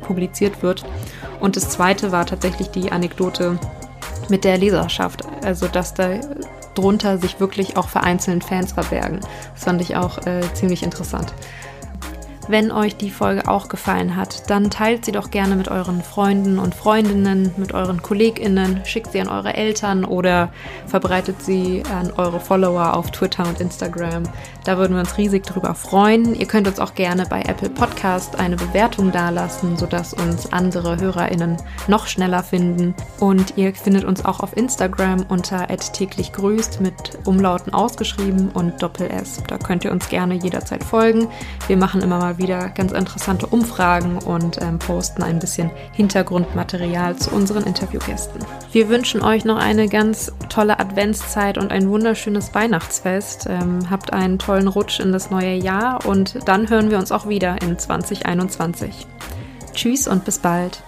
publiziert 0.00 0.62
wird. 0.62 0.84
Und 1.40 1.56
das 1.56 1.70
zweite 1.70 2.12
war 2.12 2.26
tatsächlich 2.26 2.68
die 2.70 2.90
Anekdote 2.90 3.58
mit 4.28 4.44
der 4.44 4.58
Leserschaft, 4.58 5.22
also 5.44 5.68
dass 5.68 5.94
da 5.94 6.18
drunter 6.74 7.18
sich 7.18 7.40
wirklich 7.40 7.76
auch 7.76 7.88
vereinzelt 7.88 8.44
Fans 8.44 8.72
verbergen. 8.72 9.20
Das 9.54 9.64
fand 9.64 9.80
ich 9.80 9.96
auch 9.96 10.18
äh, 10.26 10.42
ziemlich 10.54 10.82
interessant. 10.82 11.32
Wenn 12.48 12.70
euch 12.70 12.96
die 12.96 13.10
Folge 13.10 13.48
auch 13.48 13.68
gefallen 13.68 14.14
hat, 14.14 14.48
dann 14.50 14.70
teilt 14.70 15.04
sie 15.04 15.12
doch 15.12 15.30
gerne 15.30 15.56
mit 15.56 15.68
euren 15.68 16.02
Freunden 16.02 16.58
und 16.58 16.74
Freundinnen, 16.74 17.52
mit 17.56 17.74
euren 17.74 18.02
KollegInnen, 18.02 18.82
schickt 18.84 19.12
sie 19.12 19.20
an 19.20 19.28
eure 19.28 19.54
Eltern 19.54 20.04
oder 20.04 20.50
verbreitet 20.86 21.42
sie 21.42 21.82
an 21.92 22.12
eure 22.16 22.38
Follower 22.38 22.94
auf 22.94 23.10
Twitter 23.10 23.48
und 23.48 23.60
Instagram. 23.60 24.24
Da 24.64 24.78
würden 24.78 24.94
wir 24.94 25.00
uns 25.00 25.18
riesig 25.18 25.44
drüber 25.44 25.74
freuen. 25.74 26.34
Ihr 26.34 26.46
könnt 26.46 26.68
uns 26.68 26.78
auch 26.80 26.94
gerne 26.94 27.26
bei 27.28 27.42
Apple 27.42 27.70
Podcast 27.70 28.38
eine 28.38 28.56
Bewertung 28.56 29.12
dalassen, 29.12 29.76
sodass 29.76 30.14
uns 30.14 30.52
andere 30.52 31.00
HörerInnen 31.00 31.56
noch 31.88 32.06
schneller 32.06 32.42
finden. 32.42 32.94
Und 33.20 33.56
ihr 33.56 33.74
findet 33.74 34.04
uns 34.04 34.24
auch 34.24 34.40
auf 34.40 34.56
Instagram 34.56 35.26
unter 35.28 35.66
täglich 35.92 36.32
grüßt 36.32 36.80
mit 36.80 37.18
Umlauten 37.24 37.72
ausgeschrieben 37.72 38.50
und 38.52 38.82
Doppel 38.82 39.10
S. 39.10 39.42
Da 39.46 39.58
könnt 39.58 39.84
ihr 39.84 39.92
uns 39.92 40.08
gerne 40.08 40.34
jederzeit 40.34 40.82
folgen. 40.82 41.28
Wir 41.66 41.76
machen 41.76 42.02
immer 42.02 42.18
mal 42.18 42.35
wieder 42.38 42.68
ganz 42.70 42.92
interessante 42.92 43.46
Umfragen 43.46 44.18
und 44.18 44.60
ähm, 44.62 44.78
posten 44.78 45.22
ein 45.22 45.38
bisschen 45.38 45.70
Hintergrundmaterial 45.92 47.16
zu 47.16 47.30
unseren 47.30 47.64
Interviewgästen. 47.64 48.40
Wir 48.72 48.88
wünschen 48.88 49.22
euch 49.22 49.44
noch 49.44 49.58
eine 49.58 49.88
ganz 49.88 50.32
tolle 50.48 50.78
Adventszeit 50.78 51.58
und 51.58 51.70
ein 51.70 51.88
wunderschönes 51.88 52.54
Weihnachtsfest. 52.54 53.46
Ähm, 53.48 53.90
habt 53.90 54.12
einen 54.12 54.38
tollen 54.38 54.68
Rutsch 54.68 55.00
in 55.00 55.12
das 55.12 55.30
neue 55.30 55.54
Jahr 55.54 56.04
und 56.06 56.38
dann 56.46 56.68
hören 56.68 56.90
wir 56.90 56.98
uns 56.98 57.12
auch 57.12 57.28
wieder 57.28 57.60
in 57.62 57.78
2021. 57.78 59.06
Tschüss 59.72 60.08
und 60.08 60.24
bis 60.24 60.38
bald. 60.38 60.82